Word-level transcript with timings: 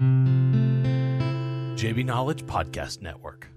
JB 0.00 2.06
Knowledge 2.06 2.46
Podcast 2.46 3.02
Network. 3.02 3.48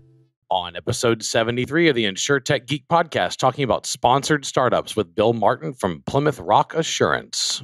On 0.52 0.76
episode 0.76 1.23
73 1.23 1.88
of 1.88 1.96
the 1.96 2.04
InsureTech 2.04 2.68
Geek 2.68 2.85
Podcast, 2.90 3.38
talking 3.38 3.64
about 3.64 3.85
sponsored 3.85 4.43
startups 4.43 4.93
with 4.93 5.15
Bill 5.15 5.31
Martin 5.31 5.73
from 5.73 6.03
Plymouth 6.05 6.39
Rock 6.39 6.75
Assurance. 6.75 7.63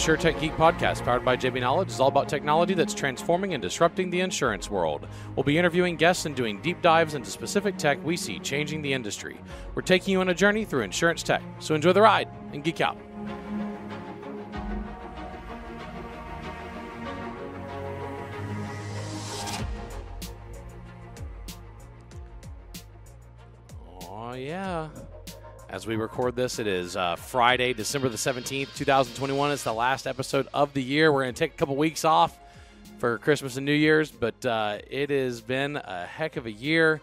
InsureTech 0.00 0.40
Geek 0.40 0.52
Podcast, 0.52 1.04
powered 1.04 1.26
by 1.26 1.36
JB 1.36 1.60
Knowledge, 1.60 1.90
is 1.90 2.00
all 2.00 2.08
about 2.08 2.26
technology 2.26 2.72
that's 2.72 2.94
transforming 2.94 3.52
and 3.52 3.60
disrupting 3.60 4.08
the 4.08 4.20
insurance 4.20 4.70
world. 4.70 5.06
We'll 5.36 5.44
be 5.44 5.58
interviewing 5.58 5.96
guests 5.96 6.24
and 6.24 6.34
doing 6.34 6.58
deep 6.62 6.80
dives 6.80 7.12
into 7.12 7.30
specific 7.30 7.76
tech 7.76 8.02
we 8.02 8.16
see 8.16 8.38
changing 8.38 8.80
the 8.80 8.94
industry. 8.94 9.38
We're 9.74 9.82
taking 9.82 10.12
you 10.12 10.22
on 10.22 10.30
a 10.30 10.34
journey 10.34 10.64
through 10.64 10.84
insurance 10.84 11.22
tech, 11.22 11.42
so 11.58 11.74
enjoy 11.74 11.92
the 11.92 12.00
ride 12.00 12.30
and 12.54 12.64
geek 12.64 12.80
out. 12.80 12.96
Oh, 24.08 24.32
yeah. 24.32 24.88
As 25.70 25.86
we 25.86 25.94
record 25.94 26.34
this, 26.34 26.58
it 26.58 26.66
is 26.66 26.96
uh, 26.96 27.14
Friday, 27.14 27.72
December 27.72 28.08
the 28.08 28.16
17th, 28.16 28.74
2021. 28.74 29.52
It's 29.52 29.62
the 29.62 29.72
last 29.72 30.08
episode 30.08 30.48
of 30.52 30.72
the 30.74 30.82
year. 30.82 31.12
We're 31.12 31.22
going 31.22 31.34
to 31.34 31.38
take 31.38 31.54
a 31.54 31.56
couple 31.56 31.76
weeks 31.76 32.04
off 32.04 32.36
for 32.98 33.18
Christmas 33.18 33.56
and 33.56 33.64
New 33.64 33.72
Year's, 33.72 34.10
but 34.10 34.44
uh, 34.44 34.78
it 34.90 35.10
has 35.10 35.40
been 35.40 35.76
a 35.76 36.06
heck 36.06 36.36
of 36.36 36.46
a 36.46 36.50
year. 36.50 37.00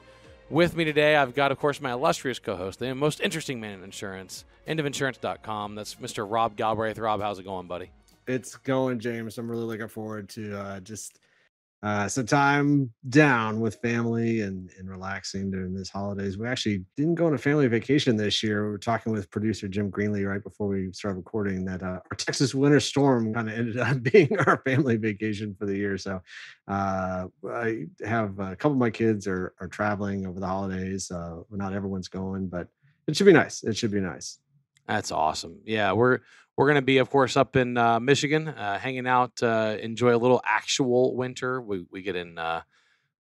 With 0.49 0.75
me 0.75 0.83
today, 0.83 1.15
I've 1.15 1.33
got, 1.33 1.53
of 1.53 1.59
course, 1.59 1.79
my 1.79 1.93
illustrious 1.93 2.39
co 2.39 2.57
host, 2.57 2.79
the 2.79 2.93
most 2.93 3.21
interesting 3.21 3.61
man 3.61 3.71
in 3.71 3.85
insurance, 3.85 4.43
endofinsurance.com. 4.67 5.75
That's 5.75 5.95
Mr. 5.95 6.29
Rob 6.29 6.57
Galbraith. 6.57 6.99
Rob, 6.99 7.21
how's 7.21 7.39
it 7.39 7.43
going, 7.43 7.67
buddy? 7.67 7.89
It's 8.27 8.57
going, 8.57 8.99
James. 8.99 9.37
I'm 9.37 9.49
really 9.49 9.63
looking 9.63 9.87
forward 9.87 10.27
to 10.31 10.59
uh, 10.59 10.79
just 10.81 11.19
uh, 11.83 12.07
some 12.07 12.25
time 12.25 12.91
down 13.09 13.59
with 13.59 13.75
family 13.81 14.41
and, 14.41 14.71
and 14.79 14.89
relaxing 14.89 15.51
during 15.51 15.75
these 15.75 15.89
holidays. 15.89 16.37
We 16.37 16.47
actually 16.47 16.83
didn't 16.95 17.15
go 17.15 17.27
on 17.27 17.35
a 17.35 17.37
family 17.37 17.67
vacation 17.67 18.17
this 18.17 18.41
year. 18.41 18.65
We 18.65 18.71
were 18.71 18.77
talking 18.79 19.13
with 19.13 19.29
producer 19.29 19.67
Jim 19.67 19.91
Greenlee 19.91 20.27
right 20.27 20.43
before 20.43 20.67
we 20.67 20.91
started 20.91 21.17
recording 21.17 21.65
that 21.65 21.83
uh, 21.83 21.99
our 22.09 22.17
Texas 22.17 22.55
winter 22.55 22.79
storm 22.79 23.31
kind 23.33 23.47
of 23.47 23.57
ended 23.57 23.77
up 23.77 24.01
being 24.11 24.37
our 24.39 24.61
family 24.65 24.97
vacation 24.97 25.55
for 25.57 25.67
the 25.67 25.75
year. 25.75 25.99
So 25.99 26.19
uh, 26.67 27.27
I 27.47 27.85
have 28.03 28.39
a 28.39 28.55
couple 28.55 28.73
of 28.73 28.79
my 28.79 28.89
kids 28.89 29.27
are, 29.27 29.53
are 29.61 29.67
traveling 29.67 30.25
over 30.25 30.39
the 30.39 30.47
holidays. 30.47 31.11
Uh, 31.11 31.41
not 31.51 31.73
everyone's 31.73 32.07
going, 32.07 32.47
but 32.47 32.67
it 33.07 33.15
should 33.15 33.27
be 33.27 33.33
nice. 33.33 33.63
It 33.63 33.77
should 33.77 33.91
be 33.91 34.01
nice. 34.01 34.39
That's 34.87 35.11
awesome. 35.11 35.59
Yeah, 35.65 35.93
we're 35.93 36.19
we're 36.55 36.65
going 36.65 36.75
to 36.75 36.81
be, 36.81 36.97
of 36.97 37.09
course, 37.09 37.37
up 37.37 37.55
in 37.55 37.77
uh, 37.77 37.99
Michigan, 37.99 38.47
uh, 38.47 38.79
hanging 38.79 39.07
out, 39.07 39.43
uh, 39.43 39.77
enjoy 39.79 40.15
a 40.15 40.17
little 40.17 40.41
actual 40.45 41.15
winter. 41.15 41.61
We 41.61 41.85
we 41.91 42.01
get 42.01 42.15
in 42.15 42.37
uh, 42.37 42.61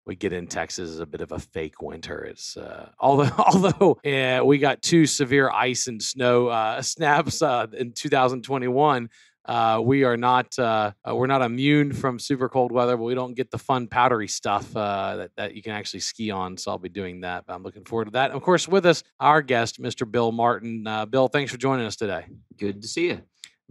we 0.05 0.15
get 0.15 0.31
in 0.31 0.47
Texas 0.47 0.89
as 0.89 0.99
a 0.99 1.05
bit 1.05 1.21
of 1.21 1.31
a 1.31 1.39
fake 1.39 1.81
winter. 1.81 2.23
It's 2.23 2.55
uh, 2.55 2.89
although 2.99 3.31
although 3.37 3.99
yeah, 4.03 4.41
we 4.41 4.57
got 4.57 4.81
two 4.81 5.05
severe 5.05 5.49
ice 5.49 5.87
and 5.87 6.01
snow 6.01 6.47
uh, 6.47 6.81
snaps 6.83 7.41
in 7.41 7.93
2021. 7.93 9.09
Uh, 9.47 9.79
we 9.83 10.03
are 10.03 10.17
not 10.17 10.57
uh, 10.57 10.91
we're 11.05 11.27
not 11.27 11.43
immune 11.43 11.93
from 11.93 12.17
super 12.17 12.49
cold 12.49 12.71
weather, 12.71 12.97
but 12.97 13.03
we 13.03 13.13
don't 13.13 13.35
get 13.35 13.51
the 13.51 13.59
fun 13.59 13.87
powdery 13.87 14.27
stuff 14.27 14.75
uh, 14.75 15.17
that, 15.17 15.31
that 15.37 15.55
you 15.55 15.61
can 15.61 15.71
actually 15.71 15.99
ski 15.99 16.31
on. 16.31 16.57
So 16.57 16.71
I'll 16.71 16.79
be 16.79 16.89
doing 16.89 17.21
that. 17.21 17.43
I'm 17.47 17.61
looking 17.61 17.85
forward 17.85 18.05
to 18.05 18.11
that. 18.11 18.31
And 18.31 18.37
of 18.37 18.41
course, 18.41 18.67
with 18.67 18.85
us, 18.87 19.03
our 19.19 19.43
guest, 19.43 19.79
Mr. 19.79 20.09
Bill 20.09 20.31
Martin. 20.31 20.87
Uh, 20.87 21.05
Bill, 21.05 21.27
thanks 21.27 21.51
for 21.51 21.57
joining 21.57 21.85
us 21.85 21.95
today. 21.95 22.25
Good 22.57 22.81
to 22.81 22.87
see 22.87 23.09
you. 23.09 23.21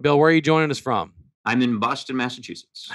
Bill, 0.01 0.19
where 0.19 0.31
are 0.31 0.33
you 0.33 0.41
joining 0.41 0.71
us 0.71 0.79
from? 0.79 1.13
I'm 1.45 1.61
in 1.61 1.79
Boston, 1.79 2.17
Massachusetts. 2.17 2.89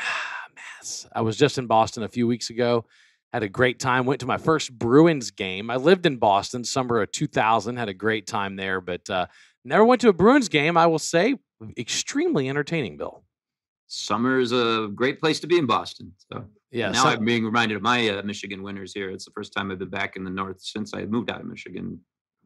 Mass. 0.55 1.05
I 1.13 1.21
was 1.21 1.37
just 1.37 1.57
in 1.57 1.67
Boston 1.67 2.03
a 2.03 2.07
few 2.07 2.27
weeks 2.27 2.49
ago. 2.49 2.85
Had 3.33 3.43
a 3.43 3.49
great 3.49 3.79
time. 3.79 4.05
Went 4.05 4.21
to 4.21 4.25
my 4.25 4.37
first 4.37 4.71
Bruins 4.71 5.31
game. 5.31 5.69
I 5.69 5.75
lived 5.75 6.05
in 6.05 6.17
Boston 6.17 6.63
summer 6.63 7.01
of 7.01 7.11
2000. 7.11 7.77
Had 7.77 7.89
a 7.89 7.93
great 7.93 8.25
time 8.25 8.55
there, 8.55 8.81
but 8.81 9.07
uh, 9.09 9.27
never 9.63 9.85
went 9.85 10.01
to 10.01 10.09
a 10.09 10.13
Bruins 10.13 10.49
game. 10.49 10.77
I 10.77 10.87
will 10.87 10.97
say 10.97 11.35
extremely 11.77 12.49
entertaining, 12.49 12.97
Bill. 12.97 13.23
Summer 13.87 14.39
is 14.39 14.51
a 14.51 14.89
great 14.93 15.19
place 15.19 15.39
to 15.39 15.47
be 15.47 15.57
in 15.57 15.65
Boston. 15.65 16.13
So 16.31 16.45
yeah, 16.71 16.91
now 16.91 17.03
so- 17.03 17.09
I'm 17.09 17.25
being 17.25 17.43
reminded 17.45 17.75
of 17.75 17.81
my 17.81 18.07
uh, 18.09 18.21
Michigan 18.23 18.61
winters 18.61 18.93
here. 18.93 19.09
It's 19.09 19.25
the 19.25 19.31
first 19.31 19.53
time 19.53 19.71
I've 19.71 19.79
been 19.79 19.89
back 19.89 20.15
in 20.15 20.23
the 20.23 20.29
north 20.29 20.61
since 20.61 20.93
I 20.93 21.05
moved 21.05 21.29
out 21.31 21.41
of 21.41 21.47
Michigan 21.47 21.99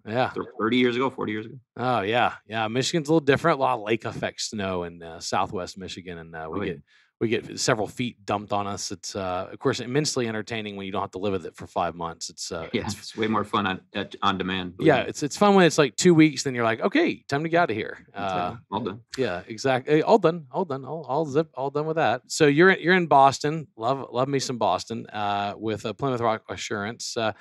yeah. 0.08 0.32
30 0.60 0.78
years 0.78 0.96
ago, 0.96 1.10
40 1.10 1.32
years 1.32 1.46
ago. 1.46 1.56
Oh 1.78 2.02
yeah, 2.02 2.34
yeah. 2.48 2.68
Michigan's 2.68 3.10
a 3.10 3.12
little 3.14 3.26
different. 3.26 3.60
A 3.60 3.62
lot 3.62 3.76
of 3.78 3.82
lake 3.86 4.06
effect 4.06 4.42
snow 4.42 4.84
in 4.84 5.02
uh, 5.04 5.20
Southwest 5.20 5.78
Michigan, 5.78 6.18
and 6.18 6.36
uh, 6.36 6.48
we 6.52 6.60
Oh, 6.60 6.64
yeah. 6.64 6.72
get 6.74 6.82
we 7.22 7.30
get 7.30 7.58
several 7.60 7.88
feet 7.88 8.26
dumped 8.26 8.52
on 8.52 8.68
us. 8.68 8.92
It's 8.92 9.16
uh, 9.16 9.48
of 9.52 9.58
course 9.60 9.80
immensely 9.80 10.28
entertaining 10.28 10.76
when 10.76 10.86
you 10.86 10.92
don't 10.92 11.02
have 11.02 11.12
to 11.12 11.20
live 11.20 11.32
with 11.32 11.46
it 11.46 11.56
for 11.56 11.68
five 11.68 11.96
months. 11.96 12.30
It's 12.30 12.52
uh, 12.52 12.68
Yeah, 12.74 12.82
it's, 12.86 12.96
it's 12.96 13.16
way 13.18 13.28
more 13.28 13.46
fun 13.46 13.66
on 13.66 13.80
at, 13.94 14.16
on 14.22 14.38
demand. 14.38 14.74
yeah, 14.80 15.04
me. 15.04 15.10
it's 15.10 15.24
it's 15.24 15.38
fun 15.38 15.56
when 15.56 15.66
it's 15.66 15.78
like 15.78 15.96
two 15.96 16.14
weeks. 16.14 16.44
Then 16.44 16.54
you're 16.54 16.66
like, 16.66 16.82
okay, 16.82 17.24
time 17.30 17.44
to 17.44 17.50
get 17.50 17.62
out 17.62 17.70
of 17.70 17.78
here. 17.78 18.06
Uh, 18.14 18.18
uh, 18.18 18.56
all 18.72 18.80
done. 18.82 19.00
yeah, 19.18 19.42
exactly. 19.48 20.02
All 20.04 20.18
done, 20.18 20.48
all 20.52 20.66
done, 20.66 20.84
all, 20.84 21.06
all 21.06 21.26
zip, 21.26 21.50
all 21.54 21.70
done 21.70 21.86
with 21.86 21.96
that. 21.96 22.24
So 22.28 22.48
you're 22.48 22.72
in- 22.72 22.82
you're 22.82 22.96
in 22.96 23.08
Boston. 23.08 23.68
Love 23.78 24.08
love 24.12 24.28
me 24.28 24.40
some 24.40 24.58
Boston 24.58 25.06
uh, 25.08 25.54
with 25.58 25.86
uh, 25.86 25.94
Plymouth 25.94 26.20
Rock 26.22 26.44
Assurance. 26.50 27.16
Uh, 27.16 27.32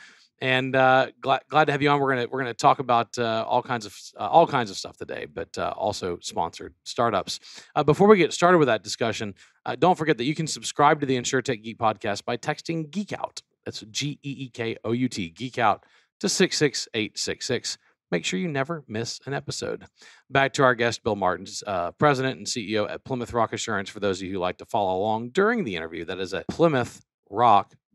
and 0.43 0.75
uh, 0.75 1.07
glad, 1.21 1.43
glad 1.49 1.67
to 1.67 1.73
have 1.73 1.83
you 1.83 1.89
on. 1.89 2.01
We're 2.01 2.17
gonna 2.17 2.27
we're 2.29 2.41
gonna 2.41 2.53
talk 2.53 2.81
about 2.81 3.17
uh, 3.17 3.45
all 3.47 3.63
kinds 3.63 3.87
of 3.87 3.97
uh, 4.19 4.27
all 4.27 4.45
kinds 4.45 4.73
of 4.73 4.77
stuff 4.77 4.97
today, 4.97 5.25
but 5.33 5.57
uh, 5.57 5.73
also 5.77 6.19
sponsored 6.21 6.75
startups. 6.83 7.39
Uh, 7.77 7.85
before 7.85 8.09
we 8.09 8.19
get 8.19 8.33
started 8.33 8.59
with 8.59 8.67
that 8.67 8.83
discussion, 8.83 9.35
uh, 9.65 9.77
don't 9.77 9.97
forget 9.97 10.19
that 10.19 10.25
you 10.25 10.35
can 10.35 10.49
subscribe 10.49 10.99
to 10.99 11.07
the 11.07 11.17
InsureTech 11.17 11.63
Geek 11.63 11.79
podcast 11.79 12.25
by 12.25 12.37
texting 12.37 12.91
Geek 12.91 13.13
Out. 13.13 13.41
That's 13.65 13.83
G 13.93 14.19
E 14.25 14.31
E 14.31 14.51
K 14.53 14.77
O 14.85 14.91
U 14.91 15.09
T 15.09 15.31
Geek 15.31 15.59
Out 15.59 15.85
to 16.19 16.29
six 16.29 16.59
six 16.59 16.89
eight 16.93 17.17
six 17.17 17.47
six. 17.47 17.79
Make 18.11 18.25
sure 18.25 18.41
you 18.41 18.49
never 18.49 18.83
miss 18.89 19.21
an 19.27 19.35
episode. 19.35 19.85
Back 20.29 20.55
to 20.55 20.65
our 20.65 20.75
guest, 20.75 21.05
Bill 21.05 21.17
Martins, 21.17 21.63
president 21.99 22.39
and 22.39 22.47
CEO 22.49 22.91
at 22.91 23.05
Plymouth 23.05 23.33
Rock 23.33 23.53
Assurance. 23.53 23.89
For 23.89 24.01
those 24.01 24.21
of 24.21 24.27
you 24.27 24.35
who 24.35 24.41
like 24.41 24.59
to 24.59 24.67
follow 24.67 24.99
along 24.99 25.31
during 25.31 25.63
the 25.63 25.77
interview, 25.77 26.05
that 26.07 26.19
is 26.19 26.35
at 26.35 26.47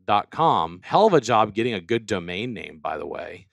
plymouthrock.com. 0.08 0.80
Hell 0.82 1.06
of 1.06 1.14
a 1.14 1.20
job 1.20 1.54
getting 1.54 1.74
a 1.74 1.80
good 1.80 2.06
domain 2.06 2.54
name, 2.54 2.80
by 2.82 2.98
the 2.98 3.06
way. 3.06 3.46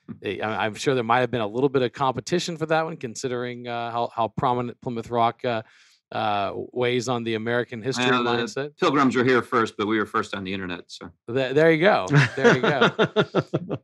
I'm 0.44 0.76
sure 0.76 0.96
there 0.96 1.04
might 1.04 1.20
have 1.20 1.32
been 1.32 1.42
a 1.42 1.48
little 1.48 1.70
bit 1.70 1.82
of 1.82 1.92
competition 1.94 2.58
for 2.58 2.66
that 2.68 2.86
one, 2.86 2.98
considering 2.98 3.68
uh, 3.68 3.92
how, 3.92 4.10
how 4.14 4.28
prominent 4.30 4.80
Plymouth 4.82 5.10
Rock 5.10 5.44
uh, 5.44 5.64
uh, 6.12 6.54
weighs 6.54 7.10
on 7.10 7.24
the 7.24 7.34
American 7.34 7.82
history 7.82 8.06
the 8.06 8.12
mindset. 8.12 8.78
Pilgrims 8.78 9.16
were 9.16 9.24
here 9.24 9.42
first, 9.42 9.76
but 9.78 9.88
we 9.88 9.98
were 9.98 10.06
first 10.06 10.36
on 10.36 10.44
the 10.44 10.54
internet. 10.54 10.84
So 10.88 11.10
There, 11.28 11.54
there 11.54 11.72
you 11.72 11.82
go. 11.82 12.08
There 12.36 12.56
you 12.56 12.62
go. 12.62 12.92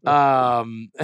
um, 0.09 0.89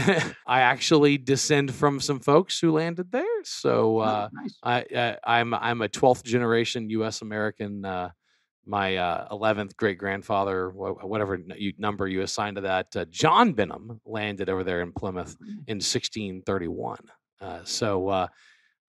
I 0.45 0.61
actually 0.61 1.17
descend 1.17 1.73
from 1.73 1.99
some 1.99 2.19
folks 2.19 2.59
who 2.59 2.71
landed 2.71 3.11
there, 3.11 3.25
so 3.43 3.99
oh, 3.99 4.01
uh, 4.01 4.29
nice. 4.31 4.57
I, 4.63 4.85
I 4.95 5.39
I'm 5.39 5.53
I'm 5.55 5.81
a 5.81 5.89
twelfth 5.89 6.23
generation 6.23 6.89
U.S. 6.91 7.21
American. 7.21 7.83
Uh, 8.67 8.69
my 8.69 9.27
eleventh 9.31 9.77
great 9.77 9.97
grandfather, 9.97 10.69
whatever 10.69 11.39
you, 11.55 11.73
number 11.77 12.07
you 12.07 12.21
assign 12.21 12.55
to 12.55 12.61
that, 12.61 12.95
uh, 12.95 13.05
John 13.05 13.53
Benham 13.53 14.01
landed 14.05 14.49
over 14.49 14.63
there 14.63 14.81
in 14.81 14.91
Plymouth 14.91 15.35
in 15.67 15.77
1631. 15.77 16.97
Uh, 17.39 17.59
so 17.63 18.07
uh, 18.09 18.27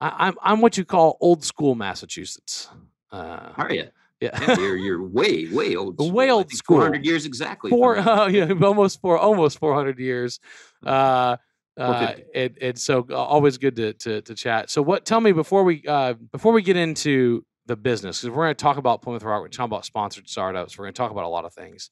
I, 0.01 0.27
I'm 0.27 0.35
I'm 0.41 0.61
what 0.61 0.77
you 0.77 0.85
call 0.85 1.17
old 1.21 1.43
school 1.43 1.75
Massachusetts. 1.75 2.67
Uh, 3.11 3.51
How 3.53 3.63
are 3.63 3.73
you? 3.73 3.81
yeah. 3.83 3.89
Yeah, 4.21 4.59
you're, 4.59 4.75
you're 4.85 5.03
way, 5.07 5.47
way 5.47 5.75
old. 5.75 5.97
Way 5.97 6.05
school. 6.05 6.19
I 6.19 6.29
old 6.29 6.51
school. 6.51 6.77
400 6.77 7.05
years 7.05 7.25
exactly. 7.25 7.69
four 7.69 7.97
oh 7.97 8.27
yeah 8.27 8.51
almost 8.61 8.99
four 9.01 9.17
almost 9.17 9.59
400 9.59 9.97
years 9.97 10.39
uh 10.85 11.37
uh 11.77 12.13
and, 12.35 12.57
and 12.61 12.77
so 12.77 13.07
uh, 13.09 13.15
always 13.15 13.57
good 13.57 13.77
to, 13.77 13.93
to 13.93 14.21
to 14.21 14.35
chat 14.35 14.69
so 14.69 14.81
what 14.81 15.05
tell 15.05 15.21
me 15.21 15.31
before 15.31 15.63
we 15.63 15.83
uh 15.87 16.13
before 16.33 16.51
we 16.51 16.61
get 16.61 16.75
into 16.75 17.45
the 17.69 17.77
business 17.77 18.21
because 18.21 18.35
we're 18.35 18.45
going 18.47 18.55
to 18.55 18.63
talk 18.63 18.77
about 18.77 19.01
plymouth 19.03 19.23
rock 19.23 19.41
we're 19.41 19.49
talking 19.49 19.67
about 19.71 19.85
sponsored 19.85 20.29
startups 20.29 20.77
we're 20.77 20.85
going 20.85 20.93
to 20.93 20.99
talk 20.99 21.11
about 21.11 21.25
a 21.25 21.29
lot 21.29 21.45
of 21.45 21.53
things. 21.53 21.91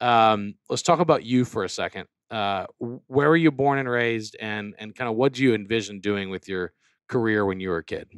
Um 0.00 0.54
let's 0.70 0.82
talk 0.82 1.00
about 1.00 1.24
you 1.24 1.44
for 1.44 1.64
a 1.64 1.70
second. 1.70 2.06
Uh 2.30 2.66
where 2.78 3.28
were 3.28 3.36
you 3.36 3.52
born 3.52 3.78
and 3.80 3.90
raised 3.90 4.36
and 4.40 4.74
and 4.78 4.94
kind 4.96 5.10
of 5.10 5.16
what 5.16 5.34
do 5.34 5.44
you 5.44 5.54
envision 5.54 6.00
doing 6.00 6.30
with 6.30 6.48
your 6.48 6.72
career 7.08 7.46
when 7.46 7.60
you 7.60 7.70
were 7.70 7.78
a 7.78 7.84
kid 7.84 8.08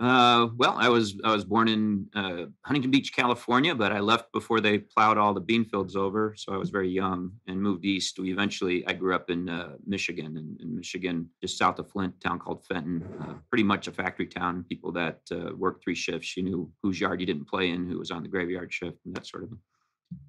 Uh, 0.00 0.48
well, 0.56 0.74
I 0.76 0.88
was 0.88 1.20
I 1.22 1.32
was 1.32 1.44
born 1.44 1.68
in 1.68 2.06
uh, 2.16 2.46
Huntington 2.64 2.90
Beach, 2.90 3.14
California, 3.14 3.74
but 3.76 3.92
I 3.92 4.00
left 4.00 4.32
before 4.32 4.58
they 4.60 4.78
plowed 4.78 5.18
all 5.18 5.32
the 5.32 5.40
bean 5.40 5.64
fields 5.64 5.94
over, 5.94 6.34
so 6.36 6.52
I 6.52 6.56
was 6.56 6.70
very 6.70 6.90
young 6.90 7.30
and 7.46 7.62
moved 7.62 7.84
east. 7.84 8.18
We 8.18 8.32
eventually 8.32 8.84
I 8.88 8.92
grew 8.94 9.14
up 9.14 9.30
in 9.30 9.48
uh, 9.48 9.74
Michigan, 9.86 10.36
in, 10.36 10.56
in 10.60 10.74
Michigan, 10.74 11.30
just 11.40 11.56
south 11.58 11.78
of 11.78 11.88
Flint, 11.88 12.20
town 12.20 12.40
called 12.40 12.64
Fenton. 12.66 13.04
Uh, 13.20 13.34
pretty 13.50 13.62
much 13.62 13.86
a 13.86 13.92
factory 13.92 14.26
town. 14.26 14.64
People 14.68 14.90
that 14.92 15.20
uh, 15.30 15.54
worked 15.56 15.84
three 15.84 15.94
shifts. 15.94 16.36
You 16.36 16.42
knew 16.42 16.72
whose 16.82 17.00
yard 17.00 17.20
you 17.20 17.26
didn't 17.26 17.48
play 17.48 17.70
in, 17.70 17.88
who 17.88 17.98
was 17.98 18.10
on 18.10 18.24
the 18.24 18.28
graveyard 18.28 18.72
shift, 18.72 18.98
and 19.04 19.14
that 19.14 19.26
sort 19.26 19.44
of 19.44 19.50
thing. 19.50 19.58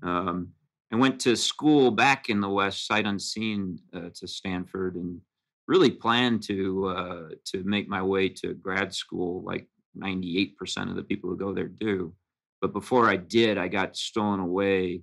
Um, 0.04 0.50
I 0.94 0.96
went 0.98 1.20
to 1.22 1.36
school 1.36 1.90
back 1.90 2.30
in 2.30 2.40
the 2.40 2.50
West, 2.50 2.86
sight 2.86 3.06
unseen, 3.06 3.80
uh, 3.96 4.10
to 4.14 4.28
Stanford, 4.28 4.96
and 4.96 5.20
really 5.68 5.92
planned 5.92 6.44
to 6.44 6.88
uh, 6.88 7.30
to 7.46 7.64
make 7.64 7.88
my 7.88 8.02
way 8.02 8.30
to 8.30 8.54
grad 8.54 8.94
school, 8.94 9.44
like 9.44 9.68
98% 9.98 10.90
of 10.90 10.96
the 10.96 11.04
people 11.04 11.30
who 11.30 11.38
go 11.38 11.54
there 11.54 11.68
do. 11.68 12.14
But 12.62 12.74
before 12.74 13.10
I 13.10 13.18
did, 13.18 13.58
I 13.58 13.68
got 13.68 13.96
stolen 13.96 14.40
away. 14.40 15.02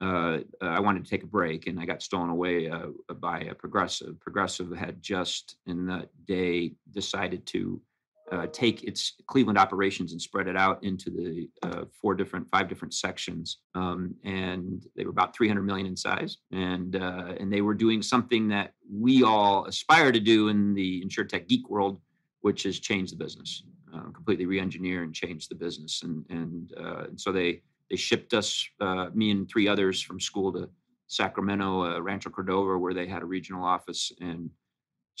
Uh, 0.00 0.38
I 0.60 0.80
wanted 0.80 1.04
to 1.04 1.10
take 1.10 1.22
a 1.22 1.28
break, 1.28 1.66
and 1.66 1.78
I 1.78 1.84
got 1.84 2.02
stolen 2.02 2.30
away 2.30 2.68
uh, 2.68 2.88
by 3.20 3.40
a 3.40 3.54
progressive. 3.54 4.18
Progressive 4.20 4.72
had 4.72 5.00
just 5.00 5.56
in 5.66 5.86
that 5.86 6.08
day 6.26 6.74
decided 6.90 7.46
to 7.46 7.80
uh, 8.32 8.46
take 8.50 8.82
its 8.82 9.14
Cleveland 9.26 9.58
operations 9.58 10.12
and 10.12 10.20
spread 10.20 10.48
it 10.48 10.56
out 10.56 10.82
into 10.82 11.10
the 11.10 11.50
uh, 11.62 11.84
four 12.00 12.14
different, 12.14 12.48
five 12.48 12.66
different 12.66 12.94
sections, 12.94 13.58
um, 13.74 14.14
and 14.24 14.86
they 14.96 15.04
were 15.04 15.10
about 15.10 15.36
300 15.36 15.62
million 15.62 15.86
in 15.86 15.96
size, 15.96 16.38
and 16.50 16.96
uh, 16.96 17.34
and 17.38 17.52
they 17.52 17.60
were 17.60 17.74
doing 17.74 18.00
something 18.00 18.48
that 18.48 18.72
we 18.90 19.22
all 19.22 19.66
aspire 19.66 20.10
to 20.10 20.18
do 20.20 20.48
in 20.48 20.72
the 20.72 21.04
insurtech 21.04 21.46
geek 21.46 21.68
world, 21.68 22.00
which 22.40 22.64
is 22.64 22.80
change 22.80 23.10
the 23.10 23.16
business, 23.16 23.64
uh, 23.94 24.08
completely 24.14 24.46
re-engineer 24.46 25.02
and 25.02 25.14
change 25.14 25.48
the 25.48 25.54
business, 25.54 26.02
and 26.02 26.24
and, 26.30 26.72
uh, 26.80 27.04
and 27.08 27.20
so 27.20 27.32
they 27.32 27.60
they 27.90 27.96
shipped 27.96 28.32
us, 28.32 28.66
uh, 28.80 29.08
me 29.12 29.30
and 29.30 29.46
three 29.50 29.68
others, 29.68 30.00
from 30.00 30.18
school 30.18 30.50
to 30.54 30.70
Sacramento, 31.06 32.00
Rancho 32.00 32.30
Cordova, 32.30 32.78
where 32.78 32.94
they 32.94 33.06
had 33.06 33.20
a 33.20 33.26
regional 33.26 33.62
office, 33.62 34.10
and 34.22 34.48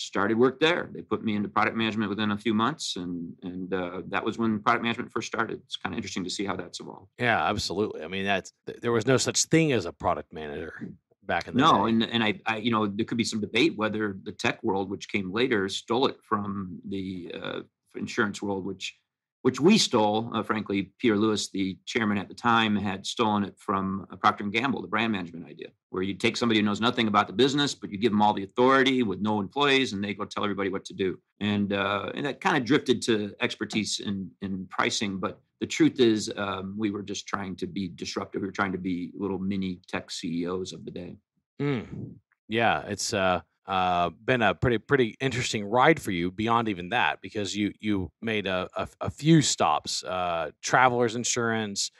started 0.06 0.38
work 0.38 0.60
there. 0.60 0.90
They 0.92 1.02
put 1.02 1.24
me 1.24 1.36
into 1.36 1.48
product 1.48 1.76
management 1.76 2.10
within 2.10 2.30
a 2.32 2.38
few 2.38 2.54
months, 2.54 2.96
and 2.96 3.32
and 3.42 3.72
uh, 3.72 4.02
that 4.08 4.24
was 4.24 4.38
when 4.38 4.60
product 4.60 4.82
management 4.82 5.10
first 5.12 5.26
started. 5.26 5.60
It's 5.64 5.76
kind 5.76 5.94
of 5.94 5.98
interesting 5.98 6.24
to 6.24 6.30
see 6.30 6.44
how 6.44 6.56
that's 6.56 6.80
evolved. 6.80 7.10
Yeah, 7.18 7.44
absolutely. 7.44 8.02
I 8.02 8.08
mean, 8.08 8.24
that's 8.24 8.52
there 8.80 8.92
was 8.92 9.06
no 9.06 9.16
such 9.16 9.44
thing 9.44 9.72
as 9.72 9.86
a 9.86 9.92
product 9.92 10.32
manager 10.32 10.90
back 11.24 11.48
in 11.48 11.54
the 11.54 11.60
no, 11.60 11.84
day. 11.84 11.90
and 11.90 12.02
and 12.04 12.24
I, 12.24 12.40
I, 12.46 12.56
you 12.56 12.70
know 12.70 12.86
there 12.86 13.06
could 13.06 13.18
be 13.18 13.24
some 13.24 13.40
debate 13.40 13.76
whether 13.76 14.16
the 14.22 14.32
tech 14.32 14.62
world, 14.62 14.90
which 14.90 15.08
came 15.08 15.32
later, 15.32 15.68
stole 15.68 16.06
it 16.06 16.16
from 16.22 16.80
the 16.88 17.34
uh, 17.40 17.60
insurance 17.96 18.42
world, 18.42 18.64
which 18.64 18.96
which 19.42 19.60
we 19.60 19.76
stole. 19.76 20.30
Uh, 20.32 20.42
frankly, 20.42 20.92
Peter 20.98 21.16
Lewis, 21.16 21.50
the 21.50 21.76
chairman 21.84 22.16
at 22.16 22.28
the 22.28 22.34
time, 22.34 22.74
had 22.76 23.04
stolen 23.04 23.44
it 23.44 23.54
from 23.58 24.06
uh, 24.10 24.16
Procter 24.16 24.44
and 24.44 24.52
Gamble, 24.52 24.80
the 24.80 24.88
brand 24.88 25.12
management 25.12 25.46
idea, 25.46 25.68
where 25.90 26.02
you 26.02 26.14
take 26.14 26.36
somebody 26.36 26.60
who 26.60 26.66
knows 26.66 26.80
nothing 26.80 27.08
about 27.08 27.26
the 27.26 27.32
business, 27.32 27.74
but 27.74 27.90
you 27.90 27.98
give 27.98 28.12
them 28.12 28.22
all 28.22 28.32
the 28.32 28.44
authority 28.44 29.02
with 29.02 29.20
no 29.20 29.40
employees, 29.40 29.92
and 29.92 30.02
they 30.02 30.14
go 30.14 30.24
tell 30.24 30.44
everybody 30.44 30.70
what 30.70 30.84
to 30.86 30.94
do. 30.94 31.18
And 31.40 31.72
uh, 31.72 32.10
and 32.14 32.24
that 32.24 32.40
kind 32.40 32.56
of 32.56 32.64
drifted 32.64 33.02
to 33.02 33.34
expertise 33.40 34.00
in 34.00 34.30
in 34.40 34.66
pricing. 34.70 35.18
But 35.18 35.40
the 35.60 35.66
truth 35.66 36.00
is, 36.00 36.32
um, 36.36 36.74
we 36.78 36.90
were 36.90 37.02
just 37.02 37.26
trying 37.26 37.56
to 37.56 37.66
be 37.66 37.88
disruptive. 37.88 38.42
We 38.42 38.48
were 38.48 38.52
trying 38.52 38.72
to 38.72 38.78
be 38.78 39.12
little 39.14 39.38
mini 39.38 39.80
tech 39.88 40.10
CEOs 40.10 40.72
of 40.72 40.84
the 40.84 40.90
day. 40.90 41.16
Mm. 41.60 42.14
Yeah, 42.48 42.82
it's 42.86 43.12
uh 43.12 43.40
uh, 43.66 44.10
been 44.24 44.42
a 44.42 44.54
pretty 44.54 44.78
pretty 44.78 45.16
interesting 45.20 45.64
ride 45.64 46.00
for 46.00 46.10
you 46.10 46.30
beyond 46.30 46.68
even 46.68 46.88
that 46.88 47.20
because 47.20 47.56
you 47.56 47.72
you 47.80 48.10
made 48.20 48.46
a, 48.46 48.68
a, 48.76 48.88
a 49.02 49.10
few 49.10 49.40
stops 49.40 50.02
uh, 50.04 50.50
travelers 50.62 51.14
insurance 51.14 51.90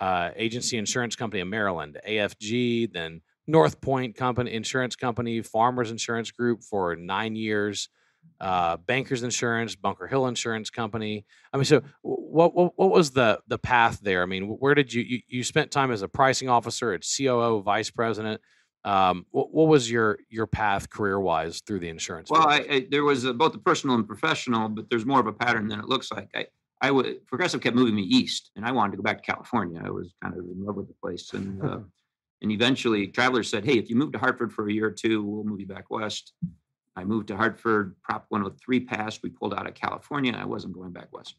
uh, 0.00 0.30
agency 0.36 0.78
insurance 0.78 1.14
company 1.14 1.40
in 1.40 1.48
maryland 1.48 1.98
afg 2.08 2.92
then 2.92 3.20
north 3.46 3.80
point 3.80 4.16
company 4.16 4.52
insurance 4.52 4.96
company 4.96 5.42
farmers 5.42 5.90
insurance 5.90 6.30
group 6.30 6.62
for 6.62 6.96
nine 6.96 7.36
years 7.36 7.88
uh, 8.40 8.76
bankers 8.76 9.22
insurance 9.22 9.76
bunker 9.76 10.08
hill 10.08 10.26
insurance 10.26 10.68
company. 10.68 11.24
I 11.52 11.56
mean 11.56 11.64
so 11.64 11.82
what, 12.02 12.54
what 12.54 12.72
what 12.76 12.90
was 12.90 13.12
the 13.12 13.40
the 13.46 13.58
path 13.58 14.00
there? 14.02 14.22
I 14.22 14.26
mean 14.26 14.44
where 14.44 14.74
did 14.74 14.92
you 14.92 15.02
you, 15.02 15.20
you 15.28 15.44
spent 15.44 15.70
time 15.70 15.92
as 15.92 16.02
a 16.02 16.08
pricing 16.08 16.48
officer 16.48 16.92
at 16.92 17.04
coo 17.04 17.62
vice 17.62 17.90
president 17.90 18.40
um, 18.84 19.26
what, 19.30 19.52
what, 19.54 19.68
was 19.68 19.90
your 19.90 20.18
your 20.28 20.46
path 20.46 20.90
career 20.90 21.20
wise 21.20 21.60
through 21.60 21.78
the 21.78 21.88
insurance? 21.88 22.30
Well, 22.30 22.48
I, 22.48 22.66
I, 22.68 22.86
there 22.90 23.04
was 23.04 23.24
a, 23.24 23.32
both 23.32 23.54
a 23.54 23.58
personal 23.58 23.94
and 23.96 24.06
professional, 24.06 24.68
but 24.68 24.90
there's 24.90 25.06
more 25.06 25.20
of 25.20 25.26
a 25.26 25.32
pattern 25.32 25.68
than 25.68 25.78
it 25.78 25.86
looks 25.86 26.10
like. 26.10 26.28
I, 26.34 26.46
I 26.80 26.90
would 26.90 27.24
progressive 27.26 27.60
kept 27.60 27.76
moving 27.76 27.94
me 27.94 28.02
east, 28.02 28.50
and 28.56 28.66
I 28.66 28.72
wanted 28.72 28.92
to 28.92 28.96
go 28.96 29.04
back 29.04 29.22
to 29.22 29.32
California. 29.32 29.80
I 29.84 29.90
was 29.90 30.12
kind 30.20 30.34
of 30.34 30.40
in 30.40 30.64
love 30.64 30.76
with 30.76 30.88
the 30.88 30.94
place, 31.00 31.32
and 31.32 31.62
uh, 31.62 31.78
and 32.42 32.50
eventually, 32.50 33.06
travelers 33.06 33.48
said, 33.48 33.64
"Hey, 33.64 33.78
if 33.78 33.88
you 33.88 33.94
move 33.94 34.12
to 34.12 34.18
Hartford 34.18 34.52
for 34.52 34.68
a 34.68 34.72
year 34.72 34.86
or 34.86 34.92
two, 34.92 35.22
we'll 35.22 35.44
move 35.44 35.60
you 35.60 35.66
back 35.66 35.90
west." 35.90 36.32
I 36.96 37.04
moved 37.04 37.28
to 37.28 37.36
Hartford. 37.36 37.94
Prop 38.02 38.26
103 38.28 38.80
passed. 38.80 39.22
We 39.22 39.30
pulled 39.30 39.54
out 39.54 39.66
of 39.66 39.74
California. 39.74 40.36
I 40.38 40.44
wasn't 40.44 40.74
going 40.74 40.92
back 40.92 41.08
west. 41.12 41.36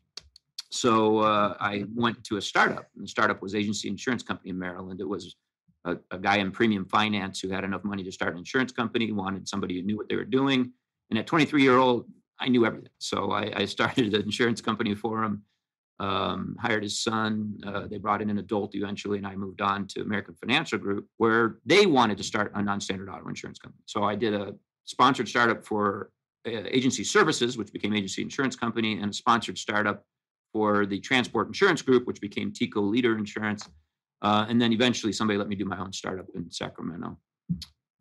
So 0.72 1.20
uh, 1.20 1.56
I 1.60 1.86
went 1.94 2.24
to 2.24 2.38
a 2.38 2.42
startup, 2.42 2.88
and 2.96 3.04
the 3.04 3.08
startup 3.08 3.42
was 3.42 3.54
Agency 3.54 3.90
Insurance 3.90 4.24
Company 4.24 4.50
in 4.50 4.58
Maryland. 4.58 5.02
It 5.02 5.08
was 5.08 5.36
a, 5.86 5.98
a, 6.12 6.18
guy 6.18 6.38
in 6.38 6.52
premium 6.52 6.86
finance 6.86 7.40
who 7.40 7.50
had 7.50 7.64
enough 7.64 7.84
money 7.84 8.04
to 8.04 8.12
start 8.12 8.34
an 8.34 8.40
insurance 8.40 8.72
company, 8.72 9.12
wanted 9.12 9.48
somebody 9.48 9.76
who 9.76 9.86
knew 9.86 9.98
what 9.98 10.10
they 10.10 10.16
were 10.16 10.24
doing. 10.24 10.72
And 11.10 11.20
at 11.20 11.28
23 11.28 11.62
year 11.62 11.78
old, 11.78 12.06
I 12.40 12.50
knew 12.50 12.66
everything. 12.66 12.90
So 13.00 13.32
I, 13.32 13.52
I 13.56 13.66
started 13.66 14.14
an 14.14 14.22
insurance 14.22 14.62
company 14.62 14.96
for 14.96 15.24
him, 15.24 15.44
um, 16.00 16.56
hired 16.60 16.84
his 16.84 17.02
son. 17.02 17.58
Uh, 17.66 17.88
they 17.88 17.98
brought 17.98 18.22
in 18.22 18.30
an 18.30 18.38
adult 18.38 18.76
eventually, 18.76 19.18
and 19.18 19.28
I 19.28 19.36
moved 19.36 19.62
on 19.62 19.88
to 19.88 20.02
American 20.02 20.36
Financial 20.36 20.78
Group, 20.78 21.08
where 21.18 21.58
they 21.66 21.86
wanted 21.86 22.18
to 22.18 22.24
start 22.24 22.52
a 22.56 22.62
non-standard 22.62 23.10
auto 23.10 23.28
insurance 23.28 23.60
company. 23.60 23.84
So 23.86 24.04
I 24.04 24.16
did 24.16 24.34
a 24.34 24.56
sponsored 24.86 25.28
startup 25.28 25.66
for 25.66 26.12
uh, 26.46 26.52
agency 26.70 27.04
services, 27.04 27.58
which 27.58 27.72
became 27.72 27.94
agency 27.94 28.22
insurance 28.22 28.56
company, 28.56 29.00
and 29.00 29.12
a 29.12 29.14
sponsored 29.14 29.58
startup 29.58 30.04
for 30.52 30.86
the 30.86 31.00
transport 31.00 31.48
insurance 31.48 31.82
group, 31.82 32.06
which 32.06 32.22
became 32.22 32.52
Tico 32.52 32.82
Leader 32.82 33.18
Insurance. 33.18 33.68
Uh, 34.24 34.46
and 34.48 34.60
then 34.60 34.72
eventually 34.72 35.12
somebody 35.12 35.38
let 35.38 35.50
me 35.50 35.56
do 35.56 35.66
my 35.66 35.78
own 35.78 35.92
startup 35.92 36.26
in 36.34 36.50
Sacramento. 36.50 37.18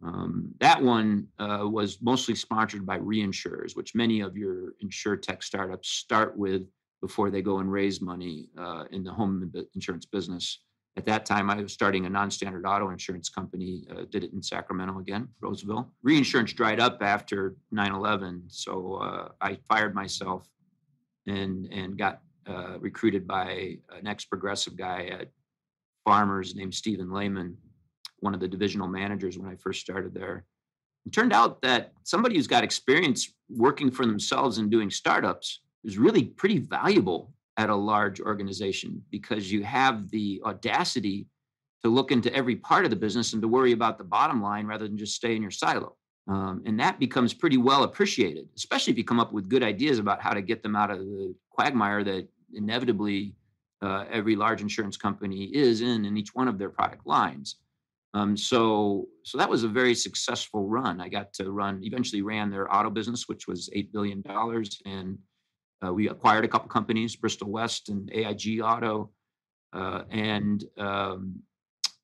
Um, 0.04 0.52
that 0.58 0.80
one 0.80 1.28
uh, 1.38 1.60
was 1.62 1.98
mostly 2.00 2.34
sponsored 2.34 2.86
by 2.86 2.98
reinsurers, 2.98 3.76
which 3.76 3.94
many 3.94 4.20
of 4.20 4.36
your 4.36 4.74
insure 4.80 5.16
tech 5.16 5.42
startups 5.42 5.88
start 5.88 6.36
with 6.36 6.62
before 7.00 7.30
they 7.30 7.42
go 7.42 7.58
and 7.58 7.70
raise 7.70 8.00
money 8.00 8.48
uh, 8.58 8.84
in 8.90 9.04
the 9.04 9.12
home 9.12 9.52
insurance 9.74 10.06
business. 10.06 10.60
At 10.96 11.06
that 11.06 11.24
time, 11.24 11.50
I 11.50 11.56
was 11.56 11.72
starting 11.72 12.04
a 12.06 12.10
non-standard 12.10 12.66
auto 12.66 12.90
insurance 12.90 13.28
company. 13.28 13.86
Uh, 13.90 14.02
did 14.10 14.24
it 14.24 14.32
in 14.32 14.42
Sacramento 14.42 14.98
again, 14.98 15.28
Roseville. 15.40 15.90
Reinsurance 16.02 16.52
dried 16.52 16.80
up 16.80 17.02
after 17.02 17.56
9/11, 17.74 18.42
so 18.48 18.96
uh, 18.96 19.28
I 19.40 19.56
fired 19.68 19.94
myself 19.94 20.46
and 21.26 21.66
and 21.72 21.96
got 21.96 22.20
uh, 22.46 22.78
recruited 22.78 23.26
by 23.26 23.78
an 23.96 24.06
ex-progressive 24.06 24.76
guy 24.76 25.06
at 25.06 25.28
farmers 26.04 26.54
named 26.54 26.74
Stephen 26.74 27.12
Lehman, 27.12 27.56
one 28.20 28.34
of 28.34 28.40
the 28.40 28.48
divisional 28.48 28.88
managers 28.88 29.38
when 29.38 29.50
I 29.50 29.56
first 29.56 29.80
started 29.80 30.14
there. 30.14 30.44
It 31.06 31.12
turned 31.12 31.32
out 31.32 31.62
that 31.62 31.92
somebody 32.04 32.36
who's 32.36 32.46
got 32.46 32.64
experience 32.64 33.32
working 33.48 33.90
for 33.90 34.06
themselves 34.06 34.58
and 34.58 34.70
doing 34.70 34.90
startups 34.90 35.60
is 35.84 35.98
really 35.98 36.24
pretty 36.24 36.58
valuable 36.58 37.32
at 37.56 37.70
a 37.70 37.74
large 37.74 38.20
organization 38.20 39.02
because 39.10 39.50
you 39.50 39.62
have 39.64 40.10
the 40.10 40.40
audacity 40.44 41.26
to 41.82 41.88
look 41.88 42.12
into 42.12 42.32
every 42.32 42.56
part 42.56 42.84
of 42.84 42.90
the 42.90 42.96
business 42.96 43.32
and 43.32 43.42
to 43.42 43.48
worry 43.48 43.72
about 43.72 43.98
the 43.98 44.04
bottom 44.04 44.40
line 44.40 44.66
rather 44.66 44.86
than 44.86 44.96
just 44.96 45.16
stay 45.16 45.34
in 45.34 45.42
your 45.42 45.50
silo. 45.50 45.96
Um, 46.28 46.62
and 46.64 46.78
that 46.78 47.00
becomes 47.00 47.34
pretty 47.34 47.56
well 47.56 47.82
appreciated, 47.82 48.48
especially 48.56 48.92
if 48.92 48.98
you 48.98 49.04
come 49.04 49.18
up 49.18 49.32
with 49.32 49.48
good 49.48 49.64
ideas 49.64 49.98
about 49.98 50.22
how 50.22 50.32
to 50.32 50.40
get 50.40 50.62
them 50.62 50.76
out 50.76 50.90
of 50.90 51.00
the 51.00 51.34
quagmire 51.50 52.04
that 52.04 52.28
inevitably 52.54 53.34
uh, 53.82 54.04
every 54.10 54.36
large 54.36 54.62
insurance 54.62 54.96
company 54.96 55.44
is 55.44 55.80
in 55.80 56.04
in 56.04 56.16
each 56.16 56.34
one 56.34 56.48
of 56.48 56.58
their 56.58 56.70
product 56.70 57.06
lines. 57.06 57.56
Um, 58.14 58.36
so, 58.36 59.08
so 59.22 59.38
that 59.38 59.48
was 59.48 59.64
a 59.64 59.68
very 59.68 59.94
successful 59.94 60.68
run. 60.68 61.00
I 61.00 61.08
got 61.08 61.32
to 61.34 61.50
run, 61.50 61.82
eventually 61.82 62.20
ran 62.20 62.50
their 62.50 62.72
auto 62.72 62.90
business, 62.90 63.26
which 63.26 63.48
was 63.48 63.70
eight 63.72 63.92
billion 63.92 64.20
dollars, 64.20 64.80
and 64.84 65.18
uh, 65.84 65.92
we 65.92 66.08
acquired 66.08 66.44
a 66.44 66.48
couple 66.48 66.68
companies, 66.68 67.16
Bristol 67.16 67.50
West 67.50 67.88
and 67.88 68.10
AIG 68.12 68.60
Auto, 68.60 69.10
uh, 69.72 70.02
and 70.10 70.64
um, 70.78 71.40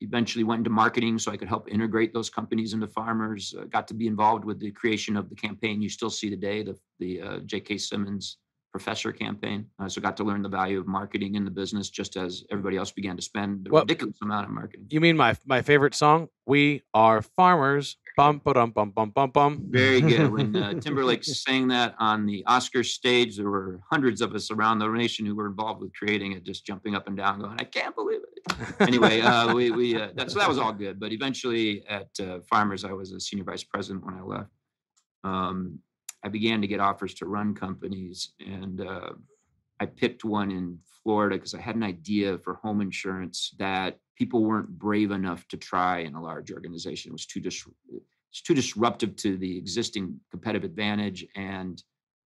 eventually 0.01 0.45
went 0.45 0.61
into 0.61 0.71
marketing 0.71 1.19
so 1.19 1.31
I 1.31 1.37
could 1.37 1.49
help 1.49 1.69
integrate 1.71 2.15
those 2.15 2.31
companies 2.31 2.73
into 2.73 2.89
farmers. 2.89 3.55
Uh, 3.57 3.65
got 3.65 3.87
to 3.89 3.95
be 3.95 4.07
involved 4.07 4.45
with 4.45 4.59
the 4.59 4.71
creation 4.71 5.17
of 5.17 5.29
the 5.29 5.37
campaign 5.37 5.83
you 5.83 5.91
still 5.91 6.11
see 6.11 6.31
today, 6.31 6.63
the 6.63 6.77
the 6.99 7.21
uh, 7.21 7.39
J.K. 7.41 7.79
Simmons 7.79 8.39
professor 8.79 9.11
campaign. 9.11 9.67
Uh, 9.81 9.89
so 9.89 10.01
got 10.01 10.17
to 10.17 10.25
learn 10.25 10.41
the 10.41 10.49
value 10.49 10.79
of 10.79 10.87
marketing 10.87 11.35
in 11.35 11.45
the 11.45 11.51
business 11.51 11.91
just 11.91 12.17
as 12.17 12.45
everybody 12.53 12.77
else 12.77 12.93
began 12.93 13.17
to 13.17 13.23
spend 13.23 13.67
a 13.67 13.71
well, 13.71 13.83
ridiculous 13.83 14.17
amount 14.23 14.47
of 14.47 14.53
marketing. 14.53 14.87
You 14.89 15.01
mean 15.01 15.17
my 15.17 15.37
my 15.45 15.63
favorite 15.63 15.95
song? 15.95 16.29
We 16.47 16.83
are 16.95 17.21
farmers. 17.23 17.97
Bum 18.17 18.41
bum 18.45 18.71
bum 18.71 18.91
bum 18.91 19.11
bum 19.11 19.31
bum. 19.31 19.67
Very 19.69 20.01
good. 20.01 20.31
When 20.37 20.55
uh, 20.55 20.75
Timberlake 20.75 21.25
sang 21.25 21.69
that 21.69 21.95
on 21.99 22.27
the 22.27 22.45
Oscar 22.47 22.85
stage, 22.85 23.37
there 23.37 23.51
were 23.51 23.81
hundreds 23.91 24.21
of 24.21 24.35
us 24.35 24.51
around 24.51 24.79
the 24.79 24.89
nation 24.89 25.27
who 25.27 25.35
were 25.35 25.47
involved 25.47 25.81
with 25.81 25.93
creating 25.95 26.33
it, 26.33 26.45
just 26.45 26.65
jumping 26.65 26.95
up 26.95 27.09
and 27.09 27.17
down, 27.17 27.41
going, 27.41 27.57
"I 27.59 27.65
can't 27.65 27.95
believe 27.95 28.21
it." 28.23 28.39
anyway, 28.81 29.21
uh, 29.21 29.53
we 29.53 29.71
we 29.71 30.01
uh, 30.01 30.11
that, 30.15 30.31
so 30.31 30.39
that 30.39 30.49
was 30.49 30.59
all 30.59 30.73
good. 30.73 30.99
But 31.01 31.13
eventually, 31.13 31.85
at 31.89 32.09
uh, 32.21 32.41
Farmers, 32.51 32.85
I 32.85 32.93
was 32.93 33.13
a 33.13 33.21
senior 33.21 33.45
vice 33.45 33.65
president 33.65 34.05
when 34.05 34.15
I 34.15 34.23
left. 34.23 34.51
Um, 35.25 35.81
I 36.25 36.29
began 36.29 36.61
to 36.61 36.67
get 36.67 36.81
offers 36.81 37.15
to 37.15 37.27
run 37.27 37.55
companies, 37.55 38.33
and 38.41 38.81
uh, 38.81 39.11
I 39.81 39.87
picked 39.87 40.25
one 40.25 40.51
in 40.51 40.79
Florida 41.03 41.37
because 41.37 41.55
I 41.55 41.61
had 41.61 41.77
an 41.77 41.83
idea 41.83 42.39
for 42.39 42.55
home 42.55 42.81
insurance 42.81 43.55
that 43.59 43.99
people 44.17 44.45
weren't 44.45 44.69
brave 44.69 45.11
enough 45.13 45.47
to 45.49 45.57
try 45.57 46.01
in 46.01 46.15
a 46.15 46.23
large 46.23 46.51
organization. 46.51 47.11
It 47.11 47.13
was 47.13 47.27
too 47.27 47.41
dis- 47.41 47.67
it's 48.31 48.43
too 48.43 48.55
disruptive 48.55 49.17
to 49.17 49.37
the 49.37 49.57
existing 49.57 50.19
competitive 50.31 50.69
advantage 50.69 51.27
and 51.37 51.83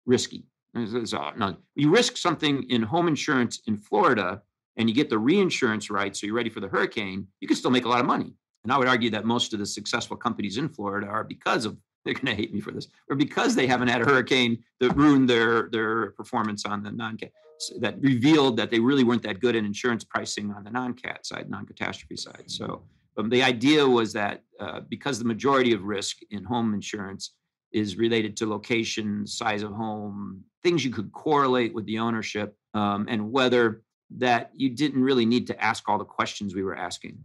risky. 0.05 0.45
No, 0.73 1.57
you 1.75 1.89
risk 1.89 2.15
something 2.17 2.63
in 2.69 2.81
home 2.81 3.07
insurance 3.07 3.61
in 3.67 3.77
Florida 3.77 4.41
and 4.77 4.87
you 4.87 4.95
get 4.95 5.09
the 5.09 5.19
reinsurance 5.19 5.89
right, 5.89 6.15
so 6.15 6.25
you're 6.25 6.35
ready 6.35 6.49
for 6.49 6.61
the 6.61 6.67
hurricane, 6.67 7.27
you 7.41 7.47
can 7.47 7.57
still 7.57 7.71
make 7.71 7.85
a 7.85 7.89
lot 7.89 7.99
of 7.99 8.05
money. 8.05 8.33
And 8.63 8.71
I 8.71 8.77
would 8.77 8.87
argue 8.87 9.09
that 9.09 9.25
most 9.25 9.53
of 9.53 9.59
the 9.59 9.65
successful 9.65 10.15
companies 10.15 10.57
in 10.57 10.69
Florida 10.69 11.07
are 11.07 11.23
because 11.23 11.65
of 11.65 11.77
they're 12.03 12.13
going 12.13 12.27
to 12.27 12.35
hate 12.35 12.53
me 12.53 12.59
for 12.59 12.71
this, 12.71 12.87
or 13.09 13.15
because 13.15 13.55
they 13.55 13.67
haven't 13.67 13.87
had 13.87 14.01
a 14.01 14.05
hurricane 14.05 14.63
that 14.79 14.95
ruined 14.95 15.29
their 15.29 15.69
their 15.69 16.11
performance 16.11 16.65
on 16.65 16.83
the 16.83 16.91
non-cat 16.91 17.31
that 17.79 18.01
revealed 18.01 18.57
that 18.57 18.71
they 18.71 18.79
really 18.79 19.03
weren't 19.03 19.21
that 19.21 19.39
good 19.39 19.55
in 19.55 19.65
insurance 19.65 20.03
pricing 20.03 20.51
on 20.51 20.63
the 20.63 20.71
non-cat 20.71 21.25
side, 21.25 21.47
non-catastrophe 21.47 22.17
side. 22.17 22.43
So 22.47 22.81
um, 23.17 23.29
the 23.29 23.43
idea 23.43 23.87
was 23.87 24.13
that 24.13 24.41
uh, 24.59 24.79
because 24.89 25.19
the 25.19 25.25
majority 25.25 25.73
of 25.73 25.83
risk 25.83 26.17
in 26.31 26.43
home 26.43 26.73
insurance 26.73 27.35
is 27.71 27.97
related 27.97 28.35
to 28.37 28.49
location, 28.49 29.25
size 29.27 29.61
of 29.61 29.71
home, 29.71 30.43
things 30.63 30.83
you 30.83 30.91
could 30.91 31.11
correlate 31.11 31.73
with 31.73 31.85
the 31.85 31.99
ownership, 31.99 32.55
um, 32.73 33.05
and 33.09 33.31
whether 33.31 33.83
that 34.17 34.51
you 34.55 34.69
didn't 34.69 35.01
really 35.01 35.25
need 35.25 35.47
to 35.47 35.63
ask 35.63 35.87
all 35.87 35.97
the 35.97 36.03
questions 36.03 36.53
we 36.53 36.63
were 36.63 36.75
asking 36.75 37.17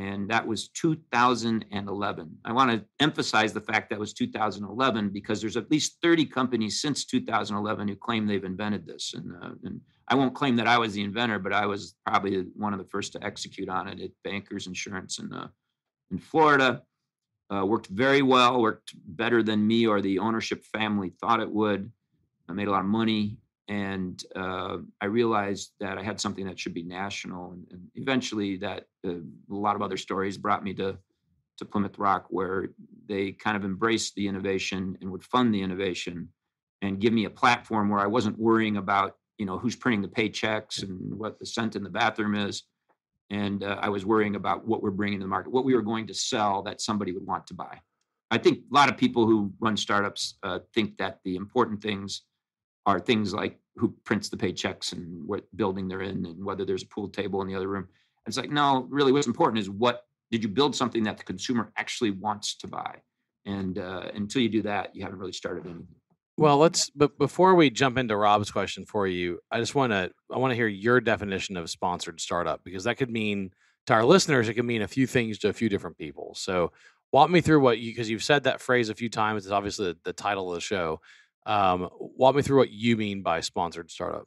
and 0.00 0.30
that 0.30 0.46
was 0.46 0.68
2011. 0.68 2.38
I 2.44 2.52
want 2.52 2.70
to 2.70 2.84
emphasize 3.00 3.52
the 3.52 3.60
fact 3.60 3.90
that 3.90 3.98
was 3.98 4.14
2011 4.14 5.10
because 5.10 5.40
there's 5.40 5.58
at 5.58 5.70
least 5.70 5.98
30 6.02 6.24
companies 6.24 6.80
since 6.80 7.04
2011 7.04 7.86
who 7.86 7.96
claim 7.96 8.26
they've 8.26 8.42
invented 8.42 8.86
this, 8.86 9.12
and, 9.14 9.32
uh, 9.42 9.50
and 9.64 9.80
I 10.08 10.14
won't 10.14 10.34
claim 10.34 10.56
that 10.56 10.66
I 10.66 10.78
was 10.78 10.94
the 10.94 11.02
inventor, 11.02 11.38
but 11.38 11.52
I 11.52 11.66
was 11.66 11.94
probably 12.06 12.46
one 12.56 12.72
of 12.72 12.78
the 12.78 12.86
first 12.86 13.12
to 13.12 13.24
execute 13.24 13.68
on 13.68 13.88
it 13.88 14.00
at 14.00 14.10
Bankers 14.24 14.66
Insurance 14.66 15.18
in 15.18 15.32
uh, 15.32 15.48
in 16.10 16.18
Florida. 16.18 16.82
Uh, 17.52 17.64
worked 17.66 17.88
very 17.88 18.22
well, 18.22 18.60
worked 18.60 18.94
better 19.16 19.42
than 19.42 19.66
me 19.66 19.86
or 19.86 20.00
the 20.00 20.20
ownership 20.20 20.64
family 20.64 21.12
thought 21.20 21.40
it 21.40 21.50
would. 21.50 21.90
I 22.48 22.52
made 22.52 22.68
a 22.68 22.70
lot 22.70 22.80
of 22.80 22.86
money, 22.86 23.38
and 23.70 24.24
uh, 24.34 24.78
I 25.00 25.06
realized 25.06 25.74
that 25.78 25.96
I 25.96 26.02
had 26.02 26.20
something 26.20 26.44
that 26.46 26.58
should 26.58 26.74
be 26.74 26.82
national. 26.82 27.52
And, 27.52 27.66
and 27.70 27.88
eventually, 27.94 28.56
that 28.56 28.86
uh, 29.06 29.12
a 29.12 29.54
lot 29.54 29.76
of 29.76 29.82
other 29.82 29.96
stories 29.96 30.36
brought 30.36 30.64
me 30.64 30.74
to 30.74 30.98
to 31.58 31.64
Plymouth 31.64 31.98
Rock, 31.98 32.26
where 32.30 32.70
they 33.06 33.32
kind 33.32 33.56
of 33.56 33.64
embraced 33.64 34.14
the 34.16 34.26
innovation 34.26 34.98
and 35.00 35.10
would 35.12 35.22
fund 35.22 35.54
the 35.54 35.62
innovation 35.62 36.28
and 36.82 36.98
give 36.98 37.12
me 37.12 37.26
a 37.26 37.30
platform 37.30 37.90
where 37.90 38.00
I 38.00 38.06
wasn't 38.06 38.38
worrying 38.38 38.76
about 38.76 39.16
you 39.38 39.46
know 39.46 39.56
who's 39.56 39.76
printing 39.76 40.02
the 40.02 40.08
paychecks 40.08 40.82
and 40.82 41.16
what 41.16 41.38
the 41.38 41.46
scent 41.46 41.76
in 41.76 41.84
the 41.84 41.90
bathroom 41.90 42.34
is. 42.34 42.64
And 43.30 43.62
uh, 43.62 43.78
I 43.80 43.88
was 43.88 44.04
worrying 44.04 44.34
about 44.34 44.66
what 44.66 44.82
we're 44.82 44.90
bringing 44.90 45.20
to 45.20 45.24
the 45.24 45.28
market, 45.28 45.52
what 45.52 45.64
we 45.64 45.76
were 45.76 45.82
going 45.82 46.08
to 46.08 46.14
sell 46.14 46.62
that 46.64 46.80
somebody 46.80 47.12
would 47.12 47.24
want 47.24 47.46
to 47.46 47.54
buy. 47.54 47.78
I 48.32 48.38
think 48.38 48.58
a 48.58 48.74
lot 48.74 48.88
of 48.88 48.96
people 48.96 49.26
who 49.26 49.52
run 49.60 49.76
startups 49.76 50.38
uh, 50.42 50.58
think 50.74 50.96
that 50.96 51.20
the 51.24 51.36
important 51.36 51.80
things 51.80 52.22
are 52.86 52.98
things 52.98 53.32
like 53.32 53.59
who 53.76 53.94
prints 54.04 54.28
the 54.28 54.36
paychecks 54.36 54.92
and 54.92 55.26
what 55.26 55.44
building 55.56 55.88
they're 55.88 56.02
in 56.02 56.26
and 56.26 56.44
whether 56.44 56.64
there's 56.64 56.82
a 56.82 56.88
pool 56.88 57.08
table 57.08 57.40
in 57.42 57.48
the 57.48 57.54
other 57.54 57.68
room. 57.68 57.88
It's 58.26 58.36
like, 58.36 58.50
no, 58.50 58.86
really 58.90 59.12
what's 59.12 59.26
important 59.26 59.58
is 59.58 59.70
what 59.70 60.04
did 60.30 60.42
you 60.42 60.48
build 60.48 60.76
something 60.76 61.02
that 61.04 61.18
the 61.18 61.24
consumer 61.24 61.72
actually 61.76 62.10
wants 62.10 62.56
to 62.56 62.68
buy? 62.68 62.96
And 63.46 63.78
uh, 63.78 64.10
until 64.14 64.42
you 64.42 64.48
do 64.48 64.62
that, 64.62 64.94
you 64.94 65.02
haven't 65.02 65.18
really 65.18 65.32
started 65.32 65.64
anything. 65.64 65.88
Well, 66.36 66.58
let's. 66.58 66.90
But 66.90 67.18
before 67.18 67.54
we 67.54 67.70
jump 67.70 67.98
into 67.98 68.16
Rob's 68.16 68.50
question 68.50 68.84
for 68.86 69.06
you, 69.06 69.40
I 69.50 69.58
just 69.58 69.74
want 69.74 69.92
to. 69.92 70.10
I 70.32 70.38
want 70.38 70.52
to 70.52 70.56
hear 70.56 70.68
your 70.68 71.00
definition 71.00 71.56
of 71.56 71.68
sponsored 71.68 72.20
startup 72.20 72.62
because 72.64 72.84
that 72.84 72.96
could 72.96 73.10
mean 73.10 73.50
to 73.86 73.94
our 73.94 74.04
listeners, 74.04 74.48
it 74.48 74.54
could 74.54 74.64
mean 74.64 74.82
a 74.82 74.88
few 74.88 75.06
things 75.06 75.38
to 75.38 75.48
a 75.48 75.52
few 75.52 75.68
different 75.68 75.98
people. 75.98 76.34
So, 76.34 76.72
walk 77.12 77.28
me 77.28 77.40
through 77.40 77.60
what 77.60 77.78
you 77.78 77.92
because 77.92 78.08
you've 78.08 78.22
said 78.22 78.44
that 78.44 78.60
phrase 78.60 78.88
a 78.88 78.94
few 78.94 79.10
times. 79.10 79.44
It's 79.44 79.52
obviously 79.52 79.86
the, 79.88 79.98
the 80.04 80.12
title 80.12 80.48
of 80.48 80.54
the 80.54 80.60
show. 80.60 81.00
Um, 81.46 81.88
walk 81.98 82.36
me 82.36 82.42
through 82.42 82.58
what 82.58 82.70
you 82.70 82.96
mean 82.96 83.22
by 83.22 83.40
sponsored 83.40 83.90
startup. 83.90 84.26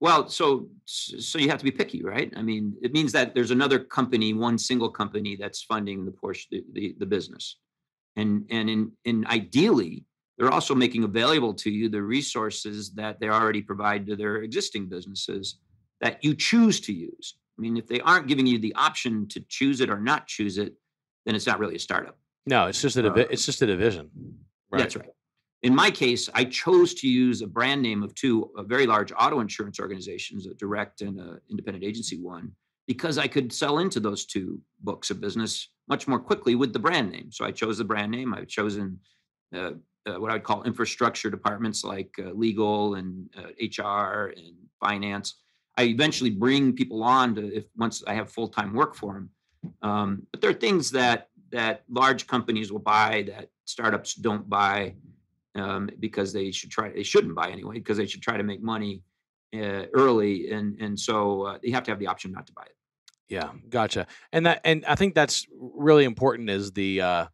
Well, 0.00 0.28
so 0.28 0.68
so 0.84 1.38
you 1.38 1.48
have 1.48 1.58
to 1.58 1.64
be 1.64 1.70
picky, 1.70 2.02
right? 2.02 2.32
I 2.36 2.42
mean, 2.42 2.76
it 2.82 2.92
means 2.92 3.12
that 3.12 3.34
there's 3.34 3.50
another 3.50 3.78
company, 3.78 4.34
one 4.34 4.58
single 4.58 4.90
company 4.90 5.36
that's 5.36 5.62
funding 5.62 6.04
the 6.04 6.10
portion 6.10 6.48
the, 6.50 6.64
the, 6.72 6.96
the 6.98 7.06
business. 7.06 7.56
And 8.16 8.44
and 8.50 8.68
in 8.68 8.92
in 9.04 9.26
ideally, 9.26 10.04
they're 10.36 10.52
also 10.52 10.74
making 10.74 11.04
available 11.04 11.54
to 11.54 11.70
you 11.70 11.88
the 11.88 12.02
resources 12.02 12.92
that 12.94 13.20
they 13.20 13.28
already 13.28 13.62
provide 13.62 14.06
to 14.06 14.16
their 14.16 14.36
existing 14.36 14.88
businesses 14.88 15.58
that 16.02 16.22
you 16.22 16.34
choose 16.34 16.78
to 16.80 16.92
use. 16.92 17.36
I 17.58 17.62
mean, 17.62 17.78
if 17.78 17.86
they 17.86 18.00
aren't 18.00 18.26
giving 18.26 18.46
you 18.46 18.58
the 18.58 18.74
option 18.74 19.26
to 19.28 19.40
choose 19.48 19.80
it 19.80 19.88
or 19.88 19.98
not 19.98 20.26
choose 20.26 20.58
it, 20.58 20.74
then 21.24 21.34
it's 21.34 21.46
not 21.46 21.58
really 21.58 21.76
a 21.76 21.78
startup. 21.78 22.18
No, 22.44 22.66
it's 22.66 22.82
just 22.82 22.98
a 22.98 23.02
divi- 23.02 23.24
uh, 23.24 23.28
it's 23.30 23.46
just 23.46 23.62
a 23.62 23.66
division. 23.66 24.10
Right? 24.70 24.80
That's 24.80 24.96
right 24.96 25.08
in 25.62 25.74
my 25.74 25.90
case, 25.90 26.28
I 26.34 26.44
chose 26.44 26.94
to 26.94 27.08
use 27.08 27.42
a 27.42 27.46
brand 27.46 27.82
name 27.82 28.02
of 28.02 28.14
two 28.14 28.50
very 28.66 28.86
large 28.86 29.12
auto 29.18 29.40
insurance 29.40 29.80
organizations, 29.80 30.46
a 30.46 30.54
direct 30.54 31.00
and 31.00 31.18
an 31.18 31.40
independent 31.50 31.84
agency 31.84 32.20
one, 32.20 32.52
because 32.86 33.18
I 33.18 33.26
could 33.26 33.52
sell 33.52 33.78
into 33.78 33.98
those 33.98 34.26
two 34.26 34.60
books 34.80 35.10
of 35.10 35.20
business 35.20 35.70
much 35.88 36.06
more 36.06 36.18
quickly 36.18 36.54
with 36.54 36.72
the 36.72 36.78
brand 36.78 37.10
name. 37.10 37.30
So 37.32 37.44
I 37.44 37.52
chose 37.52 37.78
the 37.78 37.84
brand 37.84 38.12
name. 38.12 38.34
I've 38.34 38.48
chosen 38.48 39.00
uh, 39.54 39.72
uh, 40.06 40.20
what 40.20 40.30
I 40.30 40.34
would 40.34 40.44
call 40.44 40.62
infrastructure 40.64 41.30
departments 41.30 41.84
like 41.84 42.14
uh, 42.18 42.30
legal 42.30 42.94
and 42.94 43.28
HR 43.60 43.82
uh, 43.82 44.26
and 44.36 44.54
finance. 44.78 45.34
I 45.76 45.84
eventually 45.84 46.30
bring 46.30 46.74
people 46.74 47.02
on 47.02 47.34
to 47.34 47.54
if 47.54 47.64
once 47.76 48.02
I 48.06 48.14
have 48.14 48.30
full 48.30 48.48
time 48.48 48.72
work 48.72 48.94
for 48.94 49.14
them. 49.14 49.30
Um, 49.82 50.26
but 50.30 50.40
there 50.40 50.50
are 50.50 50.54
things 50.54 50.90
that 50.92 51.28
that 51.50 51.84
large 51.88 52.26
companies 52.26 52.72
will 52.72 52.80
buy 52.80 53.24
that 53.28 53.48
startups 53.64 54.14
don't 54.14 54.48
buy 54.48 54.94
um, 55.56 55.90
because 56.00 56.32
they 56.32 56.50
should 56.50 56.70
try 56.70 56.90
they 56.90 57.02
shouldn't 57.02 57.34
buy 57.34 57.50
anyway 57.50 57.74
because 57.74 57.96
they 57.96 58.06
should 58.06 58.22
try 58.22 58.36
to 58.36 58.42
make 58.42 58.62
money 58.62 59.02
uh, 59.54 59.84
early 59.94 60.50
and 60.50 60.80
and 60.80 60.98
so 60.98 61.42
uh, 61.42 61.58
you 61.62 61.72
have 61.72 61.84
to 61.84 61.90
have 61.90 61.98
the 61.98 62.06
option 62.06 62.32
not 62.32 62.46
to 62.46 62.52
buy 62.52 62.64
it 62.64 62.76
yeah 63.28 63.50
gotcha 63.68 64.06
and 64.32 64.46
that 64.46 64.60
and 64.64 64.84
i 64.86 64.94
think 64.94 65.14
that's 65.14 65.46
really 65.50 66.04
important 66.04 66.48
is 66.50 66.72
the 66.72 67.00
uh 67.00 67.26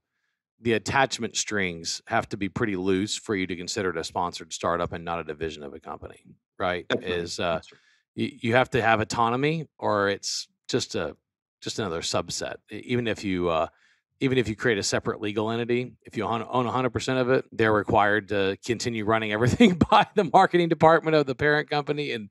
the 0.60 0.74
attachment 0.74 1.36
strings 1.36 2.00
have 2.06 2.28
to 2.28 2.36
be 2.36 2.48
pretty 2.48 2.76
loose 2.76 3.16
for 3.16 3.34
you 3.34 3.46
to 3.46 3.56
consider 3.56 3.90
it 3.90 3.96
a 3.96 4.04
sponsored 4.04 4.52
startup 4.52 4.92
and 4.92 5.04
not 5.04 5.18
a 5.18 5.24
division 5.24 5.62
of 5.62 5.74
a 5.74 5.80
company 5.80 6.24
right 6.58 6.86
Definitely. 6.88 7.16
is 7.16 7.40
uh 7.40 7.60
you, 8.14 8.30
you 8.40 8.54
have 8.54 8.70
to 8.70 8.80
have 8.80 9.00
autonomy 9.00 9.66
or 9.78 10.08
it's 10.08 10.48
just 10.68 10.94
a 10.94 11.16
just 11.60 11.78
another 11.78 12.00
subset 12.00 12.56
even 12.70 13.06
if 13.06 13.24
you 13.24 13.48
uh 13.48 13.66
even 14.22 14.38
if 14.38 14.48
you 14.48 14.54
create 14.54 14.78
a 14.78 14.82
separate 14.84 15.20
legal 15.20 15.50
entity, 15.50 15.94
if 16.06 16.16
you 16.16 16.24
own 16.24 16.42
100% 16.42 17.20
of 17.20 17.28
it, 17.28 17.44
they're 17.50 17.72
required 17.72 18.28
to 18.28 18.56
continue 18.64 19.04
running 19.04 19.32
everything 19.32 19.74
by 19.90 20.06
the 20.14 20.24
marketing 20.32 20.68
department 20.68 21.16
of 21.16 21.26
the 21.26 21.34
parent 21.34 21.68
company 21.68 22.12
and 22.12 22.30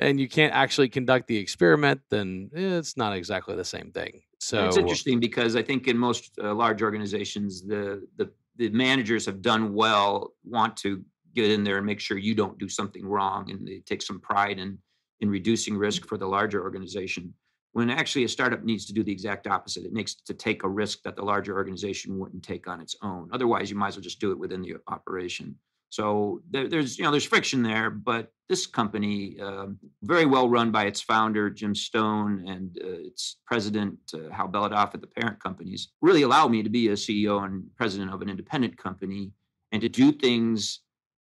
and 0.00 0.20
you 0.20 0.28
can't 0.28 0.54
actually 0.54 0.88
conduct 0.88 1.26
the 1.26 1.36
experiment, 1.36 2.00
then 2.08 2.50
it's 2.52 2.96
not 2.96 3.16
exactly 3.16 3.56
the 3.56 3.64
same 3.64 3.90
thing. 3.90 4.22
So 4.38 4.66
it's 4.66 4.76
interesting 4.76 5.18
because 5.18 5.56
I 5.56 5.62
think 5.62 5.88
in 5.88 5.98
most 5.98 6.38
uh, 6.40 6.54
large 6.54 6.82
organizations, 6.82 7.62
the, 7.62 8.06
the 8.16 8.30
the 8.56 8.70
managers 8.70 9.26
have 9.26 9.42
done 9.42 9.74
well, 9.74 10.34
want 10.44 10.76
to 10.78 11.04
get 11.34 11.50
in 11.50 11.64
there 11.64 11.78
and 11.78 11.86
make 11.86 11.98
sure 11.98 12.16
you 12.16 12.34
don't 12.34 12.58
do 12.58 12.68
something 12.68 13.04
wrong, 13.04 13.50
and 13.50 13.66
they 13.66 13.80
take 13.86 14.02
some 14.02 14.20
pride 14.20 14.58
in 14.58 14.78
in 15.20 15.30
reducing 15.30 15.76
risk 15.76 16.06
for 16.06 16.16
the 16.16 16.26
larger 16.26 16.62
organization 16.62 17.34
when 17.72 17.90
actually 17.90 18.24
a 18.24 18.28
startup 18.28 18.64
needs 18.64 18.86
to 18.86 18.92
do 18.92 19.02
the 19.02 19.12
exact 19.12 19.46
opposite. 19.46 19.84
It 19.84 19.92
needs 19.92 20.14
to 20.14 20.34
take 20.34 20.64
a 20.64 20.68
risk 20.68 21.02
that 21.02 21.16
the 21.16 21.22
larger 21.22 21.54
organization 21.54 22.18
wouldn't 22.18 22.42
take 22.42 22.66
on 22.66 22.80
its 22.80 22.96
own. 23.02 23.28
Otherwise, 23.32 23.70
you 23.70 23.76
might 23.76 23.88
as 23.88 23.96
well 23.96 24.02
just 24.02 24.20
do 24.20 24.32
it 24.32 24.38
within 24.38 24.62
the 24.62 24.76
operation. 24.88 25.56
So 25.90 26.42
there, 26.50 26.68
there's 26.68 26.98
you 26.98 27.04
know 27.04 27.10
there's 27.10 27.24
friction 27.24 27.62
there, 27.62 27.90
but 27.90 28.32
this 28.48 28.66
company, 28.66 29.36
uh, 29.40 29.66
very 30.02 30.26
well 30.26 30.48
run 30.48 30.70
by 30.70 30.84
its 30.84 31.00
founder 31.00 31.50
Jim 31.50 31.74
Stone 31.74 32.44
and 32.46 32.76
uh, 32.82 33.06
its 33.06 33.36
president 33.46 33.98
uh, 34.14 34.32
Hal 34.32 34.48
Belodoff 34.48 34.94
at 34.94 35.00
the 35.00 35.06
parent 35.06 35.42
companies, 35.42 35.88
really 36.02 36.22
allowed 36.22 36.50
me 36.50 36.62
to 36.62 36.70
be 36.70 36.88
a 36.88 36.92
CEO 36.92 37.44
and 37.44 37.64
president 37.76 38.12
of 38.12 38.20
an 38.22 38.28
independent 38.28 38.76
company 38.76 39.32
and 39.72 39.80
to 39.82 39.88
do 39.88 40.12
things 40.12 40.80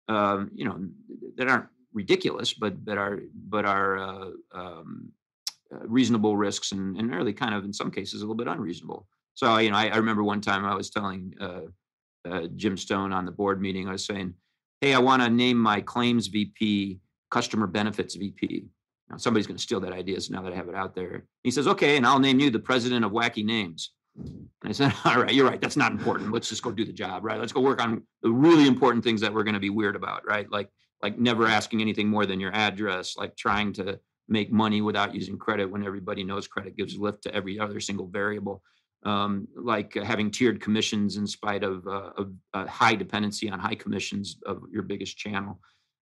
um, 0.10 0.51
you 0.54 0.66
know 0.66 0.86
that 1.36 1.48
aren't 1.48 1.68
ridiculous, 1.94 2.54
but 2.54 2.86
that 2.86 2.98
are 2.98 3.22
but 3.34 3.66
are 3.66 3.98
uh, 3.98 4.30
um, 4.54 5.12
reasonable 5.71 6.38
risks 6.38 6.71
and, 6.71 6.97
and 6.97 7.13
really 7.13 7.33
kind 7.33 7.53
of 7.53 7.65
in 7.65 7.74
some 7.74 7.91
cases 7.91 8.21
a 8.21 8.24
little 8.24 8.36
bit 8.36 8.47
unreasonable. 8.47 9.07
So 9.33 9.57
you 9.57 9.71
know, 9.71 9.77
I, 9.77 9.88
I 9.88 9.97
remember 9.97 10.24
one 10.24 10.41
time 10.41 10.65
I 10.65 10.75
was 10.75 10.89
telling 10.89 11.33
uh, 11.39 11.62
uh, 12.29 12.47
Jim 12.55 12.77
Stone 12.77 13.13
on 13.13 13.25
the 13.25 13.31
board 13.31 13.62
meeting, 13.62 13.88
I 13.88 13.91
was 13.91 14.05
saying, 14.05 14.33
"Hey, 14.81 14.93
I 14.93 15.00
want 15.00 15.21
to 15.21 15.29
name 15.29 15.57
my 15.57 15.81
claims 15.81 16.27
VP 16.27 17.00
customer 17.29 17.67
benefits 17.67 18.15
VP." 18.15 18.65
Now 19.09 19.17
somebody's 19.17 19.47
going 19.47 19.57
to 19.57 19.63
steal 19.63 19.79
that 19.81 19.93
idea, 19.93 20.19
so 20.19 20.33
now 20.33 20.41
that 20.41 20.53
I 20.53 20.55
have 20.55 20.69
it 20.69 20.75
out 20.75 20.95
there, 20.95 21.25
he 21.43 21.51
says, 21.51 21.67
"Okay, 21.67 21.97
and 21.97 22.05
I'll 22.05 22.19
name 22.19 22.39
you 22.39 22.50
the 22.50 22.59
president 22.59 23.05
of 23.05 23.12
Wacky 23.12 23.45
Names." 23.45 23.91
And 24.15 24.50
I 24.63 24.71
said, 24.71 24.93
"All 25.05 25.21
right, 25.21 25.33
you're 25.33 25.47
right. 25.47 25.62
That's 25.62 25.77
not 25.77 25.91
important. 25.91 26.31
Let's 26.31 26.50
just 26.50 26.63
go 26.63 26.71
do 26.71 26.86
the 26.86 26.93
job, 26.93 27.24
right? 27.24 27.39
Let's 27.39 27.53
go 27.53 27.62
work 27.62 27.81
on 27.81 28.03
the 28.24 28.31
really 28.31 28.67
important 28.67 29.03
things 29.03 29.21
that 29.21 29.33
we're 29.33 29.43
going 29.43 29.53
to 29.53 29.59
be 29.59 29.69
weird 29.69 29.95
about, 29.95 30.25
right? 30.25 30.51
Like 30.51 30.69
like 31.03 31.19
never 31.19 31.45
asking 31.45 31.81
anything 31.81 32.07
more 32.07 32.25
than 32.25 32.39
your 32.39 32.53
address, 32.53 33.15
like 33.17 33.36
trying 33.36 33.74
to 33.74 34.00
make 34.27 34.51
money 34.51 34.81
without 34.81 35.15
using 35.15 35.38
credit 35.38 35.69
when 35.69 35.86
everybody 35.86 36.24
knows 36.24 36.48
credit 36.48 36.75
gives 36.75 36.98
lift 36.98 37.24
to 37.24 37.34
every 37.34 37.60
other 37.60 37.79
single 37.79 38.07
variable. 38.07 38.62
Um, 39.03 39.48
like 39.55 39.93
having 39.93 40.31
tiered 40.31 40.60
commissions 40.60 41.17
in 41.17 41.27
spite 41.27 41.63
of, 41.63 41.88
uh, 41.88 42.12
of 42.17 42.34
a 42.53 42.67
high 42.67 42.96
dependency 42.96 43.50
on 43.50 43.60
high 43.60 43.75
commissions 43.75 44.38
of 44.46 44.63
your 44.72 44.81
biggest 44.81 45.17
channel, 45.17 45.60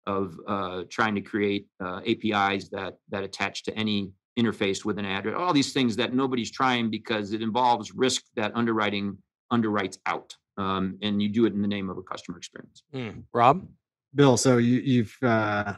of 0.06 0.38
uh, 0.48 0.84
trying 0.90 1.16
to 1.16 1.22
create 1.22 1.68
uh, 1.80 2.02
APIs 2.06 2.70
that 2.70 2.96
that 3.10 3.24
attach 3.24 3.64
to 3.64 3.74
any 3.78 4.12
interface 4.38 4.84
with 4.84 4.98
an 4.98 5.06
address. 5.06 5.36
All 5.38 5.54
these 5.54 5.72
things 5.72 5.96
that 5.98 6.14
nobody's 6.14 6.52
trying 6.52 6.90
because 6.90 7.32
it 7.32 7.42
involves 7.42 7.94
risk 7.94 8.24
that 8.36 8.52
underwriting 8.56 9.18
underwrites 9.54 9.98
out, 10.06 10.36
um, 10.58 10.98
and 11.02 11.22
you 11.22 11.30
do 11.30 11.46
it 11.46 11.54
in 11.54 11.62
the 11.62 11.68
name 11.68 11.90
of 11.90 11.98
a 11.98 12.02
customer 12.02 12.38
experience. 12.38 12.84
Mm. 12.94 13.24
Rob, 13.34 13.68
Bill, 14.16 14.36
so 14.38 14.58
you, 14.58 14.80
you've 14.80 15.16
uh, 15.22 15.76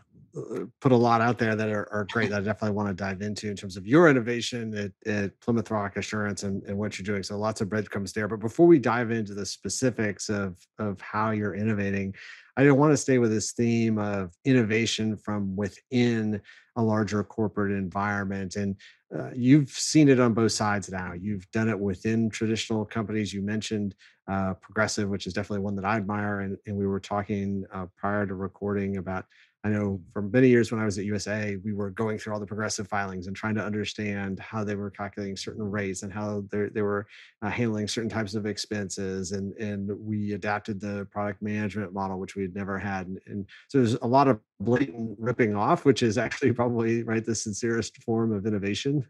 put 0.79 0.91
a 0.91 0.95
lot 0.95 1.21
out 1.21 1.37
there 1.37 1.55
that 1.55 1.69
are, 1.69 1.91
are 1.91 2.07
great 2.11 2.29
that 2.29 2.41
I 2.41 2.43
definitely 2.43 2.75
want 2.75 2.89
to 2.89 2.93
dive 2.93 3.21
into 3.21 3.49
in 3.49 3.55
terms 3.55 3.77
of 3.77 3.85
your 3.85 4.09
innovation 4.09 4.73
at, 4.75 5.11
at 5.11 5.39
Plymouth 5.41 5.69
Rock 5.71 5.97
Assurance 5.97 6.43
and, 6.43 6.63
and 6.63 6.77
what 6.77 6.97
you're 6.97 7.05
doing. 7.05 7.23
So 7.23 7.37
lots 7.37 7.61
of 7.61 7.69
breadcrumbs 7.69 8.13
there. 8.13 8.27
But 8.27 8.39
before 8.39 8.67
we 8.67 8.79
dive 8.79 9.11
into 9.11 9.33
the 9.33 9.45
specifics 9.45 10.29
of 10.29 10.57
of 10.79 10.99
how 11.01 11.31
you're 11.31 11.55
innovating, 11.55 12.15
I 12.57 12.63
do 12.63 12.75
want 12.75 12.91
to 12.91 12.97
stay 12.97 13.17
with 13.17 13.31
this 13.31 13.53
theme 13.53 13.97
of 13.97 14.33
innovation 14.45 15.17
from 15.17 15.55
within 15.55 16.41
a 16.75 16.83
larger 16.83 17.23
corporate 17.23 17.71
environment. 17.71 18.55
And 18.55 18.75
uh, 19.17 19.29
you've 19.33 19.69
seen 19.69 20.09
it 20.09 20.19
on 20.19 20.33
both 20.33 20.51
sides 20.51 20.89
now. 20.89 21.13
You've 21.13 21.49
done 21.51 21.69
it 21.69 21.79
within 21.79 22.29
traditional 22.29 22.85
companies. 22.85 23.33
You 23.33 23.41
mentioned 23.41 23.95
uh, 24.29 24.53
Progressive, 24.55 25.09
which 25.09 25.27
is 25.27 25.33
definitely 25.33 25.63
one 25.63 25.75
that 25.75 25.85
I 25.85 25.97
admire. 25.97 26.41
And, 26.41 26.57
and 26.65 26.77
we 26.77 26.87
were 26.87 26.99
talking 26.99 27.65
uh, 27.73 27.87
prior 27.97 28.25
to 28.25 28.35
recording 28.35 28.97
about 28.97 29.25
I 29.63 29.69
know 29.69 30.01
for 30.11 30.23
many 30.23 30.47
years 30.47 30.71
when 30.71 30.81
I 30.81 30.85
was 30.85 30.97
at 30.97 31.05
USAA, 31.05 31.63
we 31.63 31.71
were 31.71 31.91
going 31.91 32.17
through 32.17 32.33
all 32.33 32.39
the 32.39 32.47
progressive 32.47 32.87
filings 32.87 33.27
and 33.27 33.35
trying 33.35 33.53
to 33.55 33.63
understand 33.63 34.39
how 34.39 34.63
they 34.63 34.75
were 34.75 34.89
calculating 34.89 35.37
certain 35.37 35.69
rates 35.69 36.01
and 36.01 36.11
how 36.11 36.43
they 36.51 36.81
were 36.81 37.05
uh, 37.43 37.49
handling 37.49 37.87
certain 37.87 38.09
types 38.09 38.33
of 38.33 38.47
expenses. 38.47 39.33
And, 39.33 39.53
and 39.57 39.91
we 39.99 40.33
adapted 40.33 40.79
the 40.79 41.07
product 41.11 41.43
management 41.43 41.93
model, 41.93 42.19
which 42.19 42.35
we 42.35 42.41
had 42.41 42.55
never 42.55 42.79
had. 42.79 43.05
And, 43.05 43.19
and 43.27 43.45
so 43.67 43.77
there's 43.77 43.93
a 43.93 44.07
lot 44.07 44.27
of 44.27 44.39
blatant 44.59 45.15
ripping 45.19 45.55
off, 45.55 45.85
which 45.85 46.01
is 46.01 46.17
actually 46.17 46.53
probably 46.53 47.03
right 47.03 47.23
the 47.23 47.35
sincerest 47.35 48.01
form 48.01 48.33
of 48.33 48.47
innovation. 48.47 49.05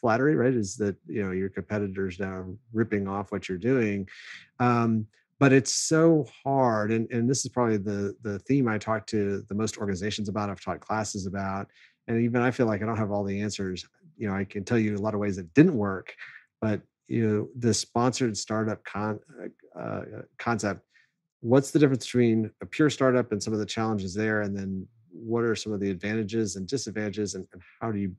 Flattery, 0.00 0.36
right, 0.36 0.54
is 0.54 0.74
that 0.76 0.96
you 1.06 1.22
know 1.22 1.32
your 1.32 1.50
competitors 1.50 2.18
now 2.18 2.46
ripping 2.72 3.08
off 3.08 3.30
what 3.30 3.46
you're 3.46 3.58
doing. 3.58 4.08
Um, 4.58 5.06
but 5.42 5.52
it's 5.52 5.74
so 5.74 6.24
hard 6.44 6.92
and, 6.92 7.10
and 7.10 7.28
this 7.28 7.44
is 7.44 7.50
probably 7.50 7.76
the 7.76 8.14
the 8.22 8.38
theme 8.40 8.68
i 8.68 8.78
talk 8.78 9.04
to 9.04 9.44
the 9.48 9.54
most 9.56 9.76
organizations 9.76 10.28
about 10.28 10.48
i've 10.48 10.60
taught 10.60 10.78
classes 10.78 11.26
about 11.26 11.66
and 12.06 12.22
even 12.22 12.40
i 12.40 12.48
feel 12.48 12.66
like 12.66 12.80
i 12.80 12.86
don't 12.86 12.96
have 12.96 13.10
all 13.10 13.24
the 13.24 13.40
answers. 13.40 13.84
You 14.16 14.28
know 14.28 14.36
i 14.36 14.44
can 14.44 14.62
tell 14.64 14.78
you 14.78 14.96
a 14.96 14.98
lot 14.98 15.14
of 15.14 15.20
ways 15.20 15.34
that 15.34 15.52
didn't 15.52 15.76
work 15.76 16.14
but 16.60 16.80
you 17.08 17.28
know 17.28 17.48
the 17.58 17.74
sponsored 17.74 18.36
startup 18.36 18.84
con, 18.84 19.18
uh, 19.76 19.80
uh, 19.80 20.02
concept 20.38 20.86
what's 21.40 21.72
the 21.72 21.80
difference 21.80 22.06
between 22.06 22.48
a 22.60 22.66
pure 22.66 22.88
startup 22.88 23.32
and 23.32 23.42
some 23.42 23.52
of 23.52 23.58
the 23.58 23.66
challenges 23.66 24.14
there 24.14 24.42
and 24.42 24.56
then 24.56 24.86
what 25.10 25.42
are 25.42 25.56
some 25.56 25.72
of 25.72 25.80
the 25.80 25.90
advantages 25.90 26.54
and 26.54 26.68
disadvantages 26.68 27.34
and, 27.34 27.48
and 27.52 27.60
how 27.80 27.90
do 27.90 27.98
you 27.98 28.14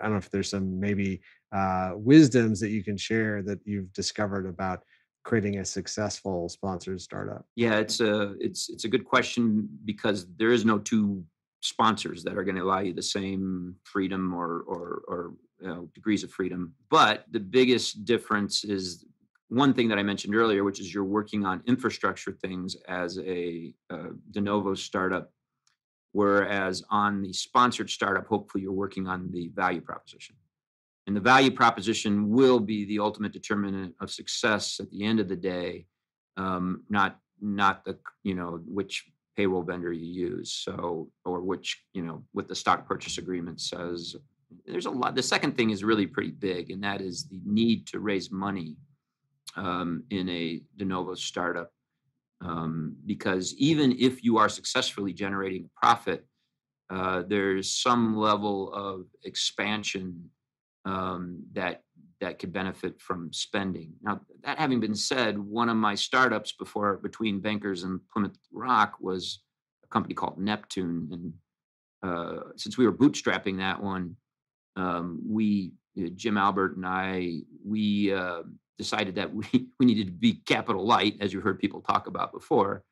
i 0.00 0.04
don't 0.04 0.12
know 0.12 0.18
if 0.18 0.30
there's 0.30 0.50
some 0.50 0.78
maybe 0.78 1.20
uh, 1.50 1.94
wisdoms 1.96 2.60
that 2.60 2.70
you 2.70 2.84
can 2.84 2.96
share 2.96 3.42
that 3.42 3.58
you've 3.64 3.92
discovered 3.92 4.46
about 4.46 4.84
creating 5.24 5.58
a 5.58 5.64
successful 5.64 6.48
sponsored 6.48 7.00
startup? 7.00 7.44
Yeah, 7.56 7.76
it's 7.78 8.00
a 8.00 8.34
it's 8.38 8.68
it's 8.68 8.84
a 8.84 8.88
good 8.88 9.04
question 9.04 9.68
because 9.84 10.26
there 10.36 10.52
is 10.52 10.64
no 10.64 10.78
two 10.78 11.24
sponsors 11.60 12.22
that 12.22 12.36
are 12.36 12.44
going 12.44 12.56
to 12.56 12.62
allow 12.62 12.80
you 12.80 12.92
the 12.92 13.02
same 13.02 13.74
freedom 13.84 14.32
or 14.34 14.60
or, 14.66 15.02
or 15.08 15.32
you 15.60 15.68
know, 15.68 15.88
degrees 15.94 16.22
of 16.22 16.30
freedom. 16.30 16.74
But 16.90 17.24
the 17.30 17.40
biggest 17.40 18.04
difference 18.04 18.64
is 18.64 19.04
one 19.48 19.72
thing 19.72 19.88
that 19.88 19.98
I 19.98 20.02
mentioned 20.02 20.34
earlier, 20.34 20.64
which 20.64 20.80
is 20.80 20.92
you're 20.92 21.04
working 21.04 21.44
on 21.44 21.62
infrastructure 21.66 22.32
things 22.32 22.76
as 22.88 23.18
a, 23.18 23.74
a 23.90 23.96
de 24.30 24.40
novo 24.40 24.74
startup, 24.74 25.30
whereas 26.12 26.82
on 26.90 27.22
the 27.22 27.32
sponsored 27.32 27.88
startup, 27.88 28.26
hopefully 28.26 28.62
you're 28.62 28.72
working 28.72 29.06
on 29.06 29.30
the 29.30 29.48
value 29.48 29.80
proposition 29.80 30.34
and 31.06 31.14
the 31.14 31.20
value 31.20 31.50
proposition 31.50 32.30
will 32.30 32.60
be 32.60 32.84
the 32.86 32.98
ultimate 32.98 33.32
determinant 33.32 33.94
of 34.00 34.10
success 34.10 34.80
at 34.80 34.90
the 34.90 35.04
end 35.04 35.20
of 35.20 35.28
the 35.28 35.36
day 35.36 35.86
um, 36.36 36.82
not 36.88 37.18
not 37.40 37.84
the 37.84 37.98
you 38.22 38.34
know 38.34 38.60
which 38.66 39.04
payroll 39.36 39.62
vendor 39.62 39.92
you 39.92 40.06
use 40.06 40.52
so 40.52 41.08
or 41.24 41.40
which 41.40 41.84
you 41.92 42.02
know 42.02 42.22
what 42.32 42.48
the 42.48 42.54
stock 42.54 42.86
purchase 42.86 43.18
agreement 43.18 43.60
says. 43.60 44.16
There's 44.66 44.86
a 44.86 44.90
lot 44.90 45.14
the 45.14 45.22
second 45.22 45.56
thing 45.56 45.70
is 45.70 45.82
really 45.82 46.06
pretty 46.06 46.30
big 46.30 46.70
and 46.70 46.82
that 46.84 47.00
is 47.00 47.28
the 47.28 47.40
need 47.44 47.86
to 47.88 47.98
raise 47.98 48.30
money 48.30 48.76
um, 49.56 50.04
in 50.10 50.28
a 50.28 50.62
de 50.76 50.84
novo 50.84 51.14
startup 51.14 51.72
um, 52.40 52.96
because 53.04 53.54
even 53.56 53.96
if 53.98 54.22
you 54.22 54.38
are 54.38 54.48
successfully 54.48 55.12
generating 55.12 55.64
a 55.64 55.80
profit 55.80 56.24
uh, 56.90 57.22
there's 57.26 57.70
some 57.70 58.16
level 58.16 58.72
of 58.72 59.06
expansion 59.24 60.30
um, 60.84 61.42
that 61.52 61.82
that 62.20 62.38
could 62.38 62.52
benefit 62.52 63.00
from 63.00 63.32
spending. 63.32 63.92
Now, 64.02 64.20
that 64.42 64.58
having 64.58 64.80
been 64.80 64.94
said, 64.94 65.38
one 65.38 65.68
of 65.68 65.76
my 65.76 65.94
startups 65.94 66.52
before 66.52 66.96
between 66.96 67.40
Bankers 67.40 67.82
and 67.82 68.00
Plymouth 68.12 68.38
Rock 68.52 68.94
was 69.00 69.40
a 69.84 69.88
company 69.88 70.14
called 70.14 70.38
Neptune, 70.38 71.08
and 71.12 71.32
uh, 72.02 72.40
since 72.56 72.78
we 72.78 72.86
were 72.86 72.92
bootstrapping 72.92 73.58
that 73.58 73.82
one, 73.82 74.16
um, 74.76 75.20
we 75.26 75.72
uh, 75.98 76.08
Jim 76.14 76.36
Albert 76.36 76.76
and 76.76 76.86
I 76.86 77.40
we 77.66 78.12
uh, 78.12 78.42
decided 78.78 79.14
that 79.16 79.34
we 79.34 79.46
we 79.78 79.86
needed 79.86 80.06
to 80.06 80.12
be 80.12 80.40
capital 80.46 80.86
light, 80.86 81.16
as 81.20 81.32
you 81.32 81.40
heard 81.40 81.58
people 81.58 81.80
talk 81.80 82.06
about 82.06 82.32
before, 82.32 82.84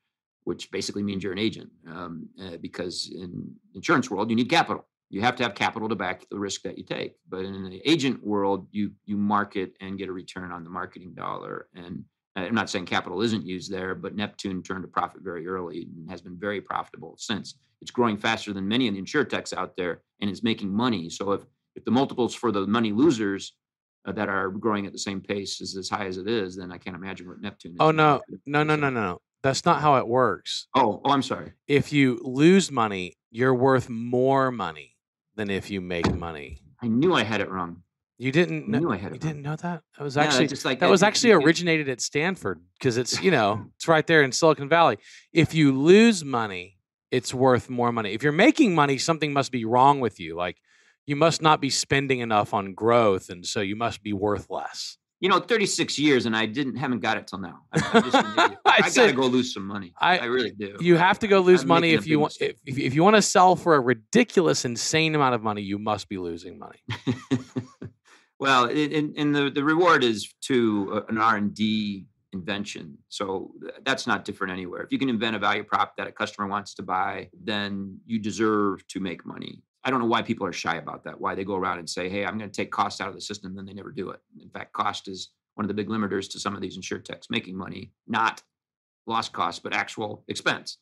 which 0.45 0.71
basically 0.71 1.03
means 1.03 1.23
you're 1.23 1.33
an 1.33 1.39
agent, 1.39 1.71
um, 1.89 2.29
uh, 2.43 2.57
because 2.61 3.11
in 3.15 3.55
insurance 3.75 4.11
world 4.11 4.31
you 4.31 4.37
need 4.37 4.51
capital 4.51 4.87
you 5.13 5.21
have 5.21 5.37
to 5.37 5.43
have 5.43 5.55
capital 5.55 5.91
to 5.91 5.95
back 5.95 6.27
the 6.31 6.39
risk 6.39 6.63
that 6.63 6.79
you 6.79 6.85
take. 6.85 7.17
But 7.29 7.45
in 7.45 7.69
the 7.69 7.83
agent 7.85 8.25
world, 8.25 8.67
you 8.73 8.93
you 9.05 9.19
market 9.19 9.77
and 9.81 9.99
get 9.99 10.09
a 10.09 10.13
return 10.13 10.51
on 10.51 10.65
the 10.65 10.71
marketing 10.71 11.13
dollar. 11.15 11.69
And 11.75 12.05
I'm 12.35 12.55
not 12.55 12.71
saying 12.71 12.87
capital 12.87 13.21
isn't 13.21 13.45
used 13.45 13.71
there, 13.71 13.95
but 13.95 14.17
Neptune 14.17 14.63
turned 14.63 14.85
a 14.85 14.89
profit 14.89 15.21
very 15.23 15.47
early 15.47 15.87
and 15.95 16.11
has 16.11 16.23
been 16.23 16.39
very 16.39 16.63
profitable 16.63 17.15
since. 17.19 17.57
It's 17.83 17.91
growing 17.91 18.17
faster 18.17 18.55
than 18.55 18.67
many 18.67 18.89
of 18.89 18.95
the 18.95 19.01
insure 19.01 19.25
techs 19.25 19.53
out 19.53 19.77
there 19.77 20.01
and 20.23 20.31
is 20.31 20.43
making 20.43 20.75
money. 20.75 21.11
So 21.11 21.33
if 21.33 21.43
if 21.77 21.85
the 21.85 21.91
multiples 21.91 22.35
for 22.35 22.51
the 22.51 22.67
money 22.67 22.93
losers 22.93 23.53
uh, 24.07 24.13
that 24.13 24.31
are 24.31 24.49
growing 24.49 24.87
at 24.87 24.93
the 24.93 24.99
same 24.99 25.21
pace 25.21 25.61
is 25.61 25.77
as 25.77 25.91
high 25.91 26.07
as 26.07 26.17
it 26.17 26.27
is, 26.27 26.57
then 26.57 26.73
I 26.73 26.79
can't 26.79 26.97
imagine 26.97 27.29
what 27.29 27.43
Neptune 27.43 27.73
is. 27.73 27.77
Oh 27.81 27.91
no, 27.91 28.23
no, 28.47 28.63
no, 28.63 28.77
no, 28.77 28.89
no. 28.89 29.19
That's 29.43 29.67
not 29.67 29.83
how 29.83 29.97
it 29.97 30.09
works. 30.09 30.69
Oh, 30.75 31.03
oh, 31.05 31.11
I'm 31.11 31.21
sorry. 31.23 31.53
If 31.69 31.93
you 31.93 32.19
lose 32.23 32.71
money, 32.71 33.15
you're 33.31 33.55
worth 33.55 33.91
more 33.91 34.53
money 34.53 34.92
than 35.37 35.51
if 35.51 35.71
you 35.71 35.81
make 35.81 36.13
money. 36.13 36.59
I 36.83 36.89
knew 36.89 37.15
I 37.15 37.23
had 37.23 37.41
it 37.41 37.51
wrong. 37.51 37.83
You 38.19 38.31
didn't 38.33 38.65
I 38.65 38.67
know, 38.67 38.79
knew 38.81 38.91
I 38.93 38.97
had 38.97 39.11
you 39.13 39.17
it 39.17 39.25
wrong. 39.25 39.33
didn't 39.33 39.43
know 39.43 39.57
that? 39.57 39.83
That 39.99 40.05
was 40.05 40.17
actually 40.17 40.47
just 40.47 40.65
like 40.65 40.81
that 40.81 40.91
was 40.91 41.03
actually 41.03 41.31
you- 41.31 41.41
originated 41.41 41.89
at 41.89 42.01
Stanford 42.01 42.61
because 42.79 42.97
it's, 42.97 43.21
you 43.23 43.31
know, 43.31 43.67
it's 43.77 43.89
right 43.89 44.07
there 44.07 44.23
in 44.23 44.33
Silicon 44.33 44.69
Valley. 44.69 44.99
If 45.33 45.55
you 45.55 45.73
lose 45.73 46.25
money, 46.25 46.79
it's 47.11 47.35
worth 47.35 47.69
more 47.69 47.93
money. 47.93 48.13
If 48.13 48.23
you're 48.23 48.33
making 48.33 48.75
money, 48.75 48.99
something 48.99 49.33
must 49.33 49.51
be 49.53 49.65
wrong 49.65 50.01
with 50.01 50.21
you. 50.21 50.37
Like 50.37 50.59
you 51.07 51.17
must 51.17 51.43
not 51.43 51.61
be 51.61 51.71
spending 51.71 52.21
enough 52.21 52.55
on 52.55 52.75
growth 52.75 53.29
and 53.29 53.45
so 53.45 53.61
you 53.61 53.75
must 53.77 54.03
be 54.03 54.13
worth 54.13 54.49
less. 54.51 54.99
You 55.23 55.29
know, 55.29 55.39
36 55.39 56.01
years, 56.01 56.27
and 56.27 56.37
I 56.37 56.47
didn't 56.47 56.75
haven't 56.77 56.99
got 56.99 57.17
it 57.17 57.29
till 57.29 57.39
now. 57.39 57.61
I, 57.73 57.81
I'm. 58.37 58.57
I 58.67 58.81
I, 58.87 58.91
gotta 58.91 59.13
go 59.13 59.27
lose 59.27 59.55
some 59.55 59.65
money. 59.65 59.95
I- 60.01 60.19
I, 60.19 60.25
really 60.25 60.51
do. 60.51 60.77
You 60.81 60.97
have 60.97 61.21
to 61.21 61.29
go 61.29 61.39
I'm 61.39 61.45
lose 61.45 61.65
money 61.65 61.93
if 61.95 62.09
you 62.09 62.19
want 62.19 62.37
if, 62.41 62.57
if 62.67 62.93
you 62.93 63.05
want 63.05 63.15
to 63.15 63.23
sell 63.23 63.55
for 63.55 63.77
a 63.77 63.81
ridiculous 63.81 64.65
insane 64.65 65.15
amount 65.15 65.37
of 65.37 65.43
money, 65.43 65.63
you 65.63 65.79
must 65.79 66.09
be 66.09 66.19
losing 66.19 66.59
money. 66.59 66.81
well, 68.41 68.65
it- 68.65 68.93
and, 68.93 69.17
and 69.17 69.33
the, 69.33 69.49
the 69.49 69.63
reward 69.63 70.03
is 70.03 70.35
to 70.43 70.91
uh, 70.93 71.03
an 71.09 71.19
R 71.19 71.37
and 71.37 71.55
D 71.55 72.07
invention. 72.33 72.99
So 73.09 73.53
that's 73.85 74.09
not 74.09 74.25
different 74.25 74.53
anywhere. 74.53 74.83
If 74.83 74.91
you 74.91 74.99
can 74.99 75.09
invent 75.09 75.37
a 75.37 75.39
value 75.39 75.63
prop 75.63 75.97
that 75.99 76.09
a 76.09 76.13
customer 76.13 76.49
wants 76.49 76.75
to 76.75 76.83
buy, 76.83 77.29
then 77.45 77.99
you 78.07 78.19
deserve 78.19 78.85
to 78.89 78.99
make 78.99 79.25
money. 79.25 79.63
I 79.85 79.91
don't 79.91 80.01
know 80.01 80.07
why 80.07 80.23
people 80.23 80.47
are 80.47 80.53
shy 80.53 80.77
about 80.77 81.05
that. 81.05 81.21
Why 81.21 81.35
they 81.35 81.45
go 81.45 81.57
around 81.57 81.79
and 81.79 81.89
say, 81.89 82.09
"Hey, 82.09 82.25
I'm 82.25 82.39
going 82.39 82.51
to 82.51 82.57
take 82.57 82.71
cost 82.71 83.01
out 83.01 83.09
of 83.09 83.15
the 83.15 83.21
system," 83.21 83.55
then 83.55 83.67
they 83.67 83.75
never 83.75 83.91
do 83.91 84.11
it. 84.11 84.21
In 84.41 84.51
fact, 84.51 84.73
cost 84.73 85.09
is 85.09 85.31
one 85.55 85.65
of 85.65 85.69
the 85.69 85.75
big 85.75 85.89
limiters 85.89 86.31
to 86.31 86.41
some 86.41 86.55
of 86.55 86.63
these 86.63 86.77
insure 86.77 86.99
techs 86.99 87.29
making 87.31 87.57
money, 87.57 87.93
not 88.07 88.43
lost 89.07 89.33
cost, 89.33 89.63
but 89.63 89.75
actual 89.75 90.25
expense. 90.29 90.79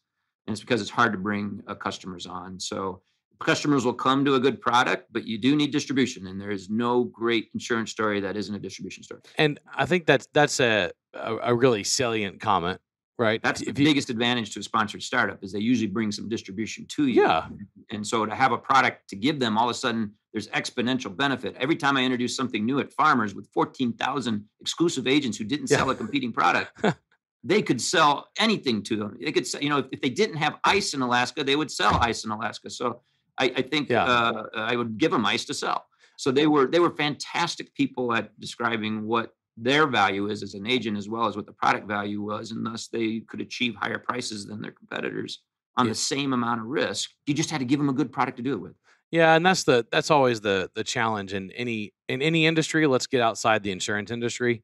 And 0.46 0.52
it's 0.52 0.60
because 0.60 0.80
it's 0.80 0.90
hard 0.90 1.12
to 1.12 1.18
bring 1.18 1.62
uh, 1.66 1.74
customers 1.74 2.26
on. 2.26 2.60
So 2.60 3.02
customers 3.40 3.84
will 3.84 3.94
come 3.94 4.24
to 4.24 4.34
a 4.34 4.40
good 4.40 4.60
product, 4.60 5.08
but 5.12 5.26
you 5.26 5.38
do 5.38 5.56
need 5.56 5.72
distribution. 5.72 6.26
And 6.26 6.40
there 6.40 6.50
is 6.50 6.68
no 6.70 7.04
great 7.04 7.48
insurance 7.54 7.90
story 7.90 8.20
that 8.20 8.36
isn't 8.36 8.54
a 8.54 8.58
distribution 8.58 9.02
story. 9.02 9.22
And 9.38 9.58
I 9.74 9.86
think 9.86 10.06
that's 10.06 10.28
that's 10.32 10.60
a 10.60 10.90
a, 11.14 11.36
a 11.44 11.54
really 11.54 11.84
salient 11.84 12.40
comment, 12.40 12.80
right? 13.20 13.40
That's 13.42 13.60
the 13.60 13.68
If 13.70 13.78
you- 13.78 13.84
biggest 13.84 14.08
advantage 14.10 14.48
to 14.54 14.60
a 14.60 14.62
sponsored 14.62 15.02
startup 15.02 15.38
is 15.44 15.52
they 15.52 15.60
usually 15.60 15.86
bring 15.98 16.10
some 16.10 16.28
distribution 16.28 16.86
to 16.96 17.06
you. 17.06 17.22
Yeah. 17.22 17.48
And 17.90 18.04
so 18.06 18.24
to 18.26 18.34
have 18.34 18.52
a 18.52 18.58
product 18.58 19.08
to 19.10 19.16
give 19.16 19.38
them, 19.38 19.56
all 19.58 19.68
of 19.68 19.74
a 19.76 19.78
sudden 19.78 20.12
there's 20.32 20.48
exponential 20.48 21.14
benefit. 21.24 21.54
Every 21.64 21.76
time 21.76 21.96
I 21.96 22.02
introduce 22.04 22.34
something 22.34 22.64
new 22.64 22.78
at 22.80 22.92
Farmers 22.92 23.34
with 23.34 23.46
14,000 23.52 24.44
exclusive 24.60 25.06
agents 25.06 25.36
who 25.38 25.44
didn't 25.44 25.70
Yeah. 25.70 25.78
sell 25.78 25.90
a 25.90 25.94
competing 25.94 26.32
product, 26.32 26.70
they 27.44 27.62
could 27.62 27.80
sell 27.80 28.28
anything 28.38 28.82
to 28.84 28.96
them. 28.96 29.16
They 29.20 29.32
could, 29.32 29.46
sell, 29.46 29.62
you 29.62 29.68
know, 29.68 29.78
if, 29.78 29.86
if 29.92 30.00
they 30.00 30.10
didn't 30.10 30.36
have 30.36 30.54
ice 30.64 30.94
in 30.94 31.02
Alaska, 31.02 31.44
they 31.44 31.56
would 31.56 31.70
sell 31.70 31.94
ice 32.00 32.24
in 32.24 32.30
Alaska. 32.30 32.68
So 32.70 33.02
I, 33.38 33.46
I 33.60 33.62
think 33.62 33.88
Yeah. 33.90 34.04
uh, 34.04 34.44
I 34.54 34.76
would 34.76 34.98
give 34.98 35.10
them 35.10 35.24
ice 35.26 35.44
to 35.46 35.54
sell. 35.54 35.86
So 36.16 36.30
they 36.30 36.46
were 36.46 36.66
they 36.66 36.80
were 36.80 36.94
fantastic 37.04 37.74
people 37.74 38.12
at 38.18 38.26
describing 38.38 39.06
what 39.06 39.34
their 39.62 39.86
value 39.86 40.28
is 40.30 40.42
as 40.42 40.54
an 40.54 40.66
agent 40.66 40.96
as 40.96 41.08
well 41.08 41.26
as 41.26 41.36
what 41.36 41.46
the 41.46 41.52
product 41.52 41.86
value 41.86 42.22
was, 42.22 42.50
and 42.50 42.64
thus 42.64 42.88
they 42.88 43.20
could 43.28 43.40
achieve 43.40 43.74
higher 43.74 43.98
prices 43.98 44.46
than 44.46 44.60
their 44.60 44.72
competitors 44.72 45.42
on 45.76 45.86
Yeah. 45.86 45.90
the 45.92 45.96
same 45.96 46.32
amount 46.32 46.60
of 46.60 46.66
risk. 46.66 47.10
You 47.26 47.34
just 47.34 47.50
had 47.50 47.58
to 47.60 47.64
give 47.64 47.78
them 47.78 47.88
a 47.88 47.92
good 47.92 48.12
product 48.12 48.36
to 48.38 48.42
do 48.42 48.54
it 48.54 48.60
with. 48.60 48.74
Yeah, 49.10 49.34
and 49.34 49.44
that's 49.44 49.64
the 49.64 49.86
that's 49.90 50.10
always 50.10 50.40
the 50.40 50.70
the 50.74 50.84
challenge 50.84 51.34
in 51.34 51.50
any 51.52 51.92
in 52.08 52.22
any 52.22 52.46
industry. 52.46 52.86
Let's 52.86 53.06
get 53.08 53.20
outside 53.20 53.62
the 53.62 53.72
insurance 53.72 54.10
industry. 54.10 54.62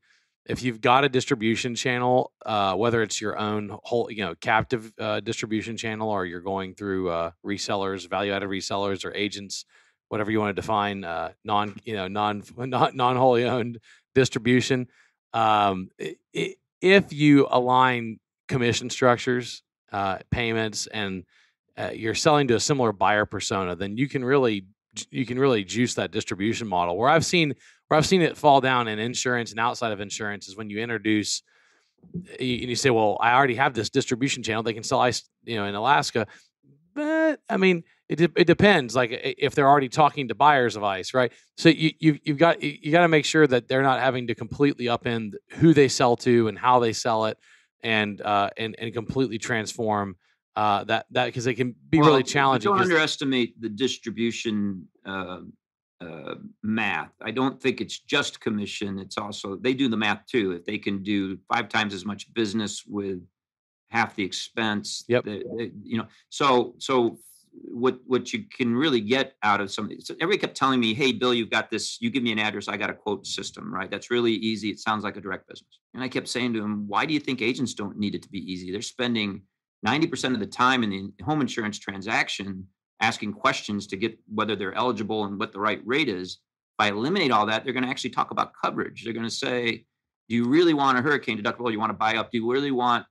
If 0.49 0.63
you've 0.63 0.81
got 0.81 1.03
a 1.03 1.09
distribution 1.09 1.75
channel, 1.75 2.33
uh, 2.45 2.77
whether 2.77 3.03
it's 3.03 3.21
your 3.21 3.37
own 3.37 3.77
whole 3.83 4.09
you 4.11 4.25
know 4.25 4.37
captive 4.37 4.93
uh, 5.01 5.19
distribution 5.21 5.77
channel 5.77 6.09
or 6.09 6.25
you're 6.27 6.41
going 6.41 6.75
through 6.77 7.11
uh, 7.11 7.31
resellers, 7.45 8.09
value 8.09 8.33
added 8.33 8.49
resellers 8.49 9.05
or 9.05 9.13
agents, 9.15 9.65
whatever 10.09 10.31
you 10.31 10.39
want 10.39 10.55
to 10.55 10.61
define, 10.63 11.03
uh, 11.03 11.33
non 11.45 11.75
you 11.85 11.95
know 11.97 12.07
non 12.07 12.45
non 12.57 12.97
non 12.97 13.17
wholly 13.17 13.45
owned 13.45 13.81
distribution. 14.17 14.89
Um, 15.35 15.91
if 16.81 17.13
you 17.13 17.47
align 17.51 18.19
commission 18.49 18.91
structures, 18.91 19.63
uh, 19.93 20.19
payments, 20.31 20.89
and 20.89 21.25
uh, 21.77 21.91
you're 21.93 22.15
selling 22.15 22.49
to 22.49 22.55
a 22.55 22.61
similar 22.61 22.93
buyer 22.93 23.27
persona, 23.27 23.77
then 23.77 23.97
you 23.97 24.09
can 24.09 24.25
really 24.25 24.67
you 25.11 25.27
can 25.27 25.39
really 25.39 25.63
juice 25.63 25.95
that 25.95 26.11
distribution 26.11 26.67
model. 26.67 26.97
Where 26.97 27.11
I've 27.11 27.25
seen 27.25 27.55
where 27.89 27.99
I've 27.99 28.07
seen 28.07 28.23
it 28.23 28.37
fall 28.37 28.61
down 28.61 28.89
in 28.89 28.99
insurance 28.99 29.51
and 29.51 29.61
outside 29.61 29.93
of 29.93 30.01
insurance 30.01 30.49
is 30.49 30.57
when 30.57 30.71
you 30.71 30.81
introduce 30.81 31.43
and 32.15 32.41
you 32.41 32.75
say, 32.75 32.89
"Well, 32.91 33.19
I 33.21 33.35
already 33.35 33.57
have 33.57 33.75
this 33.75 33.91
distribution 33.91 34.43
channel; 34.43 34.63
they 34.63 34.73
can 34.73 34.83
sell 34.83 35.01
ice, 35.01 35.29
you 35.45 35.57
know, 35.57 35.67
in 35.67 35.75
Alaska." 35.75 36.27
But 36.95 37.41
I 37.51 37.59
mean, 37.59 37.85
it 38.09 38.17
de- 38.17 38.41
it 38.41 38.47
depends. 38.47 38.95
Like 38.95 39.11
if 39.39 39.55
they're 39.55 39.69
already 39.69 39.89
talking 39.89 40.29
to 40.29 40.35
buyers 40.35 40.77
of 40.77 40.85
ice, 40.85 41.13
right? 41.15 41.33
So 41.57 41.69
you 41.69 41.93
you 41.99 42.19
you've 42.25 42.39
got 42.39 42.63
you, 42.63 42.93
got 42.93 43.03
to 43.03 43.09
make 43.09 43.25
sure 43.25 43.47
that 43.47 43.69
they're 43.69 43.83
not 43.83 44.01
having 44.01 44.29
to 44.29 44.35
completely 44.35 44.87
upend 44.87 45.35
who 45.55 45.75
they 45.75 45.89
sell 45.89 46.17
to 46.19 46.49
and 46.49 46.59
how 46.59 46.79
they 46.79 46.93
sell 46.93 47.27
it, 47.27 47.39
and 47.83 48.21
uh, 48.21 48.51
and 48.57 48.77
and 48.79 48.93
completely 48.95 49.39
transform 49.39 50.17
uh, 50.55 50.85
that 50.85 51.07
that 51.11 51.27
because 51.27 51.47
it 51.47 51.55
can 51.55 51.75
be 51.91 51.99
Well, 51.99 52.09
really 52.11 52.23
challenging. 52.23 52.71
don't 52.71 52.81
underestimate 52.81 53.61
the 53.61 53.69
distribution 53.69 54.87
uh, 55.05 55.41
uh, 56.01 56.35
math. 56.63 57.11
I 57.21 57.33
don't 57.33 57.61
think 57.61 57.81
it's 57.81 57.99
just 57.99 58.41
commission. 58.41 58.99
It's 59.01 59.19
also 59.19 59.57
they 59.57 59.75
do 59.75 59.89
the 59.89 59.97
math 59.97 60.27
too. 60.27 60.53
If 60.53 60.65
they 60.65 60.79
can 60.79 61.03
do 61.03 61.39
five 61.53 61.69
times 61.69 61.93
as 61.93 62.05
much 62.05 62.33
business 62.35 62.85
with 62.87 63.19
half 63.91 64.15
the 64.15 64.25
expense, 64.25 65.05
Yep. 65.09 65.25
they- 65.25 65.43
they- 65.57 65.73
you 65.83 65.99
know. 65.99 66.07
So 66.29 66.75
so 66.79 67.19
what 67.63 67.99
what 68.07 68.33
you 68.33 68.45
can 68.45 68.75
really 68.75 69.01
get 69.01 69.35
out 69.43 69.61
of 69.61 69.71
something. 69.71 70.01
So 70.01 70.15
everybody 70.21 70.39
kept 70.39 70.57
telling 70.57 70.81
me, 70.81 70.95
"Hey, 70.95 71.13
Bill, 71.13 71.35
you've 71.35 71.51
got 71.51 71.71
this. 71.71 72.01
You 72.01 72.11
give 72.11 72.23
me 72.23 72.33
an 72.33 72.39
address, 72.39 72.69
I 72.69 72.77
got 72.77 72.91
a 72.91 72.95
quote 72.95 73.27
system, 73.27 73.73
right? 73.73 73.91
That's 73.91 74.11
really 74.11 74.33
easy. 74.33 74.71
It 74.71 74.81
sounds 74.81 75.05
like 75.05 75.17
a 75.17 75.21
direct 75.21 75.49
business." 75.49 75.81
And 75.95 76.03
I 76.03 76.09
kept 76.09 76.29
saying 76.29 76.53
to 76.55 76.63
him, 76.63 76.87
"Why 76.89 77.07
do 77.07 77.15
you 77.15 77.21
think 77.21 77.43
agents 77.43 77.75
don't 77.75 77.99
need 77.99 78.15
it 78.15 78.23
to 78.23 78.29
be 78.29 78.41
easy? 78.41 78.73
They're 78.73 78.83
spending 78.83 79.43
90% 79.83 80.35
of 80.35 80.41
the 80.41 80.47
time 80.47 80.83
in 80.83 80.91
the 80.91 81.25
home 81.25 81.41
insurance 81.41 81.79
transaction 81.79 82.67
asking 83.01 83.33
questions 83.33 83.87
to 83.87 83.97
get 83.97 84.19
whether 84.33 84.57
they're 84.57 84.75
eligible 84.75 85.25
and 85.25 85.39
what 85.39 85.53
the 85.53 85.61
right 85.61 85.81
rate 85.85 86.09
is. 86.09 86.39
If 86.79 86.87
I 86.87 86.89
eliminate 86.89 87.31
all 87.31 87.47
that, 87.47 87.65
they're 87.65 87.73
going 87.73 87.85
to 87.85 87.91
actually 87.91 88.11
talk 88.11 88.31
about 88.31 88.53
coverage. 88.63 89.05
They're 89.05 89.13
going 89.13 89.27
to 89.27 89.31
say, 89.31 89.85
do 90.29 90.35
you 90.35 90.47
really 90.47 90.75
want 90.75 90.99
a 90.99 91.03
hurricane 91.03 91.41
deductible? 91.41 91.71
You 91.71 91.79
want 91.79 91.91
to 91.91 91.97
buy 91.97 92.17
up? 92.17 92.31
Do 92.31 92.39
you 92.39 92.51
really 92.51 92.71
want 92.71 93.07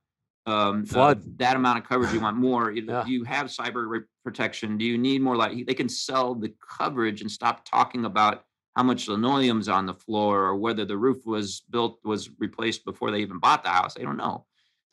um, 0.46 0.84
uh, 0.94 1.14
that 1.36 1.56
amount 1.56 1.78
of 1.78 1.88
coverage? 1.88 2.12
You 2.12 2.20
want 2.20 2.36
more? 2.36 2.70
You- 2.70 2.84
Yeah. 2.88 3.02
Do 3.04 3.10
you 3.12 3.24
have 3.24 3.46
cyber 3.48 3.88
re- 3.88 4.00
protection? 4.24 4.78
Do 4.78 4.84
you 4.84 4.96
need 4.98 5.22
more? 5.22 5.36
Like 5.36 5.66
they 5.66 5.74
can 5.74 5.88
sell 5.88 6.34
the 6.34 6.52
coverage 6.78 7.20
and 7.20 7.30
stop 7.30 7.64
talking 7.64 8.04
about 8.04 8.44
how 8.76 8.82
much 8.82 9.08
linoleum's 9.08 9.68
on 9.68 9.86
the 9.86 9.94
floor 9.94 10.44
or 10.44 10.56
whether 10.56 10.84
the 10.84 10.96
roof 10.98 11.24
was 11.26 11.62
built 11.70 11.98
was 12.04 12.30
replaced 12.38 12.84
before 12.84 13.10
they 13.10 13.20
even 13.20 13.38
bought 13.38 13.62
the 13.64 13.70
house. 13.70 13.94
They 13.94 14.02
don't 14.02 14.16
know 14.18 14.46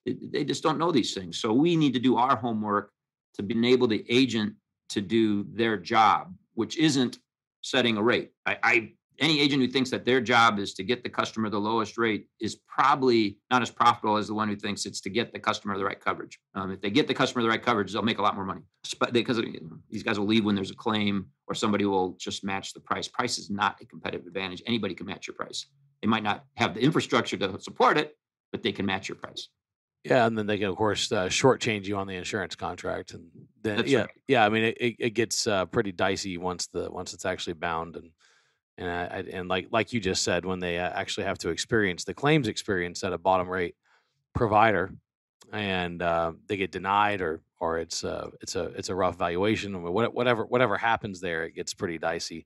they- 0.06 0.14
they 0.34 0.44
just 0.44 0.64
don't 0.64 0.78
know 0.78 0.92
these 0.92 1.14
things. 1.14 1.40
So 1.40 1.54
we 1.54 1.78
need 1.78 1.94
to 1.94 2.00
do 2.00 2.18
our 2.18 2.36
homework 2.36 2.92
to 3.36 3.46
enable 3.50 3.88
the 3.88 4.06
agent 4.10 4.56
to 4.90 5.00
do 5.00 5.44
their 5.46 5.78
job, 5.78 6.36
which 6.56 6.78
isn't 6.78 7.20
setting 7.62 7.96
a 7.96 8.04
rate. 8.04 8.32
I, 8.46 8.58
I 8.64 8.94
any 9.24 9.40
agent 9.40 9.62
who 9.62 9.68
thinks 9.68 9.90
that 9.90 10.06
their 10.06 10.22
job 10.22 10.60
is 10.60 10.74
to 10.76 10.84
get 10.84 11.02
the 11.02 11.10
customer 11.10 11.50
the 11.50 11.60
lowest 11.60 11.98
rate 11.98 12.28
is 12.40 12.56
probably 12.68 13.40
not 13.50 13.62
as 13.62 13.72
profitable 13.72 14.18
as 14.18 14.28
the 14.28 14.34
one 14.34 14.50
who 14.50 14.56
thinks 14.56 14.86
it's 14.86 15.02
to 15.02 15.10
get 15.10 15.32
the 15.32 15.40
customer 15.40 15.78
the 15.78 15.86
right 15.86 16.00
coverage. 16.00 16.40
Um, 16.56 16.72
if 16.72 16.82
they 16.82 16.90
get 16.90 17.08
the 17.08 17.14
customer 17.14 17.42
the 17.42 17.50
right 17.50 17.62
coverage, 17.64 17.94
they'll 17.94 18.02
make 18.02 18.20
a 18.20 18.22
lot 18.22 18.36
more 18.36 18.46
money. 18.46 18.62
Because 19.12 19.42
these 19.90 20.04
guys 20.04 20.20
will 20.20 20.28
leave 20.28 20.46
when 20.46 20.56
there's 20.56 20.72
a 20.72 20.76
claim, 20.76 21.28
or 21.48 21.56
somebody 21.56 21.86
will 21.86 22.18
just 22.20 22.44
match 22.44 22.74
the 22.74 22.80
price. 22.80 23.08
Price 23.08 23.38
is 23.38 23.50
not 23.50 23.82
a 23.82 23.86
competitive 23.86 24.28
advantage. 24.28 24.62
Anybody 24.68 24.94
can 24.94 25.06
match 25.06 25.28
your 25.28 25.36
price. 25.36 25.68
They 26.02 26.08
might 26.08 26.24
not 26.24 26.44
have 26.56 26.74
the 26.74 26.82
infrastructure 26.82 27.38
to 27.38 27.60
support 27.60 27.98
it, 27.98 28.18
but 28.52 28.62
they 28.62 28.74
can 28.74 28.86
match 28.86 29.08
your 29.08 29.16
price. 29.16 29.48
Yeah, 30.04 30.26
and 30.26 30.38
then 30.38 30.48
they 30.48 30.58
can 30.58 30.68
of 30.68 30.76
course 30.76 31.12
uh, 31.14 31.28
shortchange 31.28 31.86
you 31.86 31.96
on 31.96 32.08
the 32.08 32.16
insurance 32.16 32.56
contract, 32.56 33.14
and 33.14 33.26
then 33.62 33.78
That's 33.78 33.90
yeah, 33.90 34.02
right. 34.02 34.10
yeah. 34.28 34.46
I 34.46 34.50
mean, 34.50 34.64
it, 34.66 34.78
it, 34.78 34.96
it 35.00 35.10
gets 35.12 35.48
uh, 35.48 35.66
pretty 35.66 35.94
dicey 35.94 36.38
once 36.38 36.68
the 36.68 36.92
once 36.92 37.14
it's 37.14 37.26
actually 37.26 37.54
bound, 37.54 37.96
and 37.96 38.10
and 38.78 38.90
I, 38.90 39.24
and 39.32 39.48
like 39.48 39.68
like 39.72 39.94
you 39.94 40.00
just 40.00 40.24
said, 40.24 40.46
when 40.46 40.60
they 40.60 40.80
uh, 40.80 40.90
actually 40.90 41.26
have 41.26 41.38
to 41.40 41.50
experience 41.50 42.04
the 42.04 42.14
claims 42.14 42.48
experience 42.48 43.04
at 43.04 43.14
a 43.14 43.18
bottom 43.18 43.50
rate 43.50 43.76
provider, 44.34 44.94
and 45.52 46.02
uh, 46.02 46.34
they 46.48 46.58
get 46.58 46.72
denied 46.72 47.22
or 47.22 47.42
or 47.60 47.80
it's 47.80 48.04
uh, 48.04 48.30
it's 48.42 48.56
a 48.56 48.66
it's 48.76 48.90
a 48.90 48.96
rough 48.96 49.18
valuation 49.18 49.82
whatever 49.84 50.46
whatever 50.46 50.78
happens 50.78 51.20
there, 51.20 51.46
it 51.46 51.56
gets 51.56 51.74
pretty 51.74 51.98
dicey. 51.98 52.46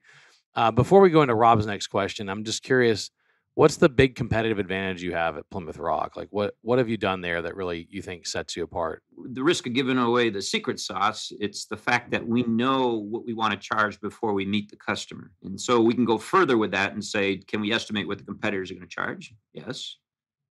Uh, 0.55 0.71
before 0.71 1.01
we 1.01 1.09
go 1.09 1.21
into 1.21 1.35
Rob's 1.35 1.65
next 1.65 1.87
question, 1.87 2.29
I'm 2.29 2.43
just 2.43 2.63
curious 2.63 3.11
what's 3.57 3.77
the 3.77 3.89
big 3.89 4.13
competitive 4.13 4.59
advantage 4.59 5.01
you 5.01 5.13
have 5.13 5.35
at 5.35 5.49
Plymouth 5.49 5.79
Rock? 5.79 6.15
Like 6.15 6.27
what 6.29 6.55
what 6.61 6.77
have 6.77 6.87
you 6.87 6.97
done 6.97 7.21
there 7.21 7.41
that 7.41 7.55
really 7.55 7.87
you 7.89 8.01
think 8.01 8.27
sets 8.27 8.55
you 8.55 8.63
apart? 8.63 9.03
the 9.29 9.43
risk 9.43 9.65
of 9.65 9.73
giving 9.73 9.97
away 9.97 10.29
the 10.29 10.41
secret 10.41 10.79
sauce 10.79 11.31
it's 11.39 11.65
the 11.65 11.75
fact 11.75 12.11
that 12.11 12.25
we 12.25 12.43
know 12.43 12.99
what 13.09 13.25
we 13.25 13.33
want 13.33 13.51
to 13.51 13.59
charge 13.59 13.99
before 13.99 14.33
we 14.33 14.45
meet 14.45 14.69
the 14.69 14.77
customer. 14.77 15.31
And 15.43 15.59
so 15.59 15.81
we 15.81 15.95
can 15.95 16.05
go 16.05 16.19
further 16.19 16.57
with 16.57 16.71
that 16.71 16.93
and 16.93 17.03
say 17.03 17.37
can 17.37 17.59
we 17.59 17.73
estimate 17.73 18.07
what 18.07 18.19
the 18.19 18.23
competitors 18.23 18.69
are 18.69 18.75
going 18.75 18.87
to 18.87 18.95
charge? 18.95 19.33
Yes. 19.53 19.97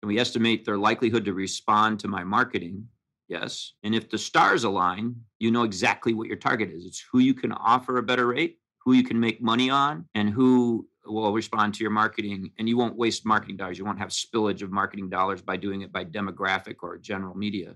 Can 0.01 0.07
we 0.07 0.17
estimate 0.17 0.65
their 0.65 0.77
likelihood 0.77 1.25
to 1.25 1.33
respond 1.33 1.99
to 1.99 2.07
my 2.07 2.23
marketing? 2.23 2.87
Yes. 3.27 3.73
And 3.83 3.93
if 3.93 4.09
the 4.09 4.17
stars 4.17 4.63
align 4.63 5.15
you 5.39 5.51
know 5.51 5.63
exactly 5.63 6.13
what 6.13 6.27
your 6.27 6.37
target 6.37 6.69
is. 6.69 6.85
It's 6.85 7.03
who 7.11 7.19
you 7.19 7.33
can 7.33 7.51
offer 7.51 7.97
a 7.97 8.03
better 8.03 8.27
rate 8.27 8.59
who 8.85 8.93
you 8.93 9.03
can 9.03 9.19
make 9.19 9.41
money 9.41 9.69
on 9.69 10.05
and 10.15 10.29
who 10.29 10.87
will 11.05 11.33
respond 11.33 11.73
to 11.73 11.83
your 11.83 11.91
marketing. 11.91 12.51
And 12.57 12.67
you 12.67 12.77
won't 12.77 12.97
waste 12.97 13.25
marketing 13.25 13.57
dollars. 13.57 13.77
You 13.77 13.85
won't 13.85 13.99
have 13.99 14.09
spillage 14.09 14.61
of 14.61 14.71
marketing 14.71 15.09
dollars 15.09 15.41
by 15.41 15.57
doing 15.57 15.81
it 15.81 15.91
by 15.91 16.05
demographic 16.05 16.77
or 16.81 16.97
general 16.97 17.35
media. 17.35 17.75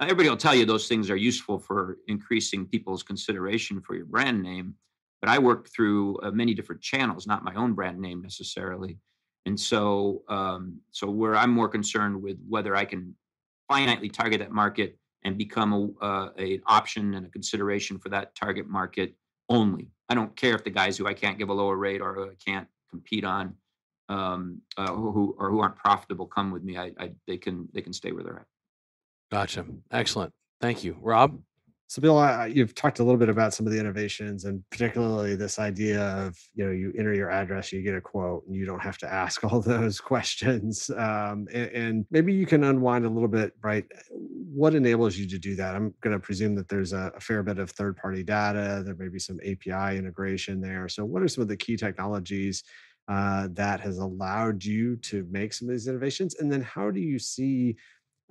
Everybody 0.00 0.28
will 0.28 0.36
tell 0.36 0.54
you 0.54 0.64
those 0.64 0.88
things 0.88 1.10
are 1.10 1.16
useful 1.16 1.58
for 1.58 1.98
increasing 2.08 2.66
people's 2.66 3.02
consideration 3.02 3.80
for 3.80 3.94
your 3.94 4.06
brand 4.06 4.42
name 4.42 4.74
but 5.22 5.30
i 5.30 5.38
work 5.38 5.68
through 5.68 6.18
uh, 6.22 6.30
many 6.30 6.52
different 6.52 6.82
channels 6.82 7.26
not 7.26 7.44
my 7.44 7.54
own 7.54 7.72
brand 7.72 7.98
name 7.98 8.20
necessarily. 8.20 8.98
And 9.46 9.58
so 9.58 10.22
um, 10.28 10.80
so 10.90 11.08
where 11.10 11.34
i'm 11.34 11.50
more 11.50 11.68
concerned 11.68 12.20
with 12.22 12.38
whether 12.48 12.76
i 12.76 12.84
can 12.84 13.14
finitely 13.70 14.12
target 14.12 14.40
that 14.40 14.52
market 14.52 14.98
and 15.24 15.38
become 15.38 15.72
a, 15.72 16.04
uh, 16.04 16.28
a 16.38 16.60
option 16.66 17.14
and 17.14 17.24
a 17.26 17.30
consideration 17.30 17.98
for 17.98 18.08
that 18.10 18.34
target 18.34 18.68
market 18.68 19.14
only 19.48 19.88
i 20.12 20.14
don't 20.14 20.36
care 20.36 20.54
if 20.54 20.62
the 20.64 20.70
guys 20.70 20.96
who 20.96 21.06
i 21.06 21.14
can't 21.14 21.38
give 21.38 21.48
a 21.48 21.52
lower 21.62 21.76
rate 21.76 22.00
or 22.00 22.14
who 22.14 22.24
i 22.30 22.36
can't 22.44 22.68
compete 22.90 23.24
on 23.24 23.54
um, 24.08 24.60
uh, 24.76 24.92
who, 24.92 25.34
or 25.38 25.50
who 25.50 25.60
aren't 25.60 25.76
profitable 25.76 26.26
come 26.26 26.50
with 26.50 26.62
me 26.62 26.76
I, 26.76 26.92
I 26.98 27.12
they 27.26 27.38
can 27.38 27.68
they 27.72 27.80
can 27.80 27.94
stay 27.94 28.12
where 28.12 28.22
they're 28.22 28.40
at 28.40 28.46
Gotcha. 29.32 29.64
Excellent. 29.90 30.34
Thank 30.60 30.84
you, 30.84 30.98
Rob. 31.00 31.40
So, 31.92 32.00
Bill, 32.00 32.16
I, 32.16 32.46
you've 32.46 32.74
talked 32.74 33.00
a 33.00 33.04
little 33.04 33.18
bit 33.18 33.28
about 33.28 33.52
some 33.52 33.66
of 33.66 33.72
the 33.74 33.78
innovations, 33.78 34.46
and 34.46 34.64
particularly 34.70 35.36
this 35.36 35.58
idea 35.58 36.00
of 36.00 36.38
you 36.54 36.64
know 36.64 36.70
you 36.70 36.90
enter 36.96 37.12
your 37.12 37.30
address, 37.30 37.70
you 37.70 37.82
get 37.82 37.94
a 37.94 38.00
quote, 38.00 38.46
and 38.46 38.56
you 38.56 38.64
don't 38.64 38.80
have 38.80 38.96
to 38.96 39.12
ask 39.12 39.44
all 39.52 39.60
those 39.60 40.00
questions. 40.00 40.88
Um, 40.88 41.48
and, 41.52 41.70
and 41.72 42.06
maybe 42.10 42.32
you 42.32 42.46
can 42.46 42.64
unwind 42.64 43.04
a 43.04 43.10
little 43.10 43.28
bit, 43.28 43.52
right? 43.62 43.84
What 44.08 44.74
enables 44.74 45.18
you 45.18 45.28
to 45.28 45.38
do 45.38 45.54
that? 45.56 45.74
I'm 45.74 45.92
going 46.00 46.14
to 46.14 46.18
presume 46.18 46.54
that 46.54 46.66
there's 46.66 46.94
a, 46.94 47.12
a 47.14 47.20
fair 47.20 47.42
bit 47.42 47.58
of 47.58 47.70
third-party 47.72 48.22
data. 48.22 48.82
There 48.82 48.94
may 48.94 49.08
be 49.08 49.18
some 49.18 49.38
API 49.40 49.98
integration 49.98 50.62
there. 50.62 50.88
So, 50.88 51.04
what 51.04 51.22
are 51.22 51.28
some 51.28 51.42
of 51.42 51.48
the 51.48 51.58
key 51.58 51.76
technologies 51.76 52.64
uh, 53.06 53.48
that 53.52 53.80
has 53.80 53.98
allowed 53.98 54.64
you 54.64 54.96
to 54.96 55.28
make 55.30 55.52
some 55.52 55.68
of 55.68 55.72
these 55.72 55.88
innovations? 55.88 56.36
And 56.36 56.50
then, 56.50 56.62
how 56.62 56.90
do 56.90 57.00
you 57.00 57.18
see 57.18 57.76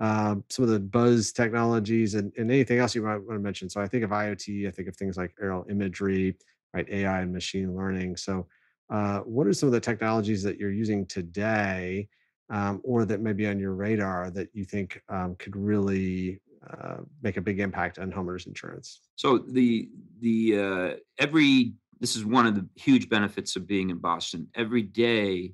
um, 0.02 0.44
some 0.50 0.64
of 0.64 0.70
the 0.72 0.80
buzz 0.80 1.32
technologies 1.32 2.16
and, 2.16 2.34
and 2.36 2.50
anything 2.50 2.80
else 2.80 2.96
you 2.96 3.04
might 3.04 3.18
want 3.18 3.38
to 3.38 3.40
mention. 3.40 3.70
So 3.70 3.80
I 3.80 3.88
think 3.88 4.04
of 4.04 4.10
IoT, 4.10 4.68
I 4.68 4.72
think 4.72 4.88
of 4.88 4.98
things 4.98 5.16
like 5.16 5.32
aerial 5.40 5.64
imagery, 5.70 6.36
right? 6.74 6.90
AI 6.90 7.22
and 7.22 7.32
machine 7.32 7.76
learning. 7.76 8.18
So 8.18 8.48
uh, 8.90 9.20
what 9.20 9.46
are 9.46 9.54
some 9.54 9.68
of 9.68 9.74
the 9.74 9.80
technologies 9.80 10.42
that 10.42 10.58
you're 10.58 10.72
using 10.72 11.06
today 11.06 12.10
um, 12.50 12.82
or 12.84 13.06
that 13.06 13.22
may 13.22 13.32
be 13.32 13.46
on 13.46 13.60
your 13.60 13.76
radar 13.76 14.32
that 14.32 14.50
you 14.54 14.66
think 14.66 15.00
um, 15.08 15.36
could 15.36 15.56
really 15.56 16.42
uh, 16.68 16.98
make 17.22 17.38
a 17.38 17.42
big 17.42 17.60
impact 17.60 18.00
on 18.00 18.12
homeowners 18.12 18.48
insurance? 18.48 19.02
So 19.16 19.38
the 19.38 19.88
the 20.20 20.60
uh, 20.60 20.96
every 21.20 21.74
this 22.00 22.16
is 22.16 22.26
one 22.26 22.48
of 22.48 22.56
the 22.56 22.68
huge 22.76 23.08
benefits 23.08 23.56
of 23.56 23.68
being 23.68 23.92
in 23.92 24.00
Boston. 24.00 24.48
Every 24.56 24.82
day 24.82 25.54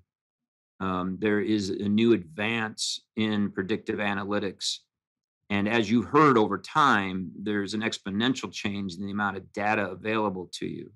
um, 0.80 1.18
there 1.20 1.40
is 1.40 1.70
a 1.70 1.90
new 1.90 2.14
advance 2.14 3.02
in 3.16 3.52
predictive 3.52 4.00
analytics. 4.00 4.78
And 5.50 5.68
as 5.68 5.90
you've 5.90 6.06
heard 6.06 6.38
over 6.38 6.58
time, 6.58 7.32
there's 7.36 7.74
an 7.74 7.82
exponential 7.82 8.52
change 8.52 8.96
in 8.96 9.06
the 9.06 9.12
amount 9.12 9.38
of 9.38 9.52
data 9.54 9.90
available 9.90 10.50
to 10.54 10.68
you. 10.68 10.92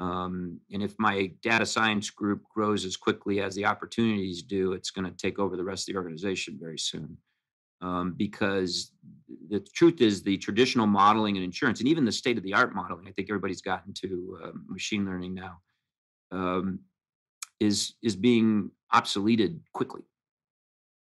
Um, 0.00 0.60
and 0.72 0.82
if 0.82 0.94
my 0.98 1.32
data 1.42 1.66
science 1.66 2.10
group 2.10 2.42
grows 2.52 2.84
as 2.84 2.96
quickly 2.96 3.40
as 3.40 3.54
the 3.54 3.64
opportunities 3.64 4.42
do, 4.42 4.72
it's 4.72 4.90
going 4.90 5.04
to 5.10 5.16
take 5.16 5.38
over 5.38 5.56
the 5.56 5.64
rest 5.64 5.88
of 5.88 5.92
the 5.92 5.98
organization 5.98 6.58
very 6.60 6.78
soon. 6.78 7.16
Um, 7.80 8.14
because 8.16 8.92
the 9.50 9.60
truth 9.60 10.00
is, 10.00 10.22
the 10.22 10.38
traditional 10.38 10.86
modeling 10.86 11.36
and 11.36 11.44
insurance, 11.44 11.80
and 11.80 11.88
even 11.88 12.04
the 12.04 12.12
state 12.12 12.38
of 12.38 12.42
the 12.42 12.54
art 12.54 12.74
modeling, 12.74 13.06
I 13.06 13.12
think 13.12 13.28
everybody's 13.28 13.60
gotten 13.60 13.92
to 13.94 14.38
uh, 14.42 14.50
machine 14.66 15.04
learning 15.04 15.34
now, 15.34 15.58
um, 16.32 16.78
is 17.60 17.94
is 18.02 18.16
being 18.16 18.70
obsoleted 18.94 19.60
quickly. 19.72 20.02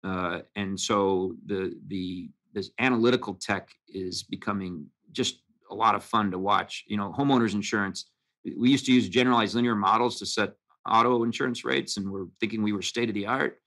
Uh, 0.03 0.41
and 0.55 0.79
so 0.79 1.35
the 1.45 1.75
the 1.87 2.29
this 2.53 2.71
analytical 2.79 3.33
tech 3.35 3.69
is 3.87 4.23
becoming 4.23 4.85
just 5.11 5.41
a 5.69 5.75
lot 5.75 5.95
of 5.95 6.03
fun 6.03 6.31
to 6.31 6.39
watch. 6.39 6.83
You 6.87 6.97
know, 6.97 7.13
homeowners 7.17 7.53
insurance. 7.53 8.09
We 8.57 8.69
used 8.69 8.85
to 8.85 8.93
use 8.93 9.09
generalized 9.09 9.55
linear 9.55 9.75
models 9.75 10.19
to 10.19 10.25
set 10.25 10.53
auto 10.89 11.23
insurance 11.23 11.65
rates, 11.65 11.97
and 11.97 12.09
we're 12.09 12.27
thinking 12.39 12.63
we 12.63 12.73
were 12.73 12.81
state 12.81 13.09
of 13.09 13.15
the 13.15 13.25
art. 13.25 13.59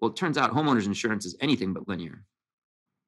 Well, 0.00 0.10
it 0.10 0.16
turns 0.16 0.38
out 0.38 0.52
homeowners 0.52 0.86
insurance 0.86 1.26
is 1.26 1.36
anything 1.40 1.72
but 1.72 1.88
linear. 1.88 2.24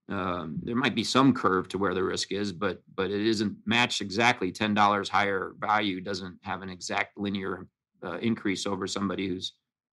Um, 0.09 0.59
there 0.64 0.74
might 0.74 0.96
be 0.96 1.04
some 1.04 1.33
curve 1.33 1.68
to 1.68 1.78
where 1.78 1.94
the 1.94 2.02
risk 2.02 2.33
is, 2.33 2.52
but 2.52 2.83
but 2.96 3.11
it 3.11 3.24
isn't 3.24 3.56
matched 3.66 4.00
exactly. 4.00 4.50
Ten 4.50 4.74
dollars 4.74 5.09
higher 5.09 5.52
value 5.61 6.00
doesn't 6.00 6.38
have 6.42 6.62
an 6.62 6.70
exact 6.70 7.16
linear 7.16 7.68
uh, 8.04 8.18
increase 8.18 8.66
over 8.66 8.87
somebody 8.88 9.28
who's 9.28 9.52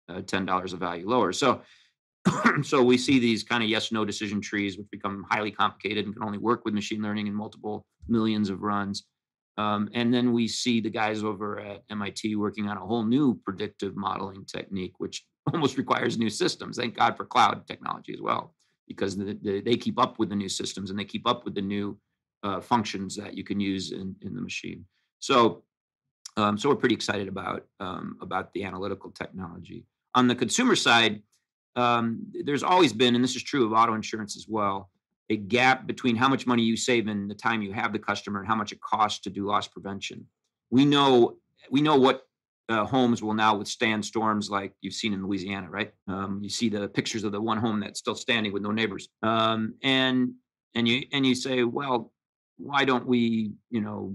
uh, 0.09 0.21
$10 0.21 0.73
of 0.73 0.79
value 0.79 1.09
lower. 1.09 1.33
So, 1.33 1.63
so 2.63 2.83
we 2.83 2.99
see 2.99 3.19
these 3.19 3.43
kind 3.43 3.63
of 3.63 3.69
yes 3.69 3.93
no 3.93 4.05
decision 4.05 4.41
trees, 4.41 4.77
which 4.77 4.91
become 4.91 5.25
highly 5.31 5.51
complicated 5.51 6.07
and 6.07 6.15
can 6.15 6.23
only 6.23 6.39
work 6.39 6.65
with 6.65 6.75
machine 6.75 7.03
learning 7.03 7.27
in 7.27 7.35
multiple 7.35 7.85
millions 8.09 8.51
of 8.51 8.63
runs. 8.63 9.05
Um, 9.59 9.89
and 9.95 10.13
then 10.13 10.33
we 10.33 10.49
see 10.49 10.81
the 10.81 10.91
guys 10.91 11.25
over 11.25 11.59
at 11.59 11.83
MIT 11.91 12.37
working 12.37 12.69
on 12.69 12.77
a 12.77 12.85
whole 12.85 13.05
new 13.05 13.41
predictive 13.45 13.97
modeling 13.97 14.45
technique, 14.45 14.95
which 14.99 15.25
almost 15.53 15.79
requires 15.79 16.19
new 16.19 16.31
systems. 16.31 16.77
Thank 16.77 16.97
God 16.97 17.17
for 17.17 17.25
cloud 17.25 17.67
technology 17.67 18.13
as 18.13 18.21
well, 18.21 18.55
because 18.87 19.17
the, 19.17 19.39
the, 19.43 19.61
they 19.61 19.77
keep 19.77 19.99
up 19.99 20.19
with 20.19 20.29
the 20.29 20.37
new 20.37 20.49
systems 20.49 20.91
and 20.91 20.99
they 20.99 21.05
keep 21.05 21.27
up 21.27 21.45
with 21.45 21.55
the 21.55 21.63
new 21.63 21.99
uh, 22.43 22.61
functions 22.61 23.17
that 23.17 23.35
you 23.35 23.45
can 23.45 23.59
use 23.59 23.93
in, 23.93 24.15
in 24.23 24.35
the 24.35 24.43
machine. 24.43 24.85
So, 25.21 25.63
um, 26.37 26.59
so 26.59 26.69
we're 26.69 26.77
pretty 26.77 26.95
excited 26.95 27.29
about 27.29 27.65
um, 27.81 28.19
about 28.21 28.53
the 28.53 28.65
analytical 28.65 29.11
technology 29.11 29.87
on 30.17 30.27
the 30.27 30.35
consumer 30.35 30.75
side, 30.75 31.23
um, 31.77 32.27
there's 32.45 32.63
always 32.63 32.93
been, 32.93 33.15
and 33.15 33.23
this 33.23 33.37
is 33.37 33.43
true 33.43 33.67
of 33.67 33.73
auto 33.73 33.95
insurance 33.95 34.35
as 34.37 34.47
well, 34.49 34.91
a 35.29 35.37
gap 35.37 35.87
between 35.87 36.17
how 36.17 36.29
much 36.29 36.47
money 36.47 36.63
you 36.63 36.77
save 36.77 37.07
in 37.07 37.29
the 37.29 37.35
time 37.35 37.61
you 37.61 37.73
have 37.73 37.93
the 37.93 37.99
customer 37.99 38.41
and 38.41 38.49
how 38.49 38.55
much 38.55 38.73
it 38.73 38.81
costs 38.81 39.21
to 39.21 39.31
do 39.31 39.47
loss 39.47 39.69
prevention. 39.69 40.27
We 40.71 40.85
know 40.85 41.37
we 41.71 41.83
know 41.83 41.97
what 41.97 42.23
uh, 42.69 42.85
homes 42.85 43.23
will 43.23 43.35
now 43.35 43.57
withstand 43.57 44.05
storms 44.05 44.51
like 44.51 44.73
you've 44.81 44.95
seen 44.95 45.13
in 45.13 45.25
Louisiana, 45.25 45.69
right? 45.69 45.93
Um, 46.09 46.41
you 46.43 46.49
see 46.49 46.69
the 46.69 46.89
pictures 46.89 47.25
of 47.25 47.33
the 47.33 47.41
one 47.41 47.59
home 47.59 47.81
that's 47.81 47.99
still 47.99 48.15
standing 48.15 48.53
with 48.53 48.63
no 48.63 48.71
neighbors, 48.71 49.09
um, 49.23 49.75
and 49.83 50.33
and 50.75 50.89
you 50.89 51.03
and 51.13 51.27
you 51.27 51.35
say, 51.35 51.63
well, 51.65 52.13
why 52.57 52.85
don't 52.85 53.07
we, 53.07 53.53
you 53.71 53.81
know, 53.81 54.15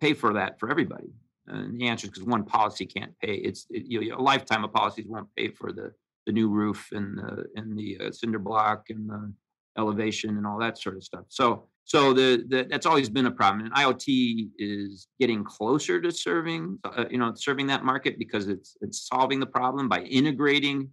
pay 0.00 0.12
for 0.12 0.34
that 0.34 0.60
for 0.60 0.70
everybody? 0.70 1.10
And 1.50 1.80
the 1.80 1.88
answer 1.88 2.06
is 2.06 2.10
because 2.10 2.24
one 2.24 2.44
policy 2.44 2.86
can't 2.86 3.18
pay. 3.18 3.34
It's 3.34 3.66
it, 3.70 3.84
you 3.86 4.10
know, 4.10 4.18
a 4.18 4.22
lifetime 4.22 4.64
of 4.64 4.72
policies 4.72 5.06
won't 5.08 5.28
pay 5.36 5.48
for 5.48 5.72
the 5.72 5.92
the 6.26 6.32
new 6.32 6.48
roof 6.48 6.88
and 6.92 7.18
the 7.18 7.44
and 7.56 7.78
the 7.78 7.98
uh, 8.00 8.12
cinder 8.12 8.38
block 8.38 8.86
and 8.90 9.08
the 9.08 9.32
elevation 9.78 10.36
and 10.36 10.46
all 10.46 10.58
that 10.58 10.78
sort 10.78 10.96
of 10.96 11.04
stuff. 11.04 11.24
So 11.28 11.68
so 11.84 12.12
the, 12.12 12.44
the 12.48 12.66
that's 12.70 12.86
always 12.86 13.08
been 13.08 13.26
a 13.26 13.30
problem. 13.30 13.64
And 13.64 13.74
IoT 13.74 14.50
is 14.58 15.08
getting 15.18 15.42
closer 15.44 16.00
to 16.00 16.12
serving 16.12 16.78
uh, 16.84 17.06
you 17.10 17.18
know 17.18 17.34
serving 17.34 17.66
that 17.68 17.84
market 17.84 18.18
because 18.18 18.48
it's 18.48 18.76
it's 18.80 19.08
solving 19.08 19.40
the 19.40 19.46
problem 19.46 19.88
by 19.88 20.02
integrating 20.02 20.90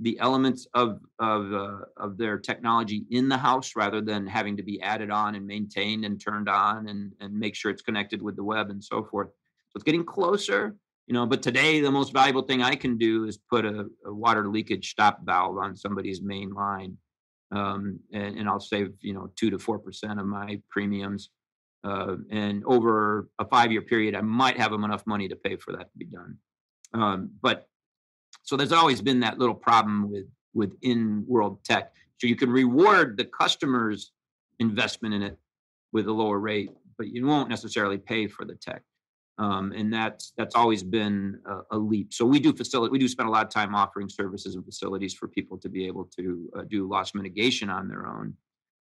the 0.00 0.18
elements 0.18 0.66
of 0.74 0.98
of 1.18 1.52
uh, 1.52 1.78
of 1.98 2.16
their 2.16 2.38
technology 2.38 3.04
in 3.10 3.28
the 3.28 3.36
house 3.36 3.76
rather 3.76 4.00
than 4.00 4.26
having 4.26 4.56
to 4.56 4.62
be 4.62 4.80
added 4.80 5.10
on 5.10 5.34
and 5.34 5.46
maintained 5.46 6.04
and 6.04 6.20
turned 6.20 6.48
on 6.48 6.88
and 6.88 7.12
and 7.20 7.38
make 7.38 7.54
sure 7.54 7.70
it's 7.70 7.82
connected 7.82 8.20
with 8.20 8.36
the 8.36 8.44
web 8.44 8.70
and 8.70 8.82
so 8.82 9.04
forth. 9.04 9.28
So 9.70 9.76
it's 9.76 9.84
getting 9.84 10.04
closer, 10.04 10.74
you 11.06 11.14
know. 11.14 11.26
But 11.26 11.42
today, 11.42 11.80
the 11.80 11.92
most 11.92 12.12
valuable 12.12 12.42
thing 12.42 12.60
I 12.60 12.74
can 12.74 12.98
do 12.98 13.24
is 13.24 13.38
put 13.38 13.64
a, 13.64 13.86
a 14.04 14.12
water 14.12 14.48
leakage 14.48 14.90
stop 14.90 15.20
valve 15.24 15.58
on 15.58 15.76
somebody's 15.76 16.20
main 16.20 16.50
line, 16.50 16.96
um, 17.52 18.00
and, 18.12 18.36
and, 18.36 18.48
I'll 18.48 18.58
save 18.58 18.90
you 19.00 19.14
know 19.14 19.30
two 19.36 19.48
to 19.50 19.60
four 19.60 19.78
percent 19.78 20.18
of 20.18 20.26
my 20.26 20.60
premiums. 20.70 21.30
Uh, 21.84 22.16
and 22.30 22.62
over 22.66 23.28
a 23.38 23.44
five-year 23.46 23.82
period, 23.82 24.14
I 24.14 24.20
might 24.20 24.58
have 24.58 24.72
enough 24.72 25.06
money 25.06 25.28
to 25.28 25.36
pay 25.36 25.56
for 25.56 25.72
that 25.72 25.90
to 25.90 25.98
be 25.98 26.04
done. 26.04 26.36
Um, 26.92 27.30
but 27.40 27.68
so 28.42 28.56
there's 28.56 28.72
always 28.72 29.00
been 29.00 29.20
that 29.20 29.38
little 29.38 29.54
problem 29.54 30.10
with 30.10 30.26
with 30.52 30.74
in-world 30.82 31.62
tech. 31.62 31.92
So 32.18 32.26
you 32.26 32.34
can 32.34 32.50
reward 32.50 33.16
the 33.16 33.24
customer's 33.24 34.10
investment 34.58 35.14
in 35.14 35.22
it 35.22 35.38
with 35.92 36.08
a 36.08 36.12
lower 36.12 36.40
rate, 36.40 36.70
but 36.98 37.06
you 37.06 37.24
won't 37.24 37.48
necessarily 37.48 37.98
pay 37.98 38.26
for 38.26 38.44
the 38.44 38.56
tech 38.56 38.82
um, 39.40 39.72
and 39.72 39.90
that's 39.92 40.34
that's 40.36 40.54
always 40.54 40.82
been 40.82 41.40
a, 41.46 41.76
a, 41.76 41.78
leap. 41.78 42.12
So 42.12 42.26
we 42.26 42.38
do 42.38 42.52
facilitate. 42.52 42.92
We 42.92 42.98
do 42.98 43.08
spend 43.08 43.26
a 43.26 43.32
lot 43.32 43.46
of 43.46 43.50
time 43.50 43.74
offering 43.74 44.10
services 44.10 44.54
and 44.54 44.62
facilities 44.62 45.14
for 45.14 45.28
people 45.28 45.56
to 45.58 45.68
be 45.70 45.86
able 45.86 46.04
to 46.18 46.50
uh, 46.58 46.62
do 46.68 46.86
loss 46.86 47.14
mitigation 47.14 47.70
on 47.70 47.88
their 47.88 48.06
own. 48.06 48.34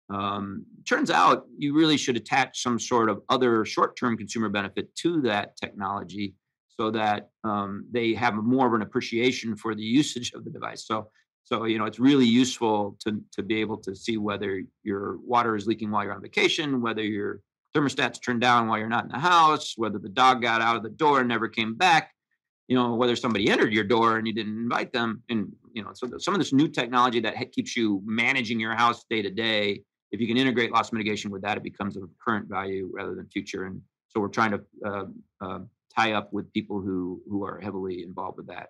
Um, 0.09 0.65
turns 0.85 1.09
out 1.09 1.45
you 1.57 1.73
really 1.73 1.95
should 1.95 2.17
attach 2.17 2.61
some 2.61 2.77
sort 2.77 3.09
of 3.09 3.21
other 3.29 3.63
short-term 3.63 4.17
consumer 4.17 4.49
benefit 4.49 4.93
to 4.97 5.21
that 5.21 5.55
technology, 5.55 6.35
so 6.67 6.91
that 6.91 7.29
um, 7.45 7.85
they 7.89 8.13
have 8.13 8.35
more 8.35 8.67
of 8.67 8.73
an 8.73 8.81
appreciation 8.81 9.55
for 9.55 9.73
the 9.73 9.81
usage 10.01 10.33
of 10.33 10.43
the 10.43 10.51
device. 10.51 10.85
So 10.85 11.09
so 11.45 11.63
you 11.63 11.77
know 11.77 11.85
it's 11.85 11.99
really 11.99 12.25
useful 12.25 12.97
to 13.05 13.23
to 13.31 13.43
be 13.43 13.61
able 13.61 13.77
to 13.77 13.95
see 13.95 14.17
whether 14.17 14.61
your 14.83 15.19
water 15.19 15.55
is 15.55 15.67
leaking 15.67 15.89
while 15.89 16.03
you're 16.03 16.13
on 16.13 16.21
vacation, 16.21 16.81
whether 16.81 17.01
your 17.01 17.39
thermostat's 17.73 18.19
turned 18.19 18.41
down 18.41 18.67
while 18.67 18.77
you're 18.77 18.87
not 18.87 19.05
in 19.05 19.11
the 19.11 19.19
house, 19.19 19.73
whether 19.77 19.99
the 19.99 20.09
dog 20.09 20.41
got 20.41 20.61
out 20.61 20.75
of 20.75 20.83
the 20.83 20.89
door 20.89 21.19
and 21.19 21.27
never 21.27 21.47
came 21.47 21.75
back, 21.75 22.11
you 22.67 22.75
know, 22.75 22.95
whether 22.95 23.15
somebody 23.15 23.49
entered 23.49 23.73
your 23.73 23.83
door 23.83 24.17
and 24.17 24.27
you 24.27 24.33
didn't 24.33 24.57
invite 24.57 24.93
them. 24.93 25.23
And, 25.29 25.51
you 25.73 25.83
know, 25.83 25.91
so 25.93 26.09
some 26.17 26.33
of 26.33 26.39
this 26.39 26.53
new 26.53 26.67
technology 26.67 27.19
that 27.21 27.51
keeps 27.51 27.75
you 27.75 28.01
managing 28.05 28.59
your 28.59 28.75
house 28.75 29.05
day 29.09 29.21
to 29.21 29.29
day, 29.29 29.81
if 30.11 30.21
you 30.21 30.27
can 30.27 30.37
integrate 30.37 30.71
loss 30.71 30.91
mitigation 30.91 31.31
with 31.31 31.41
that, 31.41 31.57
it 31.57 31.63
becomes 31.63 31.97
a 31.97 32.01
current 32.23 32.47
value 32.47 32.89
rather 32.93 33.15
than 33.15 33.27
future. 33.27 33.65
And 33.65 33.81
so 34.07 34.19
we're 34.21 34.27
trying 34.27 34.51
to 34.51 34.61
uh, 34.85 35.05
uh, 35.41 35.59
tie 35.95 36.13
up 36.13 36.31
with 36.31 36.51
people 36.53 36.79
who 36.79 37.21
who 37.27 37.43
are 37.45 37.59
heavily 37.59 38.03
involved 38.03 38.37
with 38.37 38.47
that. 38.47 38.69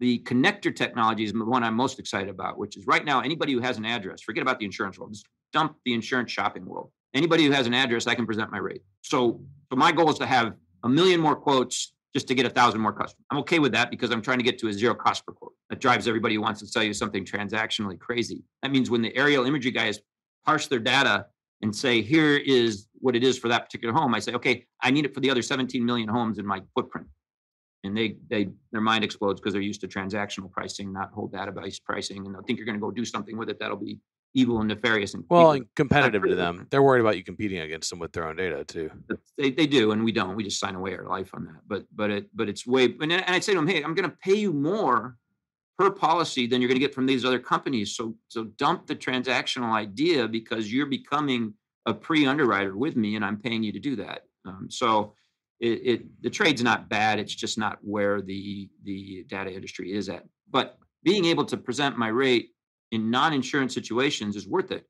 The 0.00 0.18
connector 0.20 0.74
technology 0.74 1.24
is 1.24 1.32
the 1.32 1.44
one 1.44 1.64
I'm 1.64 1.74
most 1.74 1.98
excited 1.98 2.28
about, 2.28 2.58
which 2.58 2.76
is 2.76 2.86
right 2.86 3.04
now 3.04 3.20
anybody 3.20 3.52
who 3.52 3.60
has 3.60 3.78
an 3.78 3.86
address, 3.86 4.20
forget 4.20 4.42
about 4.42 4.58
the 4.58 4.66
insurance 4.66 4.98
world, 4.98 5.12
just 5.12 5.26
dump 5.52 5.76
the 5.84 5.94
insurance 5.94 6.30
shopping 6.30 6.66
world 6.66 6.90
anybody 7.14 7.44
who 7.44 7.52
has 7.52 7.66
an 7.66 7.74
address, 7.74 8.06
I 8.06 8.14
can 8.14 8.26
present 8.26 8.50
my 8.50 8.58
rate. 8.58 8.82
So, 9.02 9.40
so 9.70 9.76
my 9.76 9.92
goal 9.92 10.10
is 10.10 10.18
to 10.18 10.26
have 10.26 10.54
a 10.82 10.88
million 10.88 11.20
more 11.20 11.36
quotes 11.36 11.92
just 12.14 12.28
to 12.28 12.34
get 12.34 12.46
a 12.46 12.50
thousand 12.50 12.80
more 12.80 12.92
customers. 12.92 13.24
I'm 13.30 13.38
okay 13.38 13.58
with 13.58 13.72
that 13.72 13.90
because 13.90 14.10
I'm 14.10 14.22
trying 14.22 14.38
to 14.38 14.44
get 14.44 14.58
to 14.60 14.68
a 14.68 14.72
zero 14.72 14.94
cost 14.94 15.26
per 15.26 15.32
quote. 15.32 15.52
That 15.70 15.80
drives 15.80 16.06
everybody 16.06 16.34
who 16.36 16.42
wants 16.42 16.60
to 16.60 16.66
sell 16.66 16.82
you 16.82 16.92
something 16.92 17.24
transactionally 17.24 17.98
crazy. 17.98 18.42
That 18.62 18.70
means 18.70 18.90
when 18.90 19.02
the 19.02 19.14
aerial 19.16 19.46
imagery 19.46 19.72
guys 19.72 20.00
parse 20.44 20.68
their 20.68 20.78
data 20.78 21.26
and 21.62 21.74
say, 21.74 22.02
here 22.02 22.36
is 22.36 22.86
what 23.00 23.16
it 23.16 23.24
is 23.24 23.38
for 23.38 23.48
that 23.48 23.64
particular 23.64 23.92
home, 23.92 24.14
I 24.14 24.20
say, 24.20 24.32
okay, 24.34 24.66
I 24.80 24.90
need 24.90 25.04
it 25.04 25.14
for 25.14 25.20
the 25.20 25.30
other 25.30 25.42
17 25.42 25.84
million 25.84 26.08
homes 26.08 26.38
in 26.38 26.46
my 26.46 26.62
footprint. 26.74 27.08
And 27.82 27.96
they 27.96 28.16
they 28.30 28.48
their 28.72 28.80
mind 28.80 29.04
explodes 29.04 29.40
because 29.40 29.52
they're 29.52 29.60
used 29.60 29.82
to 29.82 29.88
transactional 29.88 30.50
pricing, 30.50 30.90
not 30.90 31.12
whole 31.12 31.28
database 31.28 31.82
pricing, 31.82 32.24
and 32.24 32.34
they'll 32.34 32.42
think 32.42 32.58
you're 32.58 32.64
going 32.64 32.78
to 32.78 32.80
go 32.80 32.90
do 32.90 33.04
something 33.04 33.36
with 33.36 33.50
it 33.50 33.58
that'll 33.58 33.76
be 33.76 33.98
evil 34.34 34.58
and 34.58 34.68
nefarious 34.68 35.14
and 35.14 35.24
well 35.30 35.52
and 35.52 35.66
competitive 35.76 36.22
to 36.22 36.34
them 36.34 36.66
they're 36.70 36.82
worried 36.82 37.00
about 37.00 37.16
you 37.16 37.22
competing 37.22 37.60
against 37.60 37.88
them 37.90 37.98
with 37.98 38.12
their 38.12 38.26
own 38.26 38.36
data 38.36 38.64
too 38.64 38.90
they, 39.38 39.50
they 39.50 39.66
do 39.66 39.92
and 39.92 40.04
we 40.04 40.12
don't 40.12 40.34
we 40.34 40.42
just 40.42 40.58
sign 40.58 40.74
away 40.74 40.94
our 40.96 41.06
life 41.06 41.30
on 41.34 41.44
that 41.44 41.60
but 41.66 41.84
but 41.94 42.10
it 42.10 42.28
but 42.34 42.48
it's 42.48 42.66
way 42.66 42.84
and, 43.00 43.12
and 43.12 43.24
i 43.28 43.38
say 43.38 43.52
to 43.52 43.58
them 43.58 43.68
hey 43.68 43.82
i'm 43.82 43.94
going 43.94 44.08
to 44.08 44.16
pay 44.16 44.34
you 44.34 44.52
more 44.52 45.16
per 45.78 45.90
policy 45.90 46.46
than 46.46 46.60
you're 46.60 46.68
going 46.68 46.80
to 46.80 46.84
get 46.84 46.94
from 46.94 47.06
these 47.06 47.24
other 47.24 47.38
companies. 47.38 47.96
So 47.96 48.14
so 48.28 48.44
dump 48.44 48.86
the 48.86 48.96
transactional 48.96 49.72
idea 49.72 50.28
because 50.28 50.72
you're 50.72 50.86
becoming 50.86 51.54
a 51.86 51.94
pre-underwriter 51.94 52.76
with 52.76 52.96
me, 52.96 53.16
and 53.16 53.24
I'm 53.24 53.38
paying 53.38 53.62
you 53.62 53.72
to 53.72 53.80
do 53.80 53.96
that. 53.96 54.22
Um, 54.46 54.68
so 54.70 55.14
it, 55.60 55.80
it 55.84 56.22
the 56.22 56.30
trade's 56.30 56.62
not 56.62 56.88
bad. 56.88 57.18
It's 57.18 57.34
just 57.34 57.58
not 57.58 57.78
where 57.82 58.20
the 58.20 58.70
the 58.84 59.24
data 59.28 59.52
industry 59.52 59.92
is 59.92 60.08
at. 60.08 60.24
But 60.50 60.78
being 61.02 61.24
able 61.26 61.44
to 61.46 61.56
present 61.56 61.98
my 61.98 62.08
rate 62.08 62.50
in 62.92 63.10
non-insurance 63.10 63.74
situations 63.74 64.36
is 64.36 64.46
worth 64.46 64.70
it 64.70 64.86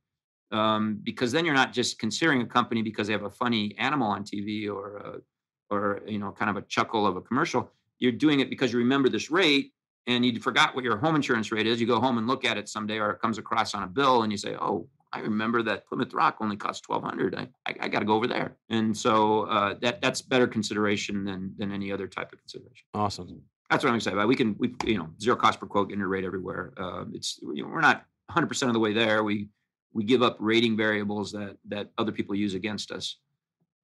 um, 0.54 1.00
because 1.02 1.33
then 1.33 1.44
you're 1.44 1.54
not 1.54 1.72
just 1.72 1.98
considering 1.98 2.40
a 2.42 2.46
company 2.46 2.83
because 2.83 3.07
they 3.07 3.12
have 3.12 3.24
a 3.24 3.30
funny 3.30 3.74
animal 3.78 4.09
on 4.09 4.24
TV 4.24 4.68
or 4.68 4.96
a, 4.96 5.74
or 5.74 6.02
you 6.07 6.18
know 6.18 6.30
kind 6.30 6.50
of 6.50 6.57
a 6.57 6.62
chuckle 6.62 7.07
of 7.07 7.16
a 7.16 7.20
commercial. 7.20 7.70
You're 7.98 8.12
doing 8.12 8.40
it 8.40 8.50
because 8.50 8.72
you 8.72 8.78
remember 8.78 9.09
this 9.09 9.30
rate 9.30 9.72
and 10.07 10.24
you 10.24 10.38
forgot 10.40 10.74
what 10.74 10.85
your 10.85 10.96
home 10.98 11.16
insurance 11.16 11.50
rate 11.50 11.66
is. 11.66 11.80
You 11.80 11.87
go 11.87 12.00
home 12.00 12.18
and 12.18 12.26
look 12.26 12.44
at 12.44 12.57
it 12.57 12.68
someday, 12.68 12.98
or 12.98 13.11
it 13.11 13.20
comes 13.20 13.38
across 13.38 13.74
on 13.74 13.83
a 13.83 13.87
bill, 13.87 14.22
and 14.22 14.30
you 14.30 14.38
say, 14.38 14.54
"Oh, 14.57 14.88
I 15.12 15.20
remember 15.20 15.62
that 15.62 15.87
Plymouth 15.87 16.12
Rock 16.12 16.37
only 16.40 16.57
cost 16.57 16.85
twelve 16.85 17.02
hundred. 17.02 17.35
I, 17.35 17.48
I, 17.66 17.74
I 17.80 17.88
got 17.88 18.00
to 18.00 18.04
go 18.04 18.14
over 18.14 18.26
there." 18.26 18.57
And 18.68 18.96
so 18.96 19.42
uh, 19.44 19.74
that 19.80 20.00
that's 20.00 20.22
better 20.22 20.46
consideration 20.46 21.24
than 21.24 21.54
than 21.57 21.72
any 21.72 21.90
other 21.90 22.07
type 22.07 22.33
of 22.33 22.38
consideration. 22.38 22.85
Awesome. 22.92 23.42
That's 23.70 23.83
what 23.83 23.90
I'm 23.90 23.96
excited 23.96 24.16
about. 24.16 24.29
We 24.29 24.37
can 24.37 24.57
we 24.59 24.74
you 24.85 24.98
know 24.98 25.11
zero 25.20 25.37
cost 25.37 25.61
per 25.61 25.66
quote, 25.66 25.88
get 25.88 25.98
rate 25.98 26.24
everywhere. 26.24 26.72
Uh, 26.77 27.05
it's 27.12 27.38
you 27.42 27.62
know, 27.62 27.68
we're 27.68 27.81
not 27.81 28.05
100 28.27 28.46
percent 28.46 28.70
of 28.70 28.74
the 28.74 28.81
way 28.81 28.92
there. 28.92 29.24
We 29.24 29.48
we 29.92 30.05
give 30.05 30.22
up 30.22 30.37
rating 30.40 30.77
variables 30.77 31.33
that 31.33 31.57
that 31.68 31.90
other 31.96 32.12
people 32.12 32.35
use 32.35 32.55
against 32.55 32.92
us. 32.92 33.16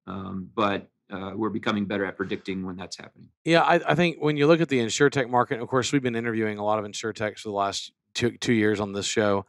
Um, 0.07 0.49
but 0.55 0.87
uh, 1.11 1.31
we're 1.35 1.49
becoming 1.49 1.85
better 1.85 2.05
at 2.05 2.17
predicting 2.17 2.65
when 2.65 2.75
that's 2.75 2.97
happening. 2.97 3.29
Yeah, 3.43 3.61
I, 3.61 3.91
I 3.91 3.95
think 3.95 4.17
when 4.19 4.37
you 4.37 4.47
look 4.47 4.61
at 4.61 4.69
the 4.69 4.79
insurtech 4.79 5.29
market, 5.29 5.59
of 5.59 5.67
course, 5.67 5.91
we've 5.91 6.01
been 6.01 6.15
interviewing 6.15 6.57
a 6.57 6.63
lot 6.63 6.79
of 6.79 6.85
insurtechs 6.85 7.39
for 7.39 7.49
the 7.49 7.55
last 7.55 7.91
two 8.13 8.37
two 8.37 8.53
years 8.53 8.79
on 8.79 8.93
this 8.93 9.05
show. 9.05 9.45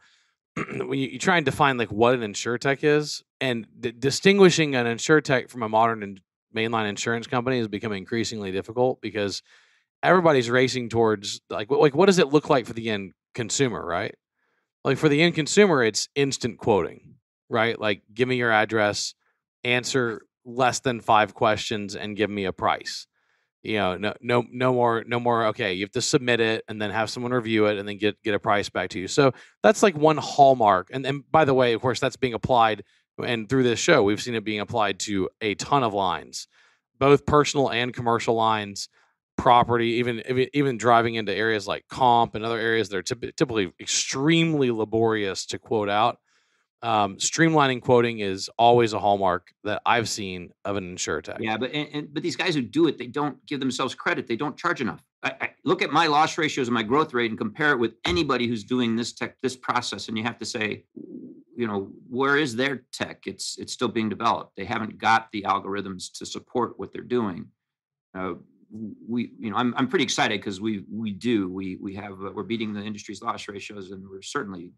when 0.55 0.99
you, 0.99 1.07
you, 1.07 1.19
try 1.19 1.37
and 1.37 1.45
define 1.45 1.77
like 1.77 1.91
what 1.91 2.13
an 2.13 2.21
insurtech 2.21 2.83
is, 2.83 3.23
and 3.41 3.65
d- 3.79 3.91
distinguishing 3.91 4.75
an 4.75 4.85
insurtech 4.85 5.49
from 5.49 5.63
a 5.63 5.69
modern 5.69 6.03
and 6.03 6.21
mainline 6.55 6.87
insurance 6.87 7.25
company 7.25 7.57
is 7.57 7.67
becoming 7.67 7.97
increasingly 7.97 8.51
difficult 8.51 9.01
because 9.01 9.41
everybody's 10.03 10.49
racing 10.49 10.89
towards 10.89 11.41
like 11.49 11.71
like 11.71 11.95
what 11.95 12.05
does 12.05 12.19
it 12.19 12.27
look 12.27 12.49
like 12.49 12.65
for 12.65 12.73
the 12.73 12.89
end 12.89 13.13
consumer, 13.33 13.83
right? 13.83 14.13
Like 14.83 14.97
for 14.97 15.09
the 15.09 15.21
end 15.21 15.35
consumer, 15.35 15.81
it's 15.81 16.09
instant 16.13 16.57
quoting, 16.57 17.15
right? 17.49 17.79
Like 17.79 18.01
give 18.13 18.27
me 18.27 18.35
your 18.35 18.51
address, 18.51 19.15
answer 19.63 20.21
less 20.45 20.81
than 20.81 20.99
five 20.99 21.33
questions 21.33 21.95
and 21.95 22.17
give 22.17 22.29
me 22.29 22.45
a 22.45 22.53
price. 22.53 23.07
You 23.63 23.77
know, 23.77 23.95
no, 23.95 24.13
no, 24.19 24.43
no 24.51 24.73
more, 24.73 25.05
no 25.07 25.21
more. 25.21 25.45
Okay, 25.47 25.73
you 25.73 25.85
have 25.85 25.91
to 25.91 26.01
submit 26.01 26.41
it 26.41 26.65
and 26.67 26.81
then 26.81 26.91
have 26.91 27.09
someone 27.09 27.31
review 27.31 27.67
it 27.67 27.77
and 27.77 27.87
then 27.87 27.97
get 27.97 28.21
get 28.21 28.35
a 28.35 28.39
price 28.39 28.67
back 28.67 28.89
to 28.89 28.99
you. 28.99 29.07
So 29.07 29.31
that's 29.63 29.81
like 29.81 29.95
one 29.95 30.17
hallmark. 30.17 30.89
And 30.91 31.05
and 31.05 31.23
by 31.31 31.45
the 31.45 31.53
way, 31.53 31.71
of 31.71 31.81
course, 31.81 32.01
that's 32.01 32.17
being 32.17 32.33
applied. 32.33 32.83
And 33.23 33.47
through 33.47 33.63
this 33.63 33.79
show, 33.79 34.03
we've 34.03 34.21
seen 34.21 34.35
it 34.35 34.43
being 34.43 34.59
applied 34.59 34.99
to 35.01 35.29
a 35.39 35.55
ton 35.55 35.83
of 35.83 35.93
lines, 35.93 36.47
both 36.99 37.25
personal 37.25 37.71
and 37.71 37.93
commercial 37.93 38.35
lines, 38.35 38.89
property, 39.37 39.93
even 39.93 40.49
even, 40.53 40.77
driving 40.77 41.15
into 41.15 41.33
areas 41.33 41.67
like 41.67 41.85
comp 41.89 42.35
and 42.35 42.45
other 42.45 42.59
areas 42.59 42.89
that 42.89 42.97
are 42.97 43.01
typically 43.03 43.73
extremely 43.79 44.71
laborious 44.71 45.45
to 45.47 45.59
quote 45.59 45.89
out 45.89 46.17
um, 46.83 47.15
streamlining 47.15 47.81
quoting 47.81 48.19
is 48.19 48.49
always 48.59 48.91
a 48.91 48.99
hallmark 48.99 49.53
that 49.63 49.81
I've 49.85 50.09
seen 50.09 50.51
of 50.65 50.75
an 50.75 50.95
insurtech. 50.95 51.37
Yeah, 51.39 51.55
but 51.55 51.71
and, 51.71 51.87
and, 51.93 52.13
but 52.13 52.21
these 52.21 52.35
guys 52.35 52.53
who 52.53 52.61
do 52.61 52.87
it, 52.87 52.97
they 52.97 53.07
don't 53.07 53.43
give 53.45 53.61
themselves 53.61 53.95
credit. 53.95 54.27
They 54.27 54.35
don't 54.35 54.57
charge 54.57 54.81
enough. 54.81 55.01
I, 55.23 55.33
I 55.39 55.49
look 55.63 55.81
at 55.81 55.91
my 55.91 56.07
loss 56.07 56.37
ratios 56.37 56.67
and 56.67 56.75
my 56.75 56.83
growth 56.83 57.13
rate 57.13 57.31
and 57.31 57.37
compare 57.37 57.71
it 57.71 57.79
with 57.79 57.93
anybody 58.03 58.47
who's 58.47 58.65
doing 58.65 58.97
this 58.97 59.13
tech, 59.13 59.37
this 59.41 59.55
process, 59.55 60.09
and 60.09 60.17
you 60.17 60.25
have 60.25 60.37
to 60.39 60.45
say, 60.45 60.83
you 61.55 61.67
know, 61.67 61.89
where 62.09 62.37
is 62.37 62.53
their 62.53 62.83
tech? 62.91 63.27
It's 63.27 63.57
it's 63.57 63.71
still 63.71 63.87
being 63.87 64.09
developed. 64.09 64.57
They 64.57 64.65
haven't 64.65 64.97
got 64.97 65.31
the 65.31 65.43
algorithms 65.43 66.11
to 66.17 66.25
support 66.25 66.77
what 66.77 66.91
they're 66.91 67.01
doing. 67.01 67.47
Uh, 68.13 68.33
we, 68.73 69.31
you 69.39 69.51
know, 69.51 69.57
I'm 69.57 69.73
I'm 69.77 69.87
pretty 69.87 70.03
excited 70.03 70.39
because 70.39 70.59
we 70.59 70.83
we 70.91 71.11
do 71.11 71.49
we 71.49 71.77
we 71.79 71.93
have 71.95 72.13
uh, 72.13 72.31
we're 72.33 72.43
beating 72.43 72.73
the 72.73 72.81
industry's 72.81 73.21
loss 73.21 73.47
ratios, 73.47 73.91
and 73.91 74.07
we're 74.09 74.21
certainly 74.21 74.71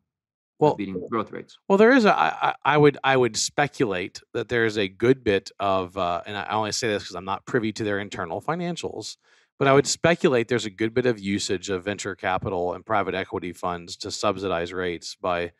well, 0.60 0.76
beating 0.76 1.06
growth 1.10 1.32
rates. 1.32 1.58
Well, 1.70 1.78
there 1.78 1.92
is 1.92 2.06
a. 2.06 2.18
I, 2.18 2.56
I 2.64 2.78
would 2.78 2.98
I 3.04 3.16
would 3.16 3.38
speculate 3.38 4.22
that 4.34 4.50
there 4.50 4.66
is 4.66 4.78
a 4.78 4.88
good 4.88 5.24
bit 5.24 5.52
of, 5.60 5.98
uh, 5.98 6.22
and 6.26 6.38
I 6.38 6.48
only 6.52 6.72
say 6.72 6.88
this 6.90 7.04
because 7.04 7.16
I'm 7.16 7.26
not 7.26 7.46
privy 7.46 7.72
to 7.74 7.84
their 7.84 8.00
internal 8.00 8.42
financials, 8.42 9.16
but 9.58 9.68
I 9.68 9.74
would 9.74 9.88
speculate 9.88 10.48
there's 10.48 10.66
a 10.66 10.70
good 10.70 10.94
bit 10.94 11.06
of 11.06 11.20
usage 11.20 11.70
of 11.70 11.86
venture 11.86 12.16
capital 12.16 12.74
and 12.74 12.86
private 12.86 13.16
equity 13.16 13.54
funds 13.54 13.96
to 13.98 14.12
subsidize 14.12 14.74
rates 14.74 15.16
by 15.20 15.54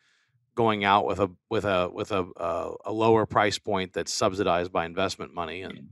going 0.54 0.84
out 0.84 1.06
with 1.06 1.20
a 1.20 1.30
with 1.50 1.64
a 1.64 1.90
with 1.90 2.12
a 2.12 2.26
uh, 2.36 2.72
a 2.84 2.92
lower 2.92 3.24
price 3.24 3.58
point 3.58 3.94
that's 3.94 4.12
subsidized 4.12 4.72
by 4.72 4.84
investment 4.84 5.32
money 5.32 5.62
and. 5.62 5.88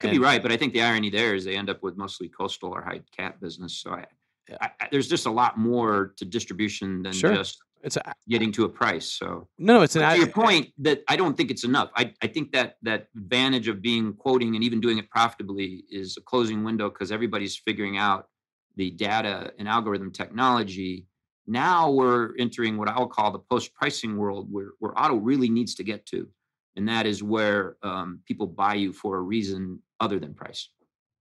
Could 0.00 0.10
and, 0.10 0.18
be 0.18 0.24
right, 0.24 0.42
but 0.42 0.50
I 0.50 0.56
think 0.56 0.72
the 0.72 0.82
irony 0.82 1.10
there 1.10 1.34
is 1.34 1.44
they 1.44 1.56
end 1.56 1.68
up 1.68 1.82
with 1.82 1.96
mostly 1.96 2.28
coastal 2.28 2.72
or 2.72 2.82
high 2.82 3.02
cat 3.16 3.40
business. 3.40 3.80
So 3.82 3.92
I, 3.92 4.06
yeah. 4.48 4.56
I, 4.60 4.70
I, 4.80 4.88
there's 4.90 5.08
just 5.08 5.26
a 5.26 5.30
lot 5.30 5.58
more 5.58 6.14
to 6.16 6.24
distribution 6.24 7.02
than 7.02 7.12
sure. 7.12 7.34
just 7.34 7.58
it's 7.82 7.96
a, 7.96 8.12
getting 8.28 8.52
to 8.52 8.64
a 8.64 8.68
price. 8.68 9.06
So 9.06 9.48
no, 9.58 9.82
it's 9.82 9.96
an 9.96 10.08
to 10.10 10.18
your 10.18 10.26
point 10.28 10.68
that 10.78 11.02
I 11.08 11.16
don't 11.16 11.36
think 11.36 11.50
it's 11.50 11.64
enough. 11.64 11.90
I, 11.94 12.12
I 12.22 12.26
think 12.26 12.52
that 12.52 12.76
that 12.82 13.08
advantage 13.16 13.68
of 13.68 13.82
being 13.82 14.14
quoting 14.14 14.54
and 14.54 14.64
even 14.64 14.80
doing 14.80 14.98
it 14.98 15.08
profitably 15.10 15.84
is 15.90 16.16
a 16.16 16.22
closing 16.22 16.64
window 16.64 16.88
because 16.88 17.12
everybody's 17.12 17.56
figuring 17.56 17.96
out 17.96 18.26
the 18.76 18.90
data 18.90 19.52
and 19.58 19.68
algorithm 19.68 20.10
technology. 20.12 21.06
Now 21.46 21.90
we're 21.90 22.30
entering 22.38 22.76
what 22.76 22.88
I'll 22.88 23.06
call 23.06 23.32
the 23.32 23.38
post 23.38 23.74
pricing 23.74 24.16
world 24.16 24.48
where, 24.50 24.70
where 24.78 24.98
auto 24.98 25.16
really 25.16 25.50
needs 25.50 25.74
to 25.76 25.84
get 25.84 26.06
to. 26.06 26.28
And 26.76 26.88
that 26.88 27.06
is 27.06 27.22
where 27.22 27.76
um, 27.82 28.20
people 28.26 28.46
buy 28.46 28.74
you 28.74 28.92
for 28.92 29.16
a 29.16 29.20
reason 29.20 29.82
other 29.98 30.18
than 30.18 30.34
price. 30.34 30.68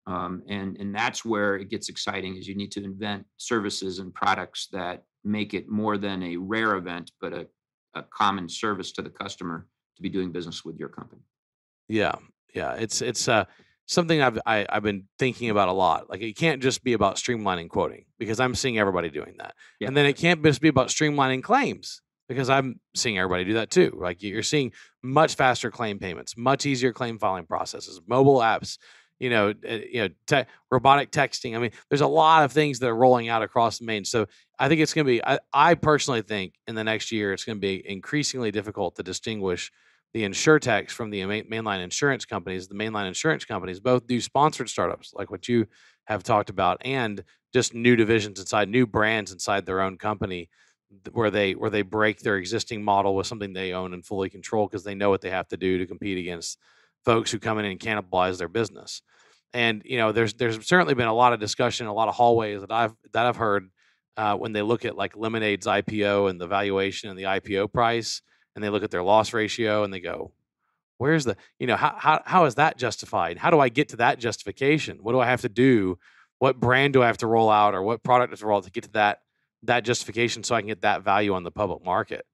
Um, 0.07 0.41
and, 0.47 0.77
and 0.77 0.93
that's 0.93 1.23
where 1.23 1.55
it 1.55 1.69
gets 1.69 1.89
exciting 1.89 2.35
is 2.35 2.47
you 2.47 2.55
need 2.55 2.71
to 2.71 2.83
invent 2.83 3.25
services 3.37 3.99
and 3.99 4.13
products 4.13 4.67
that 4.71 5.03
make 5.23 5.53
it 5.53 5.69
more 5.69 5.97
than 5.97 6.23
a 6.23 6.37
rare 6.37 6.75
event, 6.75 7.11
but 7.21 7.33
a, 7.33 7.47
a 7.95 8.03
common 8.03 8.49
service 8.49 8.91
to 8.93 9.01
the 9.01 9.09
customer 9.09 9.67
to 9.95 10.01
be 10.01 10.09
doing 10.09 10.31
business 10.31 10.63
with 10.65 10.77
your 10.77 10.89
company. 10.89 11.21
Yeah, 11.87 12.15
yeah, 12.55 12.73
it's 12.73 13.01
it's 13.01 13.27
uh, 13.27 13.45
something 13.85 14.21
I've 14.21 14.39
I, 14.45 14.57
have 14.57 14.67
i 14.69 14.73
have 14.75 14.83
been 14.83 15.07
thinking 15.17 15.49
about 15.49 15.69
a 15.69 15.73
lot. 15.73 16.09
Like 16.09 16.21
it 16.21 16.35
can't 16.35 16.61
just 16.61 16.83
be 16.83 16.93
about 16.93 17.17
streamlining 17.17 17.69
quoting 17.69 18.05
because 18.17 18.39
I'm 18.39 18.55
seeing 18.55 18.79
everybody 18.79 19.09
doing 19.09 19.35
that, 19.39 19.55
yeah. 19.79 19.87
and 19.87 19.97
then 19.97 20.05
it 20.05 20.13
can't 20.13 20.43
just 20.43 20.61
be 20.61 20.69
about 20.69 20.87
streamlining 20.87 21.43
claims 21.43 22.01
because 22.29 22.49
I'm 22.49 22.79
seeing 22.95 23.17
everybody 23.17 23.43
do 23.43 23.55
that 23.55 23.71
too. 23.71 23.97
Like 23.99 24.21
you're 24.21 24.43
seeing 24.43 24.71
much 25.03 25.35
faster 25.35 25.71
claim 25.71 25.99
payments, 25.99 26.37
much 26.37 26.65
easier 26.65 26.93
claim 26.93 27.17
filing 27.17 27.45
processes, 27.45 27.99
mobile 28.07 28.37
apps, 28.37 28.77
you 29.19 29.29
know, 29.29 29.49
uh, 29.49 29.79
you 29.91 30.01
know, 30.01 30.09
te- 30.27 30.49
robotic 30.71 31.11
texting. 31.11 31.55
I 31.55 31.59
mean, 31.59 31.71
there's 31.89 32.01
a 32.01 32.07
lot 32.07 32.45
of 32.45 32.53
things 32.53 32.79
that 32.79 32.87
are 32.87 32.95
rolling 32.95 33.27
out 33.27 33.41
across 33.41 33.79
the 33.79 33.85
main. 33.85 34.05
So 34.05 34.27
I 34.57 34.69
think 34.69 34.79
it's 34.79 34.93
going 34.93 35.05
to 35.05 35.11
be. 35.11 35.25
I, 35.25 35.39
I, 35.51 35.73
personally 35.73 36.21
think 36.21 36.53
in 36.67 36.75
the 36.75 36.83
next 36.83 37.11
year 37.11 37.33
it's 37.33 37.43
going 37.43 37.57
to 37.57 37.61
be 37.61 37.83
increasingly 37.85 38.51
difficult 38.51 38.95
to 38.95 39.03
distinguish 39.03 39.71
the 40.13 40.23
insurtechs 40.23 40.91
from 40.91 41.09
the 41.09 41.25
main, 41.25 41.49
mainline 41.49 41.83
insurance 41.83 42.25
companies. 42.25 42.67
The 42.67 42.75
mainline 42.75 43.07
insurance 43.07 43.43
companies 43.43 43.79
both 43.79 44.07
do 44.07 44.21
sponsored 44.21 44.69
startups 44.69 45.13
like 45.13 45.31
what 45.31 45.47
you 45.47 45.67
have 46.05 46.23
talked 46.23 46.49
about, 46.49 46.77
and 46.81 47.23
just 47.53 47.73
new 47.73 47.95
divisions 47.95 48.39
inside, 48.39 48.69
new 48.69 48.85
brands 48.85 49.31
inside 49.31 49.65
their 49.65 49.81
own 49.81 49.97
company 49.97 50.49
where 51.11 51.29
they 51.29 51.53
where 51.53 51.69
they 51.69 51.81
break 51.81 52.19
their 52.19 52.37
existing 52.37 52.83
model 52.83 53.15
with 53.15 53.27
something 53.27 53.53
they 53.53 53.73
own 53.73 53.93
and 53.93 54.05
fully 54.05 54.29
control 54.29 54.67
because 54.67 54.83
they 54.83 54.95
know 54.95 55.09
what 55.09 55.21
they 55.21 55.29
have 55.29 55.47
to 55.49 55.57
do 55.57 55.77
to 55.77 55.85
compete 55.85 56.17
against 56.17 56.57
folks 57.05 57.31
who 57.31 57.39
come 57.39 57.59
in 57.59 57.65
and 57.65 57.79
cannibalize 57.79 58.37
their 58.37 58.47
business. 58.47 59.01
And 59.53 59.81
you 59.85 59.97
know, 59.97 60.11
there's 60.11 60.33
there's 60.33 60.65
certainly 60.67 60.93
been 60.93 61.07
a 61.07 61.13
lot 61.13 61.33
of 61.33 61.39
discussion, 61.39 61.87
a 61.87 61.93
lot 61.93 62.07
of 62.07 62.15
hallways 62.15 62.61
that 62.61 62.71
I've 62.71 62.93
that 63.13 63.25
I've 63.25 63.35
heard 63.35 63.69
uh, 64.17 64.35
when 64.35 64.53
they 64.53 64.61
look 64.61 64.85
at 64.85 64.95
like 64.95 65.15
Lemonade's 65.15 65.65
IPO 65.65 66.29
and 66.29 66.39
the 66.39 66.47
valuation 66.47 67.09
and 67.09 67.17
the 67.17 67.23
IPO 67.23 67.71
price, 67.71 68.21
and 68.55 68.63
they 68.63 68.69
look 68.69 68.83
at 68.83 68.91
their 68.91 69.03
loss 69.03 69.33
ratio 69.33 69.83
and 69.83 69.93
they 69.93 69.99
go, 69.99 70.31
"Where's 70.97 71.25
the 71.25 71.35
you 71.59 71.67
know 71.67 71.75
how 71.75 71.95
how 71.97 72.21
how 72.25 72.45
is 72.45 72.55
that 72.55 72.77
justified? 72.77 73.37
How 73.37 73.49
do 73.49 73.59
I 73.59 73.69
get 73.69 73.89
to 73.89 73.97
that 73.97 74.19
justification? 74.19 74.99
What 75.01 75.13
do 75.13 75.19
I 75.19 75.25
have 75.25 75.41
to 75.41 75.49
do? 75.49 75.97
What 76.37 76.59
brand 76.59 76.93
do 76.93 77.01
I 77.01 77.07
have 77.07 77.17
to 77.19 77.27
roll 77.27 77.49
out, 77.49 77.73
or 77.73 77.81
what 77.81 78.03
product 78.03 78.37
to 78.37 78.45
roll 78.45 78.57
out 78.57 78.65
to 78.65 78.71
get 78.71 78.83
to 78.83 78.91
that 78.91 79.19
that 79.63 79.83
justification 79.83 80.43
so 80.43 80.55
I 80.55 80.61
can 80.61 80.67
get 80.67 80.81
that 80.81 81.03
value 81.03 81.33
on 81.33 81.43
the 81.43 81.51
public 81.51 81.83
market?" 81.83 82.25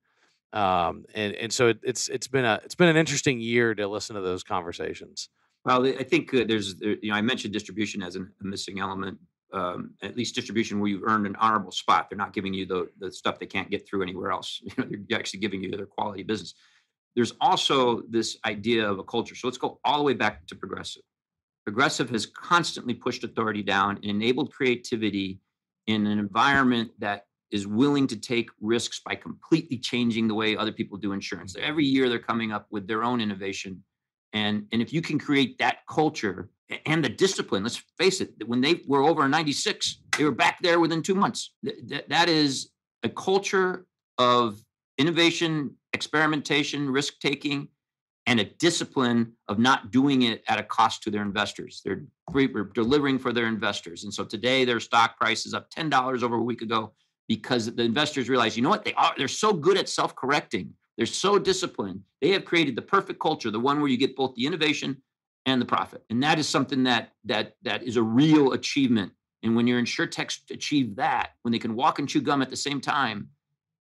um, 0.55 1.03
and 1.13 1.33
and 1.35 1.53
so 1.53 1.67
it, 1.67 1.79
it's 1.83 2.07
it's 2.07 2.27
been 2.27 2.45
a 2.45 2.61
it's 2.63 2.75
been 2.75 2.87
an 2.87 2.95
interesting 2.95 3.39
year 3.39 3.75
to 3.75 3.87
listen 3.87 4.15
to 4.15 4.21
those 4.21 4.41
conversations. 4.41 5.29
Well, 5.65 5.85
I 5.85 6.03
think 6.03 6.33
uh, 6.33 6.45
there's 6.47 6.75
you 6.81 7.09
know 7.09 7.15
I 7.15 7.21
mentioned 7.21 7.53
distribution 7.53 8.01
as 8.01 8.15
an, 8.15 8.31
a 8.41 8.45
missing 8.45 8.79
element. 8.79 9.19
Um, 9.53 9.91
at 10.01 10.17
least 10.17 10.35
distribution 10.35 10.79
where 10.79 10.89
you've 10.89 11.03
earned 11.03 11.25
an 11.27 11.35
honorable 11.37 11.71
spot. 11.71 12.09
They're 12.09 12.17
not 12.17 12.33
giving 12.33 12.53
you 12.53 12.65
the 12.65 12.89
the 12.99 13.11
stuff 13.11 13.37
they 13.37 13.45
can't 13.45 13.69
get 13.69 13.87
through 13.87 14.01
anywhere 14.01 14.31
else. 14.31 14.61
You 14.77 14.83
know, 14.83 14.89
they're 15.09 15.19
actually 15.19 15.41
giving 15.41 15.61
you 15.61 15.71
their 15.71 15.85
quality 15.85 16.23
business. 16.23 16.55
There's 17.15 17.33
also 17.39 18.01
this 18.09 18.37
idea 18.45 18.89
of 18.89 18.99
a 18.99 19.03
culture. 19.03 19.35
So 19.35 19.47
let's 19.47 19.57
go 19.57 19.79
all 19.85 19.97
the 19.97 20.03
way 20.03 20.13
back 20.13 20.47
to 20.47 20.55
progressive. 20.55 21.03
Progressive 21.65 22.09
has 22.09 22.25
constantly 22.25 22.93
pushed 22.93 23.23
authority 23.23 23.63
down 23.63 23.95
and 23.97 24.05
enabled 24.05 24.51
creativity 24.51 25.39
in 25.87 26.07
an 26.07 26.19
environment 26.19 26.91
that 26.99 27.25
is 27.51 27.67
willing 27.67 28.07
to 28.07 28.17
take 28.17 28.49
risks 28.59 29.01
by 29.05 29.15
completely 29.15 29.77
changing 29.77 30.27
the 30.27 30.33
way 30.33 30.57
other 30.57 30.71
people 30.71 30.97
do 30.97 31.13
insurance. 31.13 31.53
Mm-hmm. 31.53 31.69
Every 31.69 31.85
year 31.85 32.09
they're 32.09 32.19
coming 32.19 32.51
up 32.51 32.67
with 32.71 32.87
their 32.87 33.03
own 33.03 33.21
innovation. 33.21 33.83
And, 34.33 34.65
and 34.71 34.81
if 34.81 34.91
you 34.91 35.01
can 35.01 35.17
create 35.17 35.57
that 35.59 35.77
culture 35.89 36.49
and 36.85 37.03
the 37.03 37.09
discipline, 37.09 37.63
let's 37.63 37.81
face 37.97 38.19
it, 38.21 38.31
when 38.45 38.61
they 38.61 38.81
were 38.87 39.03
over 39.03 39.25
in 39.25 39.31
96, 39.31 40.01
they 40.17 40.23
were 40.23 40.31
back 40.31 40.57
there 40.61 40.79
within 40.79 41.01
two 41.01 41.15
months. 41.15 41.53
That, 41.63 42.09
that 42.09 42.27
is 42.27 42.71
a 43.03 43.09
culture 43.09 43.85
of 44.17 44.59
innovation, 44.97 45.75
experimentation, 45.93 46.89
risk 46.89 47.19
taking, 47.19 47.69
and 48.27 48.39
a 48.39 48.45
discipline 48.45 49.33
of 49.47 49.59
not 49.59 49.91
doing 49.91 50.23
it 50.23 50.43
at 50.47 50.59
a 50.59 50.63
cost 50.63 51.03
to 51.03 51.11
their 51.11 51.21
investors. 51.21 51.81
They're 51.85 52.03
delivering 52.73 53.19
for 53.19 53.31
their 53.31 53.47
investors. 53.47 54.03
And 54.03 54.13
so 54.13 54.23
today 54.23 54.65
their 54.65 54.79
stock 54.79 55.17
price 55.17 55.45
is 55.45 55.53
up 55.53 55.69
$10 55.71 56.23
over 56.23 56.35
a 56.35 56.41
week 56.41 56.61
ago 56.61 56.93
because 57.27 57.73
the 57.73 57.83
investors 57.83 58.29
realize, 58.29 58.55
you 58.57 58.63
know 58.63 58.69
what, 58.69 58.83
they 58.83 58.93
are 58.93 59.13
they're 59.17 59.27
so 59.27 59.53
good 59.53 59.77
at 59.77 59.89
self-correcting. 59.89 60.73
They're 60.97 61.05
so 61.05 61.37
disciplined. 61.37 62.01
They 62.21 62.31
have 62.31 62.45
created 62.45 62.75
the 62.75 62.81
perfect 62.81 63.19
culture, 63.19 63.51
the 63.51 63.59
one 63.59 63.79
where 63.79 63.89
you 63.89 63.97
get 63.97 64.15
both 64.15 64.33
the 64.35 64.45
innovation 64.45 65.01
and 65.45 65.61
the 65.61 65.65
profit. 65.65 66.03
And 66.09 66.23
that 66.23 66.39
is 66.39 66.47
something 66.47 66.83
that 66.83 67.11
that 67.25 67.55
that 67.63 67.83
is 67.83 67.97
a 67.97 68.03
real 68.03 68.53
achievement. 68.53 69.11
And 69.43 69.55
when 69.55 69.67
your 69.67 69.79
insurtechs 69.79 70.39
achieve 70.49 70.95
that, 70.95 71.31
when 71.43 71.51
they 71.51 71.59
can 71.59 71.75
walk 71.75 71.99
and 71.99 72.09
chew 72.09 72.21
gum 72.21 72.41
at 72.41 72.49
the 72.49 72.55
same 72.55 72.81
time, 72.81 73.29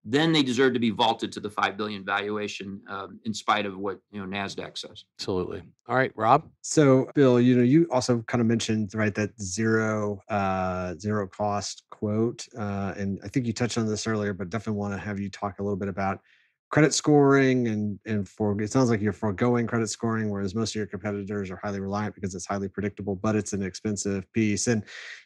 then 0.04 0.32
they 0.32 0.42
deserve 0.42 0.74
to 0.74 0.80
be 0.80 0.90
vaulted 0.90 1.32
to 1.34 1.40
the 1.40 1.50
five 1.50 1.78
billion 1.78 2.04
valuation, 2.04 2.82
um, 2.90 3.20
in 3.26 3.34
spite 3.34 3.66
of 3.66 3.78
what 3.78 4.00
you 4.12 4.20
know 4.20 4.26
Nasdaq 4.26 4.78
says. 4.78 5.06
Absolutely. 5.20 5.62
All 5.88 5.96
right, 5.96 6.12
Rob. 6.16 6.50
So, 6.62 7.10
Bill, 7.14 7.40
you 7.40 7.56
know, 7.56 7.64
you 7.64 7.88
also 7.92 8.22
kind 8.24 8.42
of 8.42 8.48
mentioned 8.48 8.94
right 8.96 9.14
that 9.16 9.40
zero 9.40 10.20
uh, 10.30 10.96
zero 10.96 11.28
cost 11.28 11.84
quote, 11.92 12.48
uh, 12.58 12.94
and 12.98 13.20
I 13.24 13.28
think 13.28 13.46
you 13.46 13.54
touched 13.54 13.78
on 13.78 13.86
this 13.86 14.08
earlier, 14.08 14.34
but 14.34 14.50
definitely 14.50 14.80
want 14.80 14.94
to 14.94 15.00
have 15.00 15.20
you 15.20 15.30
talk 15.30 15.60
a 15.60 15.64
little 15.64 15.78
bit 15.78 15.88
about 15.88 16.20
credit 16.72 16.94
scoring 16.94 17.68
and 17.68 18.00
and 18.06 18.28
for 18.28 18.60
it 18.62 18.72
sounds 18.72 18.90
like 18.90 19.02
you're 19.02 19.12
foregoing 19.12 19.68
credit 19.68 19.90
scoring 19.90 20.30
whereas 20.30 20.56
most 20.56 20.72
of 20.72 20.76
your 20.76 20.88
competitors 20.88 21.52
are 21.52 21.60
highly 21.62 21.82
reliant 21.82 22.16
because 22.16 22.34
it's 22.34 22.46
highly 22.46 22.70
predictable 22.70 23.14
but 23.14 23.36
it's 23.36 23.52
an 23.52 23.62
expensive 23.62 24.32
piece 24.32 24.68
and 24.68 24.84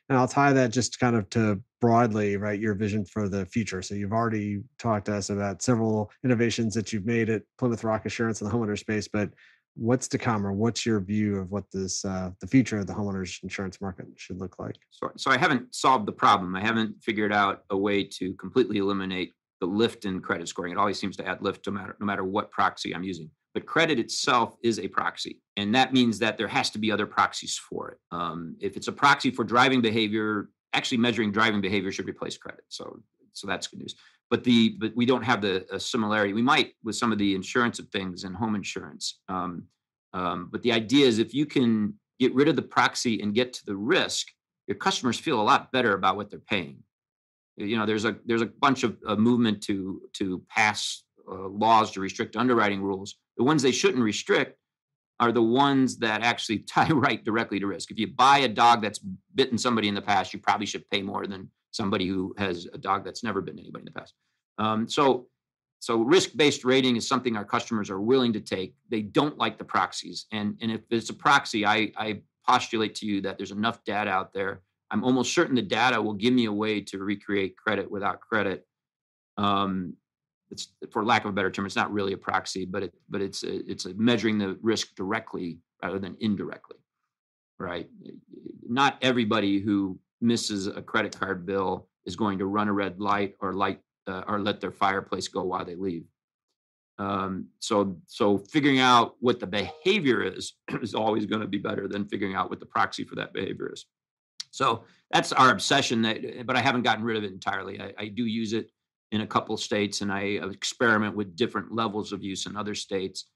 and 0.10 0.18
i'll 0.18 0.28
tie 0.28 0.52
that 0.52 0.72
just 0.72 1.00
kind 1.00 1.16
of 1.16 1.30
to 1.30 1.62
broadly 1.86 2.36
right 2.36 2.60
your 2.60 2.74
vision 2.74 3.06
for 3.06 3.30
the 3.30 3.46
future 3.46 3.80
so 3.80 3.94
you've 3.94 4.12
already 4.12 4.64
talked 4.80 5.06
to 5.06 5.16
us 5.16 5.30
about 5.30 5.62
several 5.62 6.12
innovations 6.24 6.74
that 6.74 6.92
you've 6.92 7.06
made 7.06 7.30
at 7.30 7.44
plymouth 7.60 7.84
rock 7.84 8.08
assurance 8.08 8.42
in 8.42 8.50
the 8.50 8.54
homeowner 8.54 8.78
space 8.78 9.08
but 9.08 9.30
what's 9.76 10.08
to 10.08 10.18
come 10.18 10.48
or 10.48 10.52
what's 10.52 10.84
your 10.84 11.00
view 11.00 11.38
of 11.38 11.52
what 11.52 11.66
this 11.72 12.04
uh, 12.04 12.32
the 12.42 12.48
future 12.48 12.80
of 12.80 12.88
the 12.88 12.94
homeowners 12.94 13.44
insurance 13.44 13.80
market 13.82 14.08
should 14.16 14.40
look 14.40 14.58
like 14.58 14.76
so, 14.90 15.12
so 15.16 15.30
i 15.30 15.38
haven't 15.38 15.76
solved 15.76 16.08
the 16.08 16.12
problem 16.12 16.56
i 16.56 16.60
haven't 16.60 16.96
figured 17.04 17.32
out 17.32 17.64
a 17.70 17.78
way 17.78 18.04
to 18.04 18.34
completely 18.34 18.80
eliminate 18.80 19.32
the 19.62 19.66
lift 19.66 20.06
in 20.06 20.22
credit 20.22 20.48
scoring. 20.48 20.74
It 20.74 20.78
always 20.78 21.00
seems 21.00 21.16
to 21.18 21.28
add 21.28 21.42
lift 21.42 21.66
no 21.68 21.74
matter 21.74 21.96
no 22.00 22.06
matter 22.06 22.24
what 22.24 22.52
proxy 22.52 22.94
I'm 22.94 23.04
using. 23.04 23.30
But 23.54 23.66
credit 23.66 24.00
itself 24.00 24.58
is 24.64 24.80
a 24.80 24.88
proxy, 24.88 25.42
and 25.56 25.74
that 25.76 25.94
means 25.94 26.20
that 26.20 26.38
there 26.38 26.48
has 26.48 26.70
to 26.72 26.80
be 26.80 26.92
other 26.92 27.06
proxies 27.06 27.58
for 27.58 27.92
it. 27.92 27.98
Um, 28.12 28.58
if 28.60 28.76
it's 28.76 28.90
a 28.90 28.92
proxy 28.92 29.32
for 29.32 29.46
driving 29.46 29.82
behavior, 29.82 30.50
actually 30.76 30.98
measuring 31.00 31.32
driving 31.32 31.62
behavior 31.62 31.92
should 31.92 32.08
replace 32.08 32.38
credit. 32.38 32.66
So 32.70 33.00
so 33.34 33.48
that's 33.48 33.68
good 33.68 33.80
news. 33.80 33.96
But 34.30 34.44
the 34.44 34.78
but 34.80 34.96
we 34.96 35.06
don't 35.06 35.24
have 35.24 35.42
the 35.42 35.66
similarity. 35.78 36.34
We 36.34 36.42
might 36.42 36.74
with 36.84 36.96
some 36.96 37.12
of 37.12 37.18
the 37.18 37.36
insurance 37.36 37.80
of 37.80 37.90
things 37.90 38.24
and 38.24 38.36
home 38.36 38.56
insurance. 38.56 39.20
Um, 39.30 39.64
um, 40.14 40.50
but 40.52 40.62
the 40.62 40.72
idea 40.72 41.06
is 41.06 41.20
if 41.20 41.34
you 41.34 41.46
can 41.46 41.96
get 42.20 42.34
rid 42.34 42.48
of 42.48 42.56
the 42.56 42.62
proxy 42.62 43.22
and 43.22 43.36
get 43.36 43.52
to 43.54 43.66
the 43.66 43.76
risk, 43.76 44.28
your 44.68 44.78
customers 44.78 45.20
feel 45.20 45.42
a 45.42 45.44
lot 45.44 45.72
better 45.72 45.94
about 45.94 46.16
what 46.16 46.30
they're 46.30 46.40
paying 46.40 46.84
you 47.58 47.78
know 47.78 47.86
there's 47.86 48.06
a 48.06 48.16
there's 48.26 48.42
a 48.42 48.48
bunch 48.48 48.84
of 48.84 48.98
movement 49.18 49.62
to 49.64 50.02
to 50.14 50.44
pass 50.50 51.04
uh, 51.32 51.48
laws 51.48 51.92
to 51.92 52.00
restrict 52.00 52.36
underwriting 52.36 52.82
rules 52.82 53.16
the 53.38 53.44
ones 53.44 53.62
they 53.62 53.72
shouldn't 53.72 54.04
restrict 54.04 54.58
are 55.20 55.32
the 55.32 55.42
ones 55.42 55.98
that 55.98 56.22
actually 56.22 56.60
tie 56.74 56.90
right 56.90 57.24
directly 57.24 57.60
to 57.60 57.68
risk. 57.68 57.92
If 57.92 58.00
you 58.00 58.08
buy 58.08 58.40
a 58.40 58.48
dog 58.48 58.82
that's 58.82 59.00
bitten 59.34 59.58
somebody 59.58 59.88
in 59.88 59.96
the 59.96 60.02
past 60.02 60.34
you 60.34 60.40
probably 60.40 60.66
should 60.66 60.90
pay 60.90 61.02
more 61.02 61.28
than 61.28 61.50
somebody 61.72 62.08
who 62.08 62.34
has 62.38 62.68
a 62.74 62.78
dog 62.78 63.04
that's 63.04 63.24
never 63.24 63.42
bitten 63.42 63.60
anybody 63.60 63.82
in 63.82 63.94
the 63.94 64.00
past. 64.00 64.14
Um, 64.58 64.88
so 64.88 65.28
so 65.80 66.02
risk-based 66.02 66.66
rating 66.66 66.96
is 66.96 67.08
something 67.08 67.36
our 67.36 67.46
customers 67.46 67.90
are 67.90 68.02
willing 68.02 68.34
to 68.34 68.40
take. 68.40 68.74
They 68.90 69.02
don't 69.02 69.38
like 69.38 69.58
the 69.58 69.66
proxies. 69.66 70.26
And 70.32 70.58
and 70.62 70.72
if 70.72 70.82
it's 70.90 71.10
a 71.10 71.14
proxy 71.14 71.66
i 71.66 71.92
i 71.98 72.22
postulate 72.48 72.96
to 72.96 73.06
you 73.06 73.22
that 73.22 73.38
there's 73.38 73.52
enough 73.52 73.84
data 73.84 74.10
out 74.10 74.34
there. 74.34 74.62
I'm 74.92 75.04
almost 75.04 75.34
certain 75.34 75.56
the 75.56 75.62
data 75.62 76.02
will 76.02 76.14
give 76.14 76.34
me 76.34 76.46
a 76.46 76.52
way 76.52 76.82
to 76.82 77.00
recreate 77.00 77.58
credit 77.58 77.90
without 77.90 78.20
credit. 78.20 78.66
Um, 79.38 79.96
it's 80.52 80.70
for 80.92 81.04
lack 81.04 81.26
of 81.26 81.30
a 81.30 81.34
better 81.34 81.52
term, 81.52 81.66
it's 81.66 81.76
not 81.76 81.92
really 81.92 82.14
a 82.14 82.18
proxy, 82.18 82.66
but 82.66 82.84
it 82.84 82.94
but 83.10 83.22
it's 83.22 83.44
a, 83.44 83.70
it's 83.70 83.86
a 83.86 83.94
measuring 83.96 84.38
the 84.38 84.58
risk 84.62 84.96
directly 84.96 85.60
rather 85.82 86.00
than 86.00 86.16
indirectly, 86.20 86.78
right? 87.60 87.90
Not 88.68 88.98
everybody 89.02 89.60
who 89.60 90.00
misses 90.22 90.68
a 90.68 90.82
credit 90.82 91.18
card 91.18 91.46
bill 91.46 91.88
is 92.06 92.16
going 92.16 92.40
to 92.40 92.46
run 92.46 92.68
a 92.68 92.74
red 92.74 93.00
light 93.00 93.36
or 93.40 93.54
light 93.54 93.80
uh, 94.08 94.24
or 94.28 94.40
let 94.40 94.62
their 94.62 94.72
fireplace 94.72 95.28
go 95.28 95.44
while 95.44 95.66
they 95.66 95.76
leave. 95.76 96.06
Um, 96.98 97.48
so 97.60 97.98
so 98.06 98.38
figuring 98.38 98.80
out 98.80 99.16
what 99.20 99.40
the 99.40 99.48
behavior 99.48 100.24
is 100.24 100.54
is 100.82 100.96
always 100.96 101.26
going 101.26 101.42
to 101.42 101.48
be 101.48 101.58
better 101.58 101.88
than 101.88 102.08
figuring 102.08 102.36
out 102.36 102.50
what 102.50 102.60
the 102.60 102.66
proxy 102.66 103.04
for 103.04 103.16
that 103.16 103.34
behavior 103.34 103.72
is. 103.74 103.86
So 104.52 104.86
that's 105.12 105.34
our 105.34 105.50
obsession. 105.50 106.02
That, 106.04 106.46
but 106.46 106.56
I 106.56 106.62
haven't 106.62 106.84
gotten 106.84 107.04
rid 107.04 107.18
of 107.18 107.26
it 107.26 107.34
entirely. 107.34 107.82
I, 107.82 107.94
I 107.98 108.08
do 108.08 108.26
use 108.26 108.54
it 108.54 108.72
in 109.16 109.22
a 109.22 109.28
couple 109.28 109.56
states, 109.56 110.02
and 110.02 110.12
I 110.12 110.40
experiment 110.52 111.16
with 111.16 111.36
different 111.38 111.72
levels 111.72 112.12
of 112.12 112.22
use 112.22 112.46
in 112.46 112.58
other 112.58 112.76
states. 112.76 113.30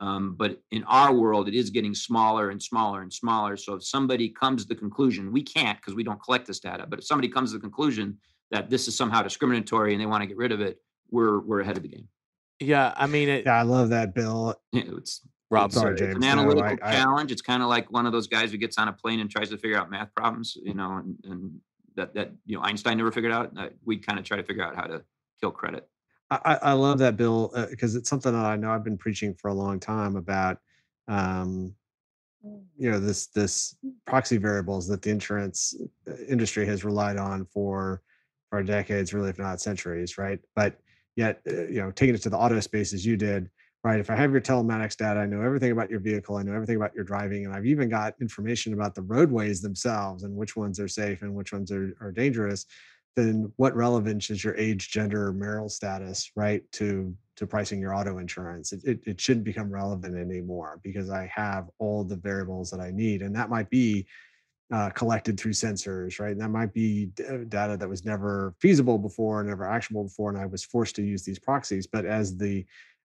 Um, 0.00 0.34
but 0.36 0.60
in 0.70 0.84
our 0.84 1.12
world, 1.12 1.48
it 1.48 1.54
is 1.54 1.70
getting 1.70 1.94
smaller 1.94 2.50
and 2.50 2.62
smaller 2.62 3.02
and 3.02 3.12
smaller. 3.12 3.56
So 3.56 3.74
if 3.74 3.84
somebody 3.84 4.28
comes 4.28 4.62
to 4.62 4.68
the 4.68 4.74
conclusion, 4.74 5.32
we 5.32 5.42
can't 5.42 5.78
because 5.78 5.94
we 5.94 6.04
don't 6.04 6.22
collect 6.22 6.46
this 6.46 6.60
data. 6.60 6.86
But 6.88 7.00
if 7.00 7.04
somebody 7.04 7.28
comes 7.28 7.50
to 7.50 7.58
the 7.58 7.62
conclusion 7.62 8.18
that 8.50 8.70
this 8.70 8.86
is 8.86 8.96
somehow 8.96 9.22
discriminatory 9.22 9.92
and 9.92 10.00
they 10.00 10.06
want 10.06 10.22
to 10.22 10.26
get 10.26 10.36
rid 10.36 10.52
of 10.52 10.60
it, 10.60 10.78
we're 11.10 11.40
we're 11.40 11.60
ahead 11.60 11.76
of 11.76 11.82
the 11.82 11.88
game. 11.88 12.08
Yeah, 12.60 12.94
I 12.96 13.06
mean, 13.06 13.28
it, 13.28 13.44
yeah, 13.46 13.58
I 13.58 13.62
love 13.62 13.90
that, 13.90 14.14
Bill. 14.14 14.54
Yeah, 14.72 14.82
it's 14.98 15.20
Rob, 15.50 15.72
sorry, 15.72 15.96
James. 15.96 16.16
It's 16.16 16.24
an 16.24 16.30
analytical 16.30 16.62
no, 16.62 16.78
I, 16.82 16.92
challenge. 16.92 17.32
it's 17.32 17.42
kind 17.42 17.62
of 17.62 17.68
like 17.68 17.90
one 17.90 18.06
of 18.06 18.12
those 18.12 18.28
guys 18.28 18.52
who 18.52 18.58
gets 18.58 18.78
on 18.78 18.88
a 18.88 18.92
plane 18.92 19.20
and 19.20 19.30
tries 19.30 19.50
to 19.50 19.58
figure 19.58 19.78
out 19.78 19.90
math 19.90 20.14
problems, 20.14 20.56
you 20.62 20.74
know, 20.74 20.98
and, 20.98 21.16
and 21.24 21.60
that 21.96 22.14
that 22.14 22.32
you 22.46 22.56
know 22.56 22.62
Einstein 22.62 22.96
never 22.96 23.12
figured 23.12 23.32
out. 23.32 23.52
Uh, 23.56 23.68
we 23.84 23.98
kind 23.98 24.18
of 24.18 24.24
try 24.24 24.36
to 24.36 24.42
figure 24.42 24.62
out 24.62 24.76
how 24.76 24.84
to 24.84 25.02
credit. 25.50 25.88
I, 26.30 26.58
I 26.62 26.72
love 26.72 26.98
that, 26.98 27.16
Bill, 27.16 27.52
because 27.70 27.94
uh, 27.94 27.98
it's 27.98 28.08
something 28.08 28.32
that 28.32 28.44
I 28.44 28.56
know 28.56 28.70
I've 28.70 28.82
been 28.82 28.98
preaching 28.98 29.34
for 29.34 29.48
a 29.48 29.54
long 29.54 29.78
time 29.78 30.16
about. 30.16 30.58
Um, 31.06 31.74
you 32.76 32.90
know 32.90 33.00
this 33.00 33.28
this 33.28 33.76
proxy 34.06 34.36
variables 34.36 34.86
that 34.88 35.00
the 35.00 35.10
insurance 35.10 35.74
uh, 36.06 36.12
industry 36.28 36.66
has 36.66 36.84
relied 36.84 37.16
on 37.16 37.46
for 37.46 38.02
for 38.50 38.62
decades, 38.62 39.12
really, 39.12 39.30
if 39.30 39.38
not 39.38 39.60
centuries, 39.60 40.18
right? 40.18 40.38
But 40.54 40.78
yet, 41.16 41.40
uh, 41.48 41.66
you 41.66 41.80
know, 41.80 41.90
taking 41.90 42.14
it 42.14 42.22
to 42.22 42.30
the 42.30 42.36
auto 42.36 42.60
space 42.60 42.92
as 42.92 43.04
you 43.04 43.16
did, 43.16 43.50
right? 43.82 43.98
If 43.98 44.10
I 44.10 44.16
have 44.16 44.30
your 44.30 44.40
telematics 44.40 44.96
data, 44.96 45.18
I 45.18 45.26
know 45.26 45.40
everything 45.40 45.72
about 45.72 45.90
your 45.90 46.00
vehicle, 46.00 46.36
I 46.36 46.42
know 46.42 46.54
everything 46.54 46.76
about 46.76 46.94
your 46.94 47.04
driving, 47.04 47.46
and 47.46 47.54
I've 47.54 47.66
even 47.66 47.88
got 47.88 48.14
information 48.20 48.72
about 48.72 48.94
the 48.94 49.02
roadways 49.02 49.60
themselves 49.60 50.22
and 50.22 50.36
which 50.36 50.54
ones 50.54 50.78
are 50.78 50.88
safe 50.88 51.22
and 51.22 51.34
which 51.34 51.52
ones 51.52 51.72
are, 51.72 51.96
are 52.00 52.12
dangerous, 52.12 52.66
then 53.16 53.52
what 53.56 53.76
relevance 53.76 54.30
is 54.30 54.42
your 54.42 54.56
age, 54.56 54.90
gender, 54.90 55.32
marital 55.32 55.68
status, 55.68 56.30
right, 56.36 56.62
to 56.72 57.14
to 57.36 57.46
pricing 57.46 57.80
your 57.80 57.94
auto 57.94 58.18
insurance? 58.18 58.72
It, 58.72 58.84
it, 58.84 59.00
it 59.06 59.20
shouldn't 59.20 59.44
become 59.44 59.70
relevant 59.70 60.16
anymore 60.16 60.80
because 60.82 61.10
I 61.10 61.30
have 61.34 61.68
all 61.78 62.04
the 62.04 62.16
variables 62.16 62.70
that 62.70 62.80
I 62.80 62.90
need. 62.90 63.22
And 63.22 63.34
that 63.34 63.50
might 63.50 63.70
be 63.70 64.06
uh, 64.72 64.90
collected 64.90 65.38
through 65.38 65.52
sensors, 65.52 66.20
right? 66.20 66.32
And 66.32 66.40
that 66.40 66.50
might 66.50 66.72
be 66.72 67.10
uh, 67.28 67.38
data 67.48 67.76
that 67.76 67.88
was 67.88 68.04
never 68.04 68.54
feasible 68.60 68.98
before, 68.98 69.42
never 69.44 69.68
actionable 69.68 70.04
before, 70.04 70.30
and 70.30 70.38
I 70.38 70.46
was 70.46 70.64
forced 70.64 70.96
to 70.96 71.02
use 71.02 71.22
these 71.24 71.38
proxies. 71.38 71.86
But 71.86 72.04
as 72.04 72.36
the 72.36 72.64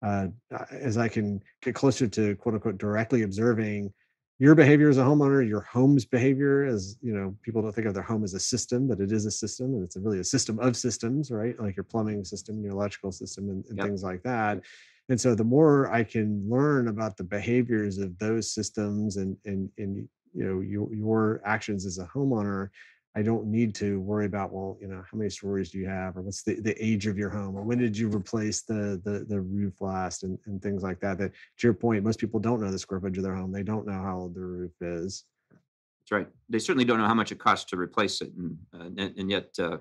uh, 0.06 0.28
as 0.70 0.97
I 0.97 1.08
can 1.08 1.41
get 1.62 1.74
closer 1.74 2.08
to 2.08 2.36
quote 2.36 2.56
unquote 2.56 2.78
directly 2.78 3.24
observing 3.24 3.93
your 4.38 4.56
behavior 4.56 4.90
as 4.90 4.98
a 4.98 5.04
homeowner, 5.04 5.48
your 5.48 5.62
home's 5.62 6.06
behavior 6.06 6.66
as 6.66 6.98
you 7.02 7.14
know, 7.14 7.36
people 7.42 7.62
don't 7.62 7.74
think 7.74 7.88
of 7.88 7.94
their 7.94 8.04
home 8.04 8.24
as 8.24 8.34
a 8.34 8.40
system, 8.40 8.88
but 8.88 9.00
it 9.00 9.12
is 9.12 9.26
a 9.26 9.32
system 9.32 9.74
and 9.74 9.84
it's 9.84 9.96
a 9.96 10.00
really 10.02 10.20
a 10.20 10.24
system 10.24 10.60
of 10.60 10.76
systems, 10.76 11.32
right? 11.32 11.60
Like 11.60 11.78
your 11.78 11.86
plumbing 11.86 12.26
system, 12.26 12.62
your 12.62 12.74
electrical 12.74 13.12
system, 13.12 13.50
and, 13.50 13.66
and 13.70 13.78
yep. 13.78 13.88
things 13.88 14.04
like 14.04 14.24
that. 14.24 14.62
And 15.08 15.20
so 15.20 15.36
the 15.36 15.44
more 15.44 15.92
I 15.92 16.04
can 16.04 16.44
learn 16.50 16.88
about 16.90 17.16
the 17.16 17.24
behaviors 17.24 17.98
of 17.98 18.18
those 18.18 18.54
systems 18.54 19.18
and 19.18 19.38
and 19.46 19.70
and 19.78 20.08
you 20.34 20.44
know 20.44 20.60
your 20.60 20.94
your 20.94 21.42
actions 21.46 21.86
as 21.86 21.98
a 21.98 22.06
homeowner, 22.06 22.70
I 23.18 23.22
don't 23.22 23.47
need 23.47 23.74
to 23.76 24.01
worry 24.01 24.26
about, 24.26 24.51
well, 24.51 24.78
you 24.82 24.88
know, 24.88 25.01
how 25.09 25.18
many 25.18 25.30
stories 25.30 25.72
do 25.72 25.78
you 25.78 25.88
have 25.88 26.18
or 26.18 26.22
what's 26.22 26.43
the, 26.43 26.59
the 26.59 26.76
age 26.84 27.07
of 27.07 27.18
your 27.18 27.30
home 27.30 27.55
or 27.55 27.61
when 27.61 27.78
did 27.78 27.97
you 27.97 28.09
replace 28.09 28.63
the 28.63 29.01
the, 29.05 29.26
the 29.28 29.39
roof 29.39 29.80
last 29.80 30.24
and, 30.24 30.38
and 30.45 30.61
things 30.61 30.84
like 30.84 30.99
that. 30.99 31.18
That 31.18 31.32
to 31.32 31.68
your 31.68 31.74
point, 31.74 32.03
most 32.03 32.20
people 32.20 32.39
don't 32.39 32.61
know 32.61 32.72
the 32.72 32.80
square 32.80 32.99
footage 32.99 33.18
of 33.18 33.24
their 33.24 33.36
home. 33.36 33.51
They 33.51 33.63
don't 33.63 33.88
know 33.88 33.93
how 33.93 34.18
old 34.18 34.36
their 34.36 34.47
roof 34.47 34.74
is. 34.82 35.24
That's 35.51 36.11
right. 36.11 36.28
They 36.49 36.59
certainly 36.59 36.86
don't 36.86 36.99
know 36.99 37.07
how 37.07 37.13
much 37.13 37.32
it 37.32 37.39
costs 37.39 37.66
to 37.72 37.78
replace 37.78 38.22
it, 38.22 38.32
and 38.38 38.57
uh, 38.74 38.84
and, 38.97 39.18
and, 39.18 39.32
yet 39.32 39.49
uh, 39.57 39.78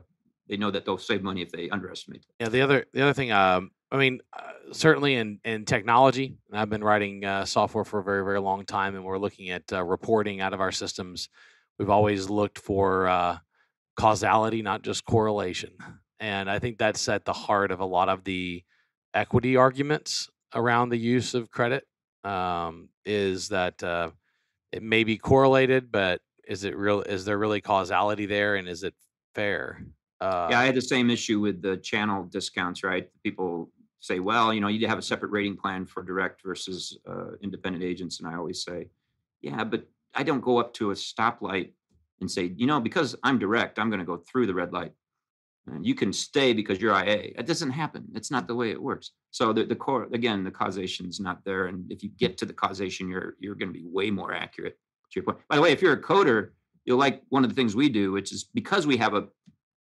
they 0.49 0.57
know 0.57 0.71
that 0.71 0.87
they'll 0.87 0.97
save 0.97 1.23
money 1.23 1.43
if 1.43 1.51
they 1.51 1.69
underestimate. 1.69 2.21
It. 2.21 2.45
Yeah. 2.45 2.49
The 2.49 2.63
other 2.63 2.87
the 2.93 3.03
other 3.03 3.13
thing, 3.13 3.33
um, 3.33 3.73
I 3.91 3.99
mean, 3.99 4.21
uh, 4.33 4.73
certainly 4.73 5.17
in 5.17 5.41
in 5.45 5.65
technology, 5.65 6.37
I've 6.53 6.71
been 6.71 6.85
writing 6.85 7.25
uh, 7.25 7.45
software 7.45 7.85
for 7.85 7.99
a 7.99 8.05
very 8.05 8.25
very 8.25 8.41
long 8.41 8.65
time, 8.65 8.95
and 8.95 9.05
we're 9.05 9.19
looking 9.19 9.51
at 9.51 9.71
uh, 9.73 9.83
reporting 9.83 10.41
out 10.41 10.55
of 10.55 10.61
our 10.61 10.73
systems. 10.73 11.29
We've 11.79 11.91
always 11.91 12.31
looked 12.31 12.59
for 12.59 13.09
uh, 13.09 13.39
causality, 13.97 14.63
not 14.63 14.83
just 14.83 15.05
correlation, 15.05 15.73
and 16.21 16.51
I 16.51 16.59
think 16.59 16.79
that's 16.79 17.09
at 17.09 17.25
the 17.25 17.33
heart 17.33 17.71
of 17.71 17.81
a 17.81 17.85
lot 17.85 18.09
of 18.09 18.25
the 18.25 18.63
equity 19.13 19.57
arguments 19.57 20.29
around 20.55 20.89
the 20.89 20.99
use 20.99 21.35
of 21.35 21.51
credit. 21.51 21.85
Um, 22.23 22.89
is 23.05 23.49
that 23.51 23.83
it 24.75 24.83
may 24.83 25.05
be 25.05 25.17
correlated, 25.17 25.93
but 25.93 26.21
is 26.49 26.65
it 26.65 26.77
real? 26.77 27.03
Is 27.03 27.25
there 27.25 27.39
really 27.39 27.61
causality 27.61 28.27
there, 28.27 28.57
and 28.57 28.69
is 28.69 28.83
it 28.83 28.95
fair? 29.35 29.85
Uh, 30.21 30.49
yeah, 30.51 30.61
I 30.61 30.65
had 30.65 30.75
the 30.75 30.83
same 30.83 31.11
issue 31.11 31.41
with 31.41 31.63
the 31.63 31.77
channel 31.77 32.25
discounts. 32.25 32.83
Right, 32.83 33.09
people 33.23 33.71
say, 34.01 34.21
well, 34.21 34.53
you 34.53 34.61
know, 34.61 34.69
you 34.69 34.87
have 34.87 34.99
a 34.99 35.03
separate 35.03 35.31
rating 35.31 35.57
plan 35.57 35.87
for 35.87 36.03
direct 36.03 36.43
versus 36.45 36.99
uh, 37.09 37.37
independent 37.43 37.85
agents, 37.85 38.21
and 38.21 38.29
I 38.29 38.35
always 38.37 38.63
say, 38.63 38.89
yeah, 39.43 39.65
but 39.65 39.87
I 40.15 40.23
don't 40.23 40.41
go 40.41 40.59
up 40.59 40.73
to 40.75 40.91
a 40.91 40.95
stoplight 40.95 41.73
and 42.21 42.31
say, 42.31 42.53
you 42.57 42.67
know, 42.67 42.81
because 42.81 43.17
I'm 43.23 43.39
direct, 43.39 43.79
I'm 43.79 43.91
going 43.91 44.01
to 44.01 44.07
go 44.07 44.17
through 44.17 44.47
the 44.47 44.55
red 44.55 44.73
light 44.73 44.93
and 45.67 45.87
you 45.87 45.95
can 45.95 46.13
stay 46.13 46.53
because 46.53 46.81
you're 46.81 46.95
IA. 46.95 47.33
It 47.39 47.47
doesn't 47.47 47.71
happen. 47.71 48.05
It's 48.15 48.31
not 48.31 48.47
the 48.47 48.55
way 48.55 48.71
it 48.71 48.83
works. 48.83 49.13
So 49.31 49.53
the, 49.53 49.65
the 49.65 49.75
core 49.75 50.09
again, 50.13 50.45
the 50.45 50.51
causation 50.51 51.07
is 51.07 51.21
not 51.21 51.45
there. 51.45 51.67
And 51.67 51.91
if 51.91 52.03
you 52.03 52.11
get 52.11 52.37
to 52.39 52.47
the 52.47 52.53
causation, 52.53 53.09
you're 53.09 53.37
you're 53.41 53.55
going 53.55 53.73
to 53.73 53.79
be 53.79 53.85
way 53.87 54.11
more 54.11 54.35
accurate. 54.35 54.79
To 55.13 55.21
your 55.21 55.25
point. 55.25 55.39
By 55.49 55.57
the 55.57 55.63
way, 55.63 55.73
if 55.73 55.81
you're 55.81 55.95
a 55.95 56.03
coder, 56.03 56.51
you'll 56.85 56.99
like 56.99 57.23
one 57.29 57.45
of 57.45 57.51
the 57.51 57.57
things 57.57 57.75
we 57.75 57.89
do, 57.89 58.13
which 58.13 58.33
is 58.33 58.45
because 58.53 58.87
we 58.87 58.97
have 58.99 59.15
a 59.15 59.29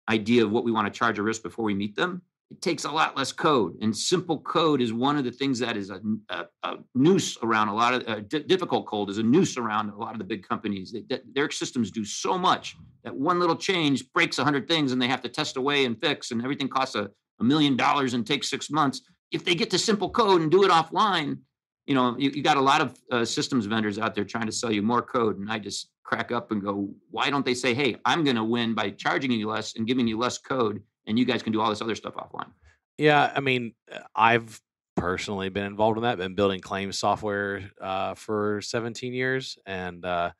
idea 0.09 0.43
of 0.43 0.51
what 0.51 0.63
we 0.63 0.71
want 0.71 0.91
to 0.91 0.97
charge 0.97 1.17
a 1.17 1.23
risk 1.23 1.43
before 1.43 1.65
we 1.65 1.73
meet 1.73 1.95
them 1.95 2.21
it 2.53 2.61
takes 2.61 2.83
a 2.83 2.91
lot 2.91 3.17
less 3.17 3.31
code. 3.31 3.75
And 3.81 3.95
simple 3.95 4.39
code 4.39 4.79
is 4.79 4.93
one 4.93 5.17
of 5.17 5.23
the 5.23 5.31
things 5.31 5.57
that 5.59 5.75
is 5.75 5.89
a, 5.89 5.99
a, 6.29 6.45
a 6.61 6.75
noose 6.93 7.35
around 7.41 7.69
a 7.69 7.75
lot 7.75 7.95
of 7.95 8.07
uh, 8.07 8.19
difficult 8.45 8.85
code 8.85 9.09
is 9.09 9.17
a 9.17 9.23
noose 9.23 9.57
around 9.57 9.89
a 9.89 9.97
lot 9.97 10.11
of 10.11 10.19
the 10.19 10.23
big 10.23 10.47
companies. 10.47 10.91
They, 10.91 11.19
their 11.33 11.49
systems 11.49 11.89
do 11.89 12.05
so 12.05 12.37
much 12.37 12.75
that 13.03 13.15
one 13.15 13.39
little 13.39 13.55
change 13.55 14.11
breaks 14.13 14.37
100 14.37 14.67
things 14.67 14.91
and 14.91 15.01
they 15.01 15.07
have 15.07 15.23
to 15.23 15.29
test 15.29 15.57
away 15.57 15.85
and 15.85 15.99
fix 15.99 16.29
and 16.29 16.43
everything 16.43 16.67
costs 16.67 16.95
a, 16.95 17.09
a 17.39 17.43
million 17.43 17.75
dollars 17.75 18.13
and 18.13 18.25
takes 18.25 18.51
six 18.51 18.69
months. 18.69 19.01
If 19.31 19.43
they 19.43 19.55
get 19.55 19.71
to 19.71 19.79
simple 19.79 20.11
code 20.11 20.41
and 20.41 20.51
do 20.51 20.63
it 20.63 20.69
offline 20.69 21.39
you 21.85 21.95
know 21.95 22.15
you, 22.17 22.29
you 22.29 22.41
got 22.41 22.55
a 22.55 22.61
lot 22.61 22.79
of 22.79 22.97
uh, 23.11 23.25
systems 23.25 23.65
vendors 23.65 23.99
out 23.99 24.15
there 24.15 24.23
trying 24.23 24.45
to 24.45 24.53
sell 24.53 24.71
you 24.71 24.81
more 24.81 25.01
code. 25.01 25.37
And 25.37 25.51
i 25.51 25.59
just 25.59 25.89
crack 26.03 26.31
up 26.31 26.51
and 26.51 26.63
go 26.63 26.89
why 27.11 27.29
don't 27.29 27.45
they 27.45 27.53
say 27.53 27.73
hey 27.73 27.97
i'm 28.05 28.23
going 28.23 28.37
to 28.37 28.43
win 28.43 28.73
by 28.73 28.89
charging 28.91 29.31
you 29.31 29.49
less 29.49 29.75
and 29.75 29.85
giving 29.85 30.07
you 30.07 30.17
less 30.17 30.37
code 30.37 30.81
and 31.05 31.17
you 31.17 31.25
guys 31.25 31.43
can 31.43 31.53
do 31.53 31.61
all 31.61 31.69
this 31.69 31.81
other 31.81 31.95
stuff 31.95 32.15
offline. 32.15 32.51
Yeah, 32.97 33.31
I 33.35 33.39
mean, 33.39 33.73
uh, 33.91 33.99
I've 34.15 34.61
personally 34.95 35.49
been 35.49 35.65
involved 35.65 35.97
in 35.97 36.03
that. 36.03 36.17
Been 36.17 36.35
building 36.35 36.59
claims 36.59 36.97
software 36.97 37.71
uh, 37.81 38.13
for 38.13 38.61
17 38.61 39.13
years, 39.13 39.57
and 39.65 40.05
uh, 40.05 40.31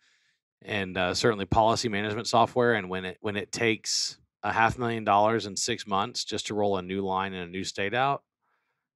and 0.62 0.98
uh, 0.98 1.14
certainly 1.14 1.46
policy 1.46 1.90
management 1.90 2.28
software. 2.28 2.74
And 2.74 2.90
when 2.90 3.06
it 3.06 3.18
when 3.22 3.36
it 3.36 3.52
takes 3.52 4.18
a 4.44 4.52
half 4.52 4.78
million 4.78 5.04
dollars 5.04 5.46
in 5.46 5.56
six 5.56 5.88
months 5.88 6.26
just 6.26 6.48
to 6.48 6.54
roll 6.54 6.78
a 6.78 6.82
new 6.82 7.02
line 7.02 7.34
in 7.34 7.42
a 7.42 7.48
new 7.48 7.64
state 7.64 7.94
out, 7.94 8.24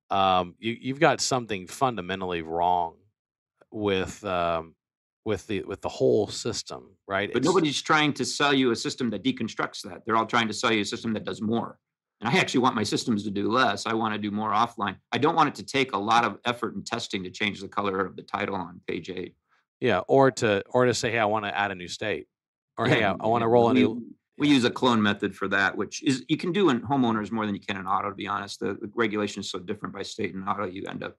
um, 0.09 0.55
you 0.59 0.75
you've 0.79 0.99
got 0.99 1.21
something 1.21 1.67
fundamentally 1.67 2.41
wrong 2.41 2.95
with 3.71 4.23
um, 4.23 4.75
with 5.27 5.45
the 5.47 5.61
with 5.63 5.81
the 5.81 5.89
whole 5.89 6.25
system, 6.27 6.95
right? 7.05 7.29
But 7.33 7.39
it's, 7.39 7.45
nobody's 7.45 7.81
trying 7.81 8.13
to 8.13 8.23
sell 8.23 8.53
you 8.53 8.71
a 8.71 8.75
system 8.75 9.09
that 9.09 9.25
deconstructs 9.25 9.81
that. 9.81 10.03
They're 10.05 10.15
all 10.15 10.25
trying 10.25 10.47
to 10.47 10.53
sell 10.53 10.71
you 10.71 10.81
a 10.81 10.85
system 10.85 11.11
that 11.15 11.25
does 11.25 11.41
more. 11.41 11.77
And 12.21 12.29
I 12.29 12.39
actually 12.39 12.61
want 12.61 12.75
my 12.75 12.83
systems 12.83 13.25
to 13.25 13.29
do 13.29 13.51
less. 13.51 13.85
I 13.85 13.93
want 13.93 14.13
to 14.13 14.17
do 14.17 14.31
more 14.31 14.51
offline. 14.51 14.95
I 15.11 15.17
don't 15.17 15.35
want 15.35 15.49
it 15.49 15.55
to 15.55 15.65
take 15.65 15.91
a 15.91 15.97
lot 15.97 16.23
of 16.23 16.37
effort 16.45 16.75
and 16.75 16.85
testing 16.85 17.25
to 17.25 17.29
change 17.29 17.59
the 17.59 17.67
color 17.67 17.99
of 18.05 18.15
the 18.15 18.21
title 18.21 18.55
on 18.55 18.79
page 18.87 19.09
eight. 19.09 19.35
Yeah, 19.81 19.99
or 20.07 20.31
to 20.31 20.63
or 20.69 20.85
to 20.85 20.93
say, 20.93 21.11
hey, 21.11 21.19
I 21.19 21.25
want 21.25 21.43
to 21.43 21.55
add 21.55 21.71
a 21.71 21.75
new 21.75 21.89
state, 21.89 22.27
or 22.77 22.87
yeah, 22.87 22.95
hey, 22.95 23.03
I, 23.03 23.11
I 23.19 23.27
want 23.27 23.41
to 23.41 23.49
roll 23.49 23.65
we, 23.65 23.71
a 23.71 23.73
new. 23.73 24.05
We 24.37 24.47
use 24.47 24.63
a 24.63 24.71
clone 24.71 25.01
method 25.01 25.35
for 25.35 25.49
that, 25.49 25.75
which 25.75 26.01
is 26.03 26.23
you 26.29 26.37
can 26.37 26.53
do 26.53 26.69
in 26.69 26.79
homeowners 26.81 27.31
more 27.31 27.45
than 27.45 27.53
you 27.53 27.61
can 27.61 27.75
in 27.75 27.85
auto. 27.85 28.09
To 28.09 28.15
be 28.15 28.27
honest, 28.27 28.61
the, 28.61 28.75
the 28.75 28.89
regulation 28.95 29.41
is 29.41 29.51
so 29.51 29.59
different 29.59 29.93
by 29.93 30.03
state 30.03 30.33
and 30.33 30.47
auto. 30.47 30.65
You 30.65 30.85
end 30.87 31.03
up 31.03 31.17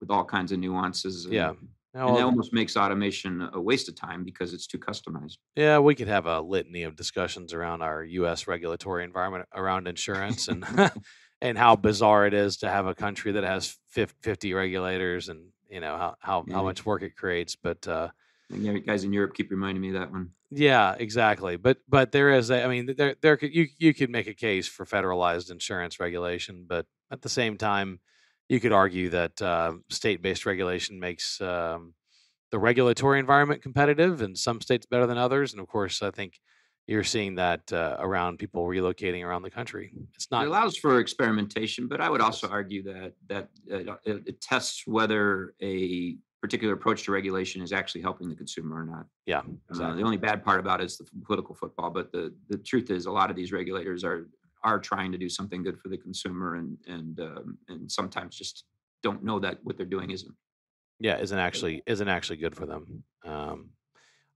with 0.00 0.10
all 0.10 0.24
kinds 0.24 0.52
of 0.52 0.58
nuances. 0.58 1.26
Yeah, 1.28 1.52
now, 1.94 2.08
and 2.08 2.16
that 2.16 2.24
almost 2.24 2.52
makes 2.52 2.76
automation 2.76 3.48
a 3.52 3.60
waste 3.60 3.88
of 3.88 3.94
time 3.94 4.24
because 4.24 4.54
it's 4.54 4.66
too 4.66 4.78
customized. 4.78 5.36
Yeah, 5.54 5.78
we 5.78 5.94
could 5.94 6.08
have 6.08 6.26
a 6.26 6.40
litany 6.40 6.84
of 6.84 6.96
discussions 6.96 7.52
around 7.52 7.82
our 7.82 8.02
U.S. 8.02 8.46
regulatory 8.46 9.04
environment 9.04 9.46
around 9.54 9.86
insurance 9.86 10.48
and 10.48 10.64
and 11.42 11.58
how 11.58 11.76
bizarre 11.76 12.26
it 12.26 12.32
is 12.32 12.58
to 12.58 12.70
have 12.70 12.86
a 12.86 12.94
country 12.94 13.32
that 13.32 13.44
has 13.44 13.76
50 13.88 14.54
regulators 14.54 15.28
and 15.28 15.48
you 15.68 15.80
know 15.80 15.96
how 15.96 16.16
how, 16.20 16.44
yeah. 16.46 16.54
how 16.54 16.62
much 16.62 16.86
work 16.86 17.02
it 17.02 17.16
creates. 17.16 17.56
But 17.56 17.86
uh, 17.86 18.08
guys 18.86 19.04
in 19.04 19.12
Europe 19.12 19.34
keep 19.34 19.50
reminding 19.50 19.82
me 19.82 19.90
that 19.92 20.10
one. 20.10 20.30
Yeah, 20.50 20.94
exactly. 20.98 21.56
But 21.56 21.78
but 21.88 22.12
there 22.12 22.30
is 22.30 22.50
a, 22.50 22.64
I 22.64 22.68
mean 22.68 22.94
there 22.96 23.16
there 23.20 23.36
could, 23.36 23.54
you 23.54 23.66
you 23.78 23.92
could 23.92 24.10
make 24.10 24.28
a 24.28 24.34
case 24.34 24.68
for 24.68 24.86
federalized 24.86 25.50
insurance 25.50 26.00
regulation, 26.00 26.64
but 26.66 26.86
at 27.10 27.22
the 27.22 27.28
same 27.28 27.58
time 27.58 28.00
you 28.52 28.60
could 28.60 28.72
argue 28.72 29.08
that 29.08 29.40
uh, 29.40 29.72
state-based 29.88 30.44
regulation 30.44 31.00
makes 31.00 31.40
um, 31.40 31.94
the 32.50 32.58
regulatory 32.58 33.18
environment 33.18 33.62
competitive, 33.62 34.20
and 34.20 34.36
some 34.36 34.60
states 34.60 34.84
better 34.84 35.06
than 35.06 35.16
others. 35.16 35.52
And 35.52 35.60
of 35.60 35.66
course, 35.68 36.02
I 36.02 36.10
think 36.10 36.38
you're 36.86 37.02
seeing 37.02 37.36
that 37.36 37.72
uh, 37.72 37.96
around 37.98 38.38
people 38.38 38.66
relocating 38.66 39.24
around 39.24 39.40
the 39.40 39.50
country. 39.50 39.94
It's 40.14 40.30
not 40.30 40.44
it 40.44 40.48
allows 40.48 40.76
for 40.76 41.00
experimentation, 41.00 41.88
but 41.88 42.02
I 42.02 42.10
would 42.10 42.20
also 42.20 42.46
argue 42.48 42.82
that 42.82 43.14
that 43.28 43.48
uh, 43.72 43.94
it, 44.04 44.22
it 44.26 44.40
tests 44.42 44.82
whether 44.86 45.54
a 45.62 46.16
particular 46.42 46.74
approach 46.74 47.04
to 47.04 47.12
regulation 47.12 47.62
is 47.62 47.72
actually 47.72 48.02
helping 48.02 48.28
the 48.28 48.34
consumer 48.34 48.82
or 48.82 48.84
not. 48.84 49.06
Yeah, 49.24 49.42
exactly. 49.70 49.94
Uh, 49.94 49.96
the 49.96 50.02
only 50.02 50.18
bad 50.18 50.44
part 50.44 50.60
about 50.60 50.82
it 50.82 50.84
is 50.84 50.98
the 50.98 51.06
political 51.24 51.54
football, 51.54 51.88
but 51.88 52.12
the 52.12 52.34
the 52.50 52.58
truth 52.58 52.90
is 52.90 53.06
a 53.06 53.12
lot 53.12 53.30
of 53.30 53.36
these 53.36 53.50
regulators 53.50 54.04
are 54.04 54.28
are 54.64 54.78
trying 54.78 55.12
to 55.12 55.18
do 55.18 55.28
something 55.28 55.62
good 55.62 55.78
for 55.78 55.88
the 55.88 55.96
consumer 55.96 56.56
and 56.56 56.76
and 56.86 57.20
um, 57.20 57.58
and 57.68 57.90
sometimes 57.90 58.36
just 58.36 58.64
don't 59.02 59.24
know 59.24 59.38
that 59.38 59.58
what 59.62 59.76
they're 59.76 59.86
doing 59.86 60.10
isn't 60.10 60.34
yeah 61.00 61.18
isn't 61.18 61.38
actually 61.38 61.82
isn't 61.86 62.08
actually 62.08 62.36
good 62.36 62.54
for 62.54 62.66
them 62.66 63.02
um, 63.24 63.70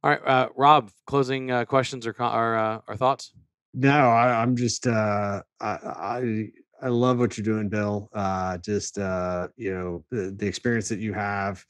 all 0.02 0.10
right 0.10 0.26
uh, 0.26 0.48
rob 0.56 0.90
closing 1.06 1.50
uh, 1.50 1.64
questions 1.64 2.06
or 2.06 2.14
or, 2.20 2.56
uh, 2.56 2.80
or 2.88 2.96
thoughts? 2.96 3.32
No 3.74 3.90
I, 3.90 4.42
am 4.42 4.56
just 4.56 4.86
uh, 4.86 5.42
I, 5.60 5.66
I 5.66 6.48
i 6.82 6.88
love 6.88 7.18
what 7.18 7.36
you're 7.36 7.44
doing 7.44 7.68
bill. 7.68 8.08
Uh, 8.14 8.58
just 8.58 8.98
uh, 8.98 9.48
you 9.56 9.74
know 9.74 10.04
the, 10.10 10.34
the 10.36 10.46
experience 10.46 10.88
that 10.88 10.98
you 10.98 11.12
have 11.12 11.64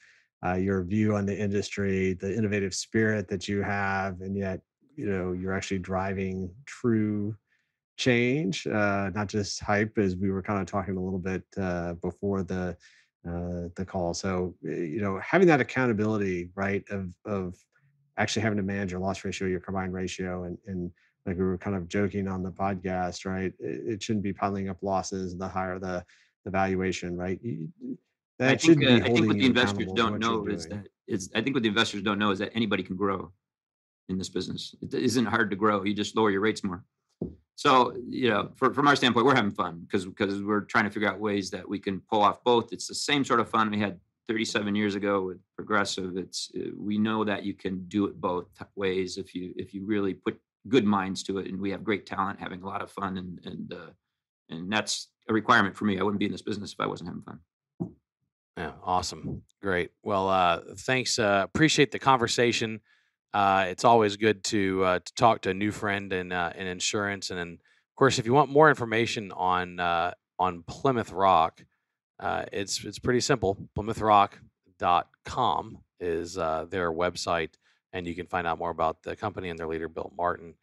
your 0.59 0.85
view 0.85 1.17
on 1.17 1.27
the 1.27 1.37
industry 1.37 2.13
the 2.15 2.33
innovative 2.33 2.73
spirit 2.73 3.27
that 3.27 3.49
you 3.49 3.63
have 3.63 4.21
and 4.21 4.37
yet 4.37 4.61
you 4.95 5.05
know 5.05 5.33
you're 5.33 5.53
actually 5.53 5.81
driving 5.81 6.49
true 6.67 7.35
change, 7.97 8.67
uh, 8.67 9.11
not 9.15 9.29
just 9.29 9.61
hype, 9.61 9.99
as 9.99 10.17
we 10.17 10.31
were 10.31 10.43
kind 10.43 10.61
of 10.61 10.67
talking 10.67 10.97
a 10.97 11.01
little 11.01 11.19
bit 11.19 11.43
uh, 11.57 11.95
before 11.95 12.43
the 12.43 12.77
uh, 13.27 13.69
the 13.75 13.85
call. 13.87 14.15
So 14.15 14.55
you 14.63 15.01
know, 15.01 15.19
having 15.21 15.49
that 15.49 15.61
accountability, 15.61 16.51
right, 16.55 16.85
of 16.91 17.13
of 17.25 17.57
actually 18.19 18.43
having 18.43 18.59
to 18.59 18.63
manage 18.63 18.93
your 18.93 19.01
loss 19.01 19.25
ratio, 19.25 19.49
your 19.49 19.61
combined 19.61 19.93
ratio, 19.93 20.45
and 20.45 20.59
and 20.67 20.91
like 21.25 21.37
we 21.37 21.45
were 21.45 21.59
kind 21.59 21.77
of 21.77 21.89
joking 21.89 22.29
on 22.29 22.43
the 22.43 22.53
podcast, 22.53 23.27
right? 23.27 23.53
It, 23.59 23.95
it 23.95 24.03
shouldn't 24.03 24.23
be 24.23 24.33
piling 24.33 24.69
up 24.69 24.83
losses. 24.83 25.37
The 25.37 25.49
higher 25.49 25.79
the 25.79 26.05
the 26.45 26.51
valuation, 26.51 27.17
right? 27.17 27.41
That 28.39 28.51
I 28.51 28.57
think, 28.57 28.85
uh, 28.85 29.01
I 29.03 29.09
think 29.09 29.27
what 29.27 29.39
the 29.39 29.47
investors 29.47 29.93
don't 29.95 30.19
know 30.19 30.47
is 30.47 30.67
that 30.69 30.87
is 31.09 31.31
I 31.35 31.41
think 31.41 31.57
what 31.57 31.63
the 31.63 31.69
investors 31.69 32.03
don't 32.03 32.19
know 32.19 32.31
is 32.31 32.39
that 32.39 32.53
anybody 32.55 32.83
can 32.83 32.97
grow 32.97 33.33
in 34.09 34.19
this 34.19 34.29
business. 34.29 34.75
It 34.83 34.95
isn't 34.95 35.27
hard 35.27 35.51
to 35.51 35.57
grow. 35.57 35.83
You 35.83 35.95
just 35.95 36.17
lower 36.17 36.31
your 36.31 36.41
rates 36.41 36.63
more. 36.63 36.85
So, 37.57 37.97
you 38.07 38.29
know, 38.29 38.51
for, 38.55 38.73
from 38.73 38.87
our 38.87 38.95
standpoint, 38.95 39.25
we're 39.25 39.35
having 39.35 39.51
fun 39.51 39.81
because 39.81 40.05
because 40.05 40.43
we're 40.43 40.61
trying 40.61 40.85
to 40.85 40.91
figure 40.91 41.09
out 41.09 41.19
ways 41.19 41.51
that 41.51 41.67
we 41.67 41.79
can 41.79 42.01
pull 42.01 42.21
off 42.21 42.45
both. 42.45 42.71
It's 42.71 42.87
the 42.87 42.95
same 42.95 43.25
sort 43.25 43.41
of 43.41 43.49
fun 43.49 43.71
we 43.71 43.79
had 43.79 43.99
37 44.29 44.75
years 44.75 44.95
ago 44.95 45.23
with 45.23 45.39
Progressive. 45.57 46.19
It's 46.19 46.51
uh, 46.55 46.69
we 46.77 46.99
know 46.99 47.25
that 47.25 47.45
you 47.45 47.55
can 47.55 47.87
do 47.89 48.05
it 48.07 48.21
both 48.21 48.47
ways 48.75 49.17
if 49.17 49.35
you 49.35 49.55
if 49.57 49.73
you 49.73 49.87
really 49.87 50.13
put 50.13 50.39
good 50.69 50.85
minds 50.85 51.23
to 51.25 51.39
it, 51.39 51.47
and 51.47 51.59
we 51.59 51.71
have 51.71 51.83
great 51.83 52.05
talent, 52.05 52.39
having 52.41 52.63
a 52.63 52.67
lot 52.67 52.83
of 52.83 52.91
fun, 52.91 53.17
and 53.17 53.41
and 53.47 53.73
uh, 53.73 53.91
and 54.51 54.71
that's 54.71 55.09
a 55.29 55.33
requirement 55.33 55.75
for 55.75 55.87
me. 55.87 55.99
I 55.99 56.03
wouldn't 56.03 56.21
be 56.21 56.27
in 56.27 56.33
this 56.33 56.43
business 56.43 56.75
if 56.75 56.81
I 56.81 56.87
wasn't 56.87 57.09
having 57.09 57.23
fun. 57.23 57.41
Yeah, 58.59 58.73
awesome, 58.85 59.43
great. 59.63 59.93
Well, 60.03 60.29
uh, 60.29 60.61
thanks. 60.81 61.19
Uh, 61.19 61.41
appreciate 61.45 61.91
the 61.91 61.99
conversation. 61.99 62.81
Uh, 63.33 63.66
it's 63.68 63.85
always 63.85 64.16
good 64.16 64.43
to 64.45 64.85
uh, 64.85 64.99
to 65.01 65.14
talk 65.14 65.43
to 65.43 65.51
a 65.51 65.55
new 65.55 65.70
friend 65.70 66.12
in 66.12 66.33
uh, 66.33 66.53
in 66.57 66.66
insurance, 66.66 67.31
and 67.31 67.39
of 67.41 67.59
course, 67.97 68.18
if 68.18 68.27
you 68.27 68.33
want 68.33 68.51
more 68.51 68.68
information 68.68 69.31
on 69.33 69.79
uh, 69.81 70.12
on 70.39 70.62
Plymouth 70.66 71.12
Rock, 71.12 71.64
uh, 72.18 72.45
it's 72.53 72.85
it's 72.85 72.99
pretty 72.99 73.20
simple. 73.20 73.57
PlymouthRock.com 73.77 75.79
is 76.01 76.39
uh, 76.39 76.66
their 76.70 76.93
website, 76.93 77.51
and 77.93 78.07
you 78.07 78.14
can 78.14 78.27
find 78.27 78.47
out 78.47 78.59
more 78.59 78.70
about 78.70 79.03
the 79.03 79.16
company 79.16 79.51
and 79.51 79.59
their 79.59 79.68
leader, 79.68 79.89
Bill 79.89 80.12
Martin, 80.16 80.55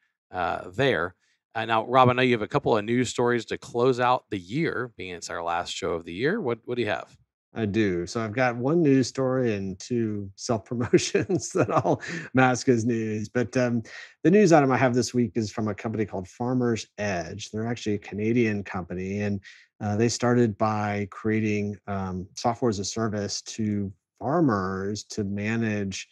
there. 0.75 1.15
Now, 1.55 1.85
Rob, 1.85 2.09
I 2.09 2.13
know 2.13 2.23
you 2.23 2.33
have 2.33 2.41
a 2.41 2.47
couple 2.47 2.75
of 2.75 2.83
news 2.83 3.09
stories 3.09 3.45
to 3.45 3.59
close 3.59 3.99
out 3.99 4.23
the 4.31 4.39
year, 4.39 4.91
being 4.97 5.13
it's 5.13 5.29
our 5.29 5.43
last 5.43 5.75
show 5.75 5.91
of 5.91 6.05
the 6.05 6.13
year. 6.13 6.41
What 6.41 6.59
what 6.65 6.75
do 6.75 6.81
you 6.81 6.89
have? 6.89 7.15
I 7.55 7.65
do. 7.65 8.07
So 8.07 8.19
I've 8.19 8.33
got 8.33 8.55
one 8.55 8.81
news 8.81 9.07
story 9.07 9.55
and 9.55 9.77
two 9.79 10.29
self 10.35 10.65
promotions 10.65 11.51
that 11.51 11.71
I'll 11.71 12.01
mask 12.33 12.69
as 12.69 12.85
news. 12.85 13.29
But 13.29 13.55
um, 13.57 13.83
the 14.23 14.31
news 14.31 14.51
item 14.51 14.71
I 14.71 14.77
have 14.77 14.93
this 14.93 15.13
week 15.13 15.33
is 15.35 15.51
from 15.51 15.67
a 15.67 15.75
company 15.75 16.05
called 16.05 16.27
Farmers 16.27 16.87
Edge. 16.97 17.51
They're 17.51 17.67
actually 17.67 17.95
a 17.95 17.99
Canadian 17.99 18.63
company, 18.63 19.21
and 19.21 19.39
uh, 19.81 19.95
they 19.97 20.09
started 20.09 20.57
by 20.57 21.07
creating 21.11 21.77
um, 21.87 22.27
software 22.35 22.69
as 22.69 22.79
a 22.79 22.85
service 22.85 23.41
to 23.41 23.91
farmers 24.19 25.03
to 25.03 25.23
manage, 25.23 26.07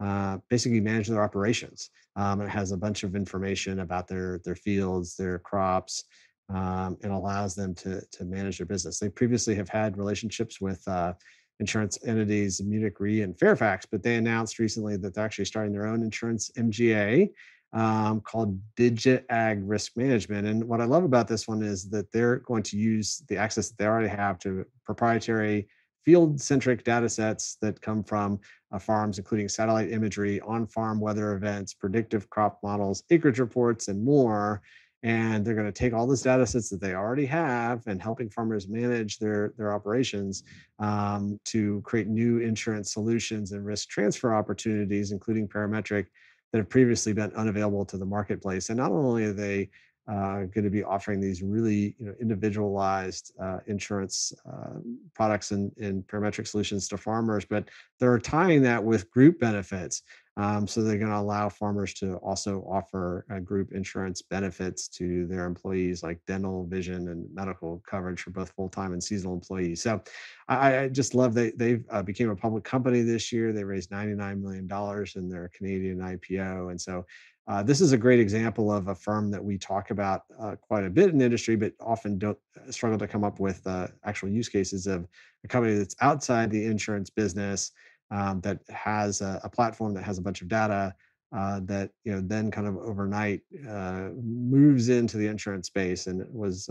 uh, 0.00 0.38
basically 0.48 0.80
manage 0.80 1.08
their 1.08 1.22
operations. 1.22 1.90
Um, 2.14 2.40
it 2.40 2.48
has 2.48 2.72
a 2.72 2.76
bunch 2.76 3.02
of 3.02 3.14
information 3.14 3.80
about 3.80 4.08
their 4.08 4.40
their 4.44 4.54
fields, 4.54 5.16
their 5.16 5.38
crops, 5.40 6.04
um, 6.48 6.96
and 7.02 7.12
allows 7.12 7.54
them 7.54 7.74
to 7.74 8.00
to 8.12 8.24
manage 8.24 8.58
their 8.58 8.66
business. 8.66 8.98
They 8.98 9.08
previously 9.08 9.54
have 9.56 9.68
had 9.68 9.96
relationships 9.96 10.60
with 10.60 10.86
uh, 10.88 11.14
insurance 11.60 11.98
entities, 12.04 12.62
Munich 12.62 13.00
Re 13.00 13.22
and 13.22 13.38
Fairfax, 13.38 13.86
but 13.86 14.02
they 14.02 14.16
announced 14.16 14.58
recently 14.58 14.96
that 14.98 15.14
they're 15.14 15.24
actually 15.24 15.46
starting 15.46 15.72
their 15.72 15.86
own 15.86 16.02
insurance 16.02 16.50
MGA 16.56 17.30
um, 17.72 18.20
called 18.20 18.58
Digit 18.76 19.26
Ag 19.28 19.60
Risk 19.62 19.96
Management. 19.96 20.46
And 20.46 20.64
what 20.64 20.80
I 20.80 20.84
love 20.84 21.04
about 21.04 21.28
this 21.28 21.48
one 21.48 21.62
is 21.62 21.88
that 21.90 22.10
they're 22.12 22.36
going 22.40 22.62
to 22.64 22.78
use 22.78 23.22
the 23.28 23.36
access 23.36 23.68
that 23.68 23.78
they 23.78 23.86
already 23.86 24.08
have 24.08 24.38
to 24.40 24.64
proprietary 24.84 25.68
field 26.04 26.40
centric 26.40 26.84
data 26.84 27.08
sets 27.08 27.56
that 27.60 27.80
come 27.82 28.02
from 28.02 28.38
uh, 28.72 28.78
farms, 28.78 29.18
including 29.18 29.48
satellite 29.48 29.90
imagery, 29.90 30.40
on 30.42 30.66
farm 30.66 31.00
weather 31.00 31.34
events, 31.34 31.74
predictive 31.74 32.30
crop 32.30 32.60
models, 32.62 33.02
acreage 33.10 33.40
reports, 33.40 33.88
and 33.88 34.02
more 34.02 34.62
and 35.06 35.44
they're 35.44 35.54
going 35.54 35.66
to 35.66 35.72
take 35.72 35.92
all 35.92 36.04
those 36.04 36.20
data 36.20 36.44
sets 36.44 36.68
that 36.68 36.80
they 36.80 36.94
already 36.94 37.24
have 37.24 37.86
and 37.86 38.02
helping 38.02 38.28
farmers 38.28 38.68
manage 38.68 39.18
their 39.18 39.54
their 39.56 39.72
operations 39.72 40.42
um, 40.80 41.38
to 41.44 41.80
create 41.82 42.08
new 42.08 42.40
insurance 42.40 42.92
solutions 42.92 43.52
and 43.52 43.64
risk 43.64 43.88
transfer 43.88 44.34
opportunities 44.34 45.12
including 45.12 45.46
parametric 45.48 46.06
that 46.50 46.58
have 46.58 46.68
previously 46.68 47.12
been 47.12 47.32
unavailable 47.34 47.84
to 47.84 47.96
the 47.96 48.04
marketplace 48.04 48.68
and 48.68 48.78
not 48.78 48.90
only 48.90 49.24
are 49.24 49.32
they 49.32 49.70
uh, 50.08 50.44
going 50.54 50.62
to 50.62 50.70
be 50.70 50.84
offering 50.84 51.20
these 51.20 51.42
really 51.42 51.96
you 51.98 52.06
know, 52.06 52.14
individualized 52.20 53.32
uh, 53.42 53.58
insurance 53.66 54.32
uh, 54.48 54.78
products 55.14 55.50
and, 55.50 55.72
and 55.78 56.06
parametric 56.06 56.46
solutions 56.46 56.86
to 56.86 56.96
farmers, 56.96 57.44
but 57.44 57.68
they're 57.98 58.20
tying 58.20 58.62
that 58.62 58.82
with 58.82 59.10
group 59.10 59.40
benefits. 59.40 60.02
Um, 60.38 60.66
so 60.66 60.82
they're 60.82 60.98
going 60.98 61.10
to 61.10 61.16
allow 61.16 61.48
farmers 61.48 61.94
to 61.94 62.16
also 62.16 62.60
offer 62.68 63.24
uh, 63.30 63.38
group 63.38 63.72
insurance 63.72 64.20
benefits 64.20 64.86
to 64.88 65.26
their 65.26 65.46
employees, 65.46 66.02
like 66.02 66.20
dental, 66.26 66.66
vision, 66.66 67.08
and 67.08 67.26
medical 67.34 67.82
coverage 67.88 68.20
for 68.20 68.30
both 68.30 68.50
full-time 68.50 68.92
and 68.92 69.02
seasonal 69.02 69.32
employees. 69.32 69.82
So 69.82 70.02
I, 70.48 70.78
I 70.78 70.88
just 70.88 71.14
love 71.14 71.32
that 71.34 71.56
they 71.56 71.80
uh, 71.90 72.02
became 72.02 72.28
a 72.28 72.36
public 72.36 72.64
company 72.64 73.00
this 73.00 73.32
year. 73.32 73.52
They 73.52 73.64
raised 73.64 73.90
$99 73.90 74.42
million 74.42 75.06
in 75.16 75.28
their 75.30 75.50
Canadian 75.54 75.98
IPO, 76.00 76.70
and 76.70 76.80
so 76.80 77.06
uh, 77.48 77.62
this 77.62 77.80
is 77.80 77.92
a 77.92 77.98
great 77.98 78.18
example 78.18 78.72
of 78.72 78.88
a 78.88 78.94
firm 78.94 79.30
that 79.30 79.42
we 79.42 79.56
talk 79.56 79.90
about 79.90 80.22
uh, 80.40 80.56
quite 80.60 80.84
a 80.84 80.90
bit 80.90 81.10
in 81.10 81.18
the 81.18 81.24
industry, 81.24 81.54
but 81.54 81.72
often 81.80 82.18
don't 82.18 82.38
uh, 82.58 82.70
struggle 82.70 82.98
to 82.98 83.06
come 83.06 83.22
up 83.22 83.38
with 83.38 83.64
uh, 83.66 83.86
actual 84.04 84.28
use 84.28 84.48
cases 84.48 84.86
of 84.86 85.06
a 85.44 85.48
company 85.48 85.74
that's 85.74 85.94
outside 86.00 86.50
the 86.50 86.64
insurance 86.64 87.08
business 87.08 87.70
um, 88.10 88.40
that 88.40 88.60
has 88.68 89.20
a, 89.20 89.40
a, 89.44 89.48
platform 89.48 89.94
that 89.94 90.04
has 90.04 90.18
a 90.18 90.22
bunch 90.22 90.42
of 90.42 90.48
data 90.48 90.94
uh, 91.36 91.60
that 91.64 91.90
you 92.04 92.12
know 92.12 92.20
then 92.20 92.50
kind 92.50 92.66
of 92.66 92.76
overnight 92.76 93.40
uh, 93.68 94.08
moves 94.22 94.88
into 94.88 95.16
the 95.16 95.26
insurance 95.26 95.66
space 95.66 96.06
and 96.06 96.20
it 96.20 96.32
was 96.32 96.68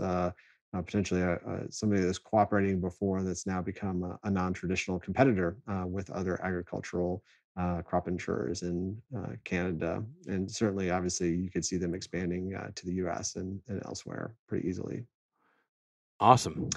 potentially 0.84 1.22
a, 1.22 1.36
a, 1.36 1.70
somebody 1.70 2.02
that's 2.02 2.18
cooperating 2.18 2.80
before 2.80 3.22
that's 3.22 3.46
now 3.46 3.62
become 3.62 4.02
a, 4.02 4.18
a 4.24 4.30
non-traditional 4.30 4.98
competitor 4.98 5.56
with 5.86 6.10
other 6.10 6.42
agricultural 6.42 7.22
uh, 7.56 7.80
crop 7.82 8.08
insurers 8.08 8.62
in 8.62 8.96
uh, 9.16 9.32
Canada, 9.44 10.02
and 10.26 10.50
certainly, 10.50 10.90
obviously, 10.90 11.34
you 11.34 11.50
could 11.50 11.64
see 11.64 11.76
them 11.76 11.94
expanding 11.94 12.54
uh, 12.54 12.68
to 12.74 12.86
the 12.86 12.92
U.S. 12.94 13.36
and, 13.36 13.60
and 13.68 13.82
elsewhere 13.86 14.34
pretty 14.46 14.68
easily. 14.68 15.04
Awesome. 16.20 16.68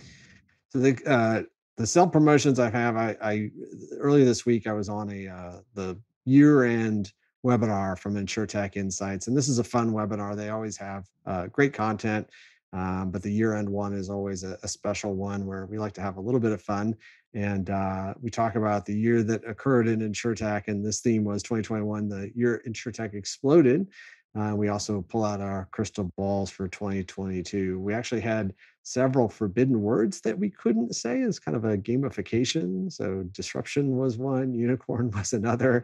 So 0.69 0.79
the 0.79 0.97
uh, 1.05 1.43
the 1.79 1.87
self 1.87 2.11
promotions 2.11 2.59
I 2.59 2.69
have, 2.69 2.97
I, 2.97 3.15
I 3.21 3.51
earlier 3.97 4.25
this 4.25 4.45
week 4.45 4.67
I 4.67 4.73
was 4.73 4.89
on 4.89 5.09
a 5.11 5.27
uh, 5.29 5.59
the 5.75 5.97
year 6.25 6.65
end 6.65 7.13
webinar 7.45 7.97
from 7.97 8.15
InsurTech 8.15 8.75
Insights, 8.75 9.27
and 9.27 9.35
this 9.35 9.47
is 9.47 9.59
a 9.59 9.63
fun 9.63 9.91
webinar. 9.91 10.35
They 10.35 10.49
always 10.49 10.75
have 10.75 11.07
uh, 11.25 11.47
great 11.47 11.73
content. 11.73 12.29
Um, 12.71 13.09
but 13.09 13.23
the 13.23 13.31
year 13.31 13.55
end 13.55 13.67
one 13.67 13.93
is 13.93 14.11
always 14.11 14.43
a, 14.43 14.59
a, 14.61 14.67
special 14.67 15.15
one 15.15 15.47
where 15.47 15.65
we 15.65 15.79
like 15.79 15.93
to 15.93 16.01
have 16.01 16.17
a 16.17 16.21
little 16.21 16.39
bit 16.39 16.51
of 16.51 16.61
fun. 16.61 16.95
And 17.33 17.71
uh, 17.71 18.13
we 18.21 18.29
talk 18.29 18.53
about 18.53 18.85
the 18.85 18.93
year 18.93 19.23
that 19.23 19.43
occurred 19.47 19.87
in 19.87 20.01
InsureTech, 20.01 20.67
and 20.67 20.85
this 20.85 20.99
theme 20.99 21.23
was 21.23 21.41
2021, 21.41 22.09
the 22.09 22.31
year 22.35 22.61
InsureTech 22.67 23.15
exploded. 23.15 23.87
Uh, 24.35 24.53
we 24.55 24.67
also 24.67 25.01
pull 25.01 25.25
out 25.25 25.41
our 25.41 25.67
crystal 25.71 26.11
balls 26.15 26.49
for 26.49 26.67
2022. 26.67 27.79
We 27.79 27.93
actually 27.93 28.21
had 28.21 28.53
several 28.83 29.27
forbidden 29.27 29.81
words 29.81 30.21
that 30.21 30.37
we 30.37 30.49
couldn't 30.49 30.95
say 30.95 31.21
as 31.21 31.39
kind 31.39 31.57
of 31.57 31.65
a 31.65 31.77
gamification. 31.77 32.91
So 32.91 33.23
disruption 33.31 33.97
was 33.97 34.17
one, 34.17 34.53
unicorn 34.65 35.11
was 35.11 35.33
another. 35.33 35.83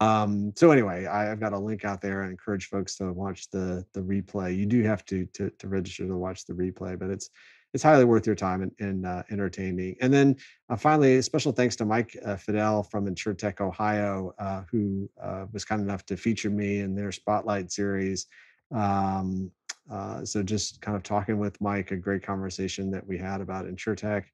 Um, 0.00 0.52
so 0.56 0.70
anyway, 0.70 1.06
I, 1.06 1.24
have 1.24 1.40
got 1.40 1.52
a 1.52 1.58
link 1.58 1.84
out 1.84 2.00
there. 2.00 2.22
I 2.22 2.28
encourage 2.28 2.66
folks 2.66 2.96
to 2.96 3.12
watch 3.12 3.50
the 3.50 3.84
the 3.92 4.00
replay. 4.00 4.56
You 4.56 4.66
do 4.66 4.82
have 4.82 5.04
to 5.06 5.26
to, 5.26 5.50
to 5.50 5.68
register 5.68 6.06
to 6.06 6.16
watch 6.16 6.44
the 6.44 6.54
replay, 6.54 6.98
but 6.98 7.10
it's 7.10 7.30
it's 7.74 7.82
highly 7.82 8.04
worth 8.04 8.26
your 8.26 8.34
time 8.34 8.62
and, 8.62 8.72
and 8.78 9.06
uh, 9.06 9.22
entertaining. 9.30 9.96
And 10.00 10.12
then 10.12 10.36
uh, 10.70 10.76
finally, 10.76 11.20
special 11.22 11.52
thanks 11.52 11.76
to 11.76 11.84
Mike 11.84 12.16
uh, 12.24 12.36
Fidel 12.36 12.82
from 12.82 13.06
InsurTech 13.06 13.60
Ohio, 13.60 14.32
uh, 14.38 14.62
who 14.70 15.08
uh, 15.22 15.46
was 15.52 15.64
kind 15.64 15.82
enough 15.82 16.04
to 16.06 16.16
feature 16.16 16.50
me 16.50 16.80
in 16.80 16.94
their 16.94 17.12
Spotlight 17.12 17.70
series. 17.70 18.26
Um, 18.74 19.50
uh, 19.90 20.24
so 20.24 20.42
just 20.42 20.80
kind 20.80 20.96
of 20.96 21.02
talking 21.02 21.38
with 21.38 21.60
Mike, 21.60 21.90
a 21.90 21.96
great 21.96 22.22
conversation 22.22 22.90
that 22.90 23.06
we 23.06 23.18
had 23.18 23.40
about 23.40 23.66
InsureTech. 23.66 24.24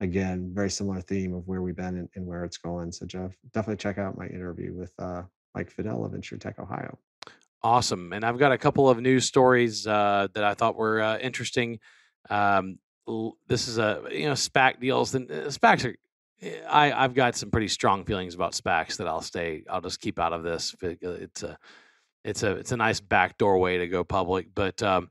Again, 0.00 0.50
very 0.52 0.70
similar 0.70 1.00
theme 1.00 1.34
of 1.34 1.46
where 1.48 1.62
we've 1.62 1.76
been 1.76 1.96
and, 1.96 2.08
and 2.14 2.26
where 2.26 2.44
it's 2.44 2.58
going. 2.58 2.92
So 2.92 3.06
Jeff, 3.06 3.32
definitely 3.52 3.78
check 3.78 3.98
out 3.98 4.18
my 4.18 4.26
interview 4.26 4.74
with 4.74 4.92
Mike 5.54 5.70
Fidel 5.70 6.04
of 6.04 6.12
InsurTech 6.12 6.58
Ohio. 6.58 6.98
Awesome. 7.62 8.12
And 8.12 8.24
I've 8.24 8.38
got 8.38 8.52
a 8.52 8.58
couple 8.58 8.90
of 8.90 9.00
news 9.00 9.24
stories 9.24 9.84
that 9.84 10.36
I 10.36 10.54
thought 10.54 10.76
were 10.76 11.00
interesting. 11.18 11.78
Um, 12.30 12.78
this 13.46 13.68
is 13.68 13.78
a 13.78 14.02
you 14.10 14.26
know 14.26 14.32
SPAC 14.32 14.80
deals. 14.80 15.14
And 15.14 15.30
uh, 15.30 15.46
SPACs 15.46 15.84
are. 15.84 15.96
Eh, 16.42 16.60
I 16.68 16.92
I've 16.92 17.14
got 17.14 17.36
some 17.36 17.50
pretty 17.50 17.68
strong 17.68 18.04
feelings 18.04 18.34
about 18.34 18.52
SPACs 18.52 18.96
that 18.98 19.08
I'll 19.08 19.22
stay. 19.22 19.64
I'll 19.70 19.80
just 19.80 20.00
keep 20.00 20.18
out 20.18 20.32
of 20.32 20.42
this. 20.42 20.74
It's 20.82 21.42
a 21.42 21.58
it's 22.24 22.42
a 22.42 22.52
it's 22.52 22.72
a 22.72 22.76
nice 22.76 23.00
backdoor 23.00 23.58
way 23.58 23.78
to 23.78 23.86
go 23.88 24.04
public. 24.04 24.48
But 24.54 24.82
um, 24.82 25.10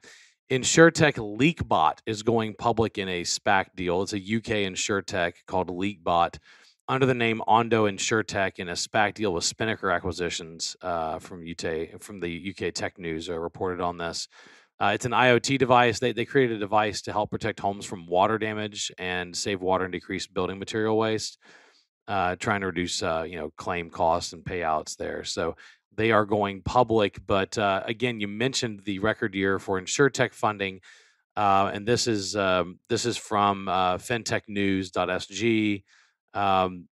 InsureTech 0.52 1.16
LeakBot 1.16 2.00
is 2.06 2.22
going 2.22 2.54
public 2.56 2.98
in 2.98 3.10
a 3.10 3.24
SPAC 3.24 3.68
deal. 3.76 4.04
It's 4.04 4.14
a 4.14 4.18
UK 4.18 4.70
InsureTech 4.70 5.34
called 5.48 5.70
LeakBot 5.70 6.38
under 6.88 7.06
the 7.06 7.16
name 7.16 7.42
Ondo 7.48 7.90
InsurTech 7.90 8.60
in 8.60 8.70
a 8.70 8.74
SPAC 8.74 9.16
deal 9.16 9.34
with 9.34 9.44
Spinnaker 9.44 9.90
Acquisitions 9.90 10.76
uh, 10.82 11.20
from 11.20 11.46
UK 11.50 12.02
from 12.02 12.20
the 12.20 12.54
UK 12.54 12.74
Tech 12.74 13.00
News 13.00 13.30
uh, 13.30 13.40
reported 13.40 13.82
on 13.82 13.98
this. 13.98 14.28
Uh, 14.80 14.92
it's 14.94 15.06
an 15.06 15.14
IoT 15.14 15.58
device. 15.58 16.00
They, 16.00 16.12
they 16.12 16.26
created 16.26 16.58
a 16.58 16.60
device 16.60 17.02
to 17.04 17.14
help 17.14 17.32
protect 17.32 17.60
homes 17.60 17.86
from 17.86 18.08
water 18.08 18.38
damage 18.38 18.92
and 18.98 19.36
save 19.36 19.62
water 19.62 19.86
and 19.86 19.94
decrease 19.94 20.28
building 20.28 20.60
material 20.60 20.98
waste, 20.98 21.38
uh, 22.08 22.36
trying 22.36 22.62
to 22.62 22.68
reduce 22.68 23.02
uh, 23.02 23.26
you 23.28 23.38
know 23.38 23.52
claim 23.58 23.90
costs 23.90 24.34
and 24.34 24.44
payouts 24.44 24.98
there. 24.98 25.24
So 25.24 25.56
they 25.96 26.12
are 26.12 26.26
going 26.26 26.62
public. 26.62 27.20
But 27.26 27.58
uh, 27.58 27.84
again, 27.86 28.20
you 28.20 28.28
mentioned 28.28 28.82
the 28.84 29.00
record 29.00 29.34
year 29.34 29.60
for 29.60 29.80
InsureTech 29.80 30.34
funding, 30.34 30.82
uh, 31.38 31.72
and 31.74 31.88
this 31.88 32.06
is 32.06 32.36
um, 32.36 32.80
this 32.90 33.06
is 33.06 33.16
from 33.16 33.70
uh, 33.70 33.98
FinTechNews.sg. 33.98 35.84
Um, 36.34 36.90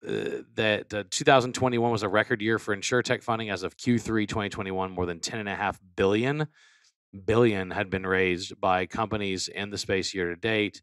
that 0.55 1.07
2021 1.11 1.91
was 1.91 2.03
a 2.03 2.07
record 2.07 2.41
year 2.41 2.57
for 2.57 2.73
InsureTech 2.73 3.23
funding 3.23 3.49
as 3.49 3.63
of 3.63 3.75
Q3 3.75 4.25
2021, 4.25 4.91
more 4.91 5.05
than 5.05 5.19
10.5 5.19 5.79
billion 5.97 6.38
billion 6.38 6.47
had 7.14 7.89
been 7.89 8.05
raised 8.05 8.59
by 8.59 8.86
companies 8.86 9.47
in 9.47 9.70
the 9.70 9.78
space 9.78 10.14
year 10.14 10.30
to 10.30 10.36
date, 10.36 10.82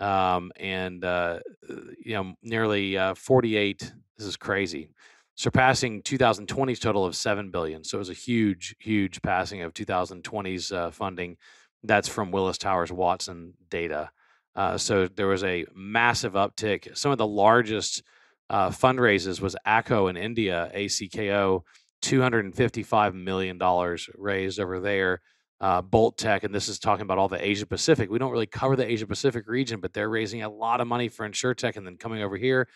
um, 0.00 0.52
and 0.56 1.04
uh, 1.04 1.40
you 1.68 2.14
know 2.14 2.34
nearly 2.42 2.96
uh, 2.96 3.14
48. 3.14 3.92
This 4.16 4.26
is 4.26 4.36
crazy, 4.36 4.90
surpassing 5.34 6.02
2020's 6.02 6.78
total 6.78 7.04
of 7.04 7.16
seven 7.16 7.50
billion. 7.50 7.82
So 7.82 7.98
it 7.98 8.00
was 8.00 8.10
a 8.10 8.14
huge, 8.14 8.76
huge 8.78 9.20
passing 9.22 9.62
of 9.62 9.74
2020's 9.74 10.70
uh, 10.72 10.90
funding. 10.90 11.36
That's 11.82 12.08
from 12.08 12.30
Willis 12.30 12.58
Towers 12.58 12.92
Watson 12.92 13.54
data. 13.68 14.10
Uh, 14.56 14.78
so 14.78 15.08
there 15.08 15.26
was 15.26 15.42
a 15.42 15.66
massive 15.74 16.34
uptick. 16.34 16.96
Some 16.96 17.10
of 17.10 17.18
the 17.18 17.26
largest 17.26 18.02
uh, 18.48 18.70
fundraisers 18.70 19.40
was 19.40 19.56
ACKO 19.64 20.08
in 20.08 20.16
India, 20.16 20.70
ACKO 20.72 21.64
255 22.02 23.14
million 23.14 23.58
dollars 23.58 24.08
raised 24.14 24.60
over 24.60 24.80
there. 24.80 25.20
Uh, 25.60 25.80
Bolt 25.80 26.18
Tech, 26.18 26.44
and 26.44 26.54
this 26.54 26.68
is 26.68 26.78
talking 26.78 27.02
about 27.02 27.16
all 27.16 27.28
the 27.28 27.42
Asia 27.42 27.64
Pacific. 27.64 28.10
We 28.10 28.18
don't 28.18 28.32
really 28.32 28.46
cover 28.46 28.76
the 28.76 28.90
Asia 28.90 29.06
Pacific 29.06 29.46
region, 29.46 29.80
but 29.80 29.92
they're 29.92 30.10
raising 30.10 30.42
a 30.42 30.48
lot 30.48 30.80
of 30.80 30.88
money 30.88 31.08
for 31.08 31.26
InsureTech, 31.28 31.76
and 31.76 31.86
then 31.86 31.96
coming 31.96 32.22
over 32.22 32.36
here, 32.36 32.68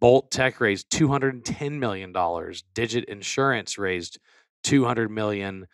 Bolt 0.00 0.30
Tech 0.30 0.60
raised 0.60 0.90
210 0.90 1.78
million 1.78 2.12
dollars. 2.12 2.64
Digit 2.74 3.04
Insurance 3.04 3.78
raised 3.78 4.18
200 4.64 5.10
million. 5.10 5.66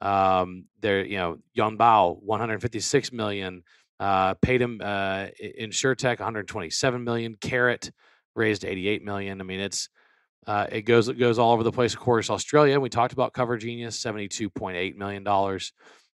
Um, 0.00 0.64
there, 0.80 1.04
you 1.04 1.18
know, 1.18 1.38
Yongbao 1.56 2.22
156 2.22 3.12
million. 3.12 3.62
Uh, 4.00 4.34
paid 4.34 4.60
him 4.60 4.80
uh, 4.82 5.28
InsureTech 5.60 6.18
127 6.18 7.04
million. 7.04 7.36
Carrot 7.40 7.92
raised 8.34 8.64
88 8.64 9.04
million. 9.04 9.40
I 9.40 9.44
mean, 9.44 9.60
it's 9.60 9.88
uh, 10.46 10.66
it 10.70 10.82
goes 10.82 11.08
it 11.08 11.18
goes 11.18 11.38
all 11.38 11.52
over 11.52 11.62
the 11.62 11.72
place. 11.72 11.94
Of 11.94 12.00
course, 12.00 12.28
Australia. 12.28 12.80
We 12.80 12.88
talked 12.88 13.12
about 13.12 13.32
Cover 13.32 13.56
Genius, 13.56 14.02
72.8 14.02 14.96
million 14.96 15.24
dollars. 15.24 15.72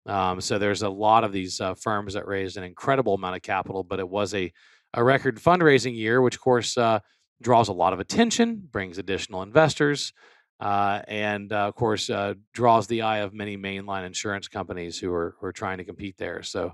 Um, 0.07 0.39
so 0.39 0.57
there's 0.57 0.83
a 0.83 0.89
lot 0.89 1.23
of 1.23 1.33
these 1.33 1.59
uh, 1.59 1.75
firms 1.75 2.13
that 2.13 2.25
raised 2.25 2.57
an 2.57 2.63
incredible 2.63 3.13
amount 3.13 3.35
of 3.35 3.41
capital, 3.41 3.83
but 3.83 3.99
it 3.99 4.07
was 4.07 4.33
a 4.33 4.51
a 4.93 5.03
record 5.03 5.37
fundraising 5.37 5.95
year, 5.95 6.21
which 6.21 6.35
of 6.35 6.41
course 6.41 6.77
uh, 6.77 6.99
draws 7.41 7.67
a 7.67 7.73
lot 7.73 7.93
of 7.93 7.99
attention, 7.99 8.67
brings 8.71 8.97
additional 8.97 9.43
investors, 9.43 10.13
uh, 10.59 11.01
and 11.07 11.51
uh, 11.51 11.67
of 11.67 11.75
course 11.75 12.09
uh, 12.09 12.33
draws 12.53 12.87
the 12.87 13.01
eye 13.01 13.19
of 13.19 13.33
many 13.33 13.57
mainline 13.57 14.05
insurance 14.05 14.47
companies 14.47 14.97
who 14.97 15.11
are 15.13 15.35
who 15.39 15.47
are 15.47 15.51
trying 15.51 15.77
to 15.77 15.83
compete 15.83 16.17
there. 16.17 16.41
So 16.41 16.73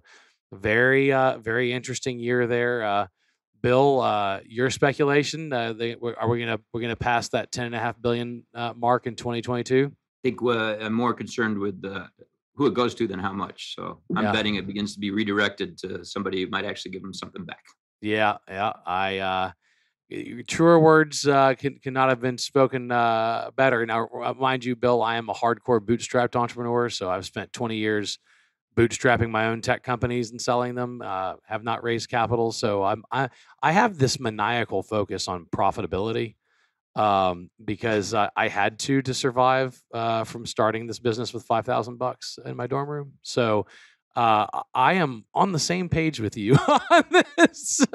very 0.51 1.11
uh, 1.11 1.39
very 1.39 1.73
interesting 1.73 2.19
year 2.19 2.47
there. 2.47 3.09
Bill, 3.61 4.41
your 4.45 4.69
speculation? 4.69 5.49
They, 5.49 5.95
are 5.95 6.29
we 6.29 6.39
gonna 6.39 6.59
we're 6.71 6.81
gonna 6.81 6.95
pass 6.95 7.29
that 7.29 7.51
ten 7.51 7.65
and 7.65 7.75
a 7.75 7.79
half 7.79 7.99
billion 7.99 8.45
mark 8.75 9.07
in 9.07 9.15
2022? 9.15 9.91
I 9.91 10.29
think 10.29 10.41
I'm 10.41 10.93
more 10.93 11.13
concerned 11.13 11.57
with 11.57 11.81
the 11.81 12.07
who 12.55 12.67
it 12.67 12.73
goes 12.73 12.93
to 12.95 13.07
than 13.07 13.19
how 13.19 13.33
much. 13.33 13.75
So 13.75 14.01
I'm 14.15 14.25
yeah. 14.25 14.31
betting 14.31 14.55
it 14.55 14.67
begins 14.67 14.93
to 14.93 14.99
be 14.99 15.11
redirected 15.11 15.77
to 15.79 16.05
somebody 16.05 16.43
who 16.43 16.49
might 16.49 16.65
actually 16.65 16.91
give 16.91 17.01
them 17.01 17.13
something 17.13 17.45
back. 17.45 17.63
Yeah, 18.01 18.37
yeah. 18.47 18.73
I 18.85 19.53
truer 20.47 20.79
words 20.79 21.27
uh, 21.27 21.55
can, 21.55 21.77
cannot 21.79 22.09
have 22.09 22.19
been 22.19 22.37
spoken 22.37 22.91
uh, 22.91 23.51
better. 23.55 23.85
Now, 23.85 24.07
uh, 24.07 24.33
mind 24.33 24.63
you, 24.63 24.75
Bill, 24.75 25.01
I 25.01 25.15
am 25.15 25.29
a 25.29 25.33
hardcore 25.33 25.79
bootstrapped 25.79 26.35
entrepreneur, 26.35 26.89
so 26.89 27.09
I've 27.09 27.25
spent 27.25 27.53
20 27.53 27.77
years 27.77 28.19
bootstrapping 28.75 29.29
my 29.29 29.47
own 29.47 29.61
tech 29.61 29.83
companies 29.83 30.31
and 30.31 30.41
selling 30.41 30.75
them. 30.75 31.01
Uh, 31.03 31.35
have 31.45 31.63
not 31.63 31.83
raised 31.83 32.09
capital, 32.09 32.51
so 32.51 32.83
I'm 32.83 33.03
I 33.11 33.29
I 33.61 33.71
have 33.71 33.97
this 33.97 34.19
maniacal 34.19 34.83
focus 34.83 35.27
on 35.27 35.45
profitability 35.45 36.35
um, 36.95 37.49
because 37.63 38.13
I, 38.13 38.29
I, 38.35 38.47
had 38.47 38.79
to 38.79 39.01
to 39.01 39.13
survive 39.13 39.79
uh, 39.93 40.23
from 40.23 40.45
starting 40.45 40.85
this 40.85 40.99
business 40.99 41.33
with 41.33 41.43
five 41.43 41.65
thousand 41.65 41.97
bucks 41.97 42.37
in 42.45 42.55
my 42.55 42.67
dorm 42.67 42.89
room. 42.89 43.13
So 43.23 43.65
uh, 44.15 44.45
I 44.73 44.93
am 44.93 45.25
on 45.33 45.51
the 45.51 45.59
same 45.59 45.89
page 45.89 46.19
with 46.19 46.37
you 46.37 46.55
on 46.91 47.03
this. 47.37 47.85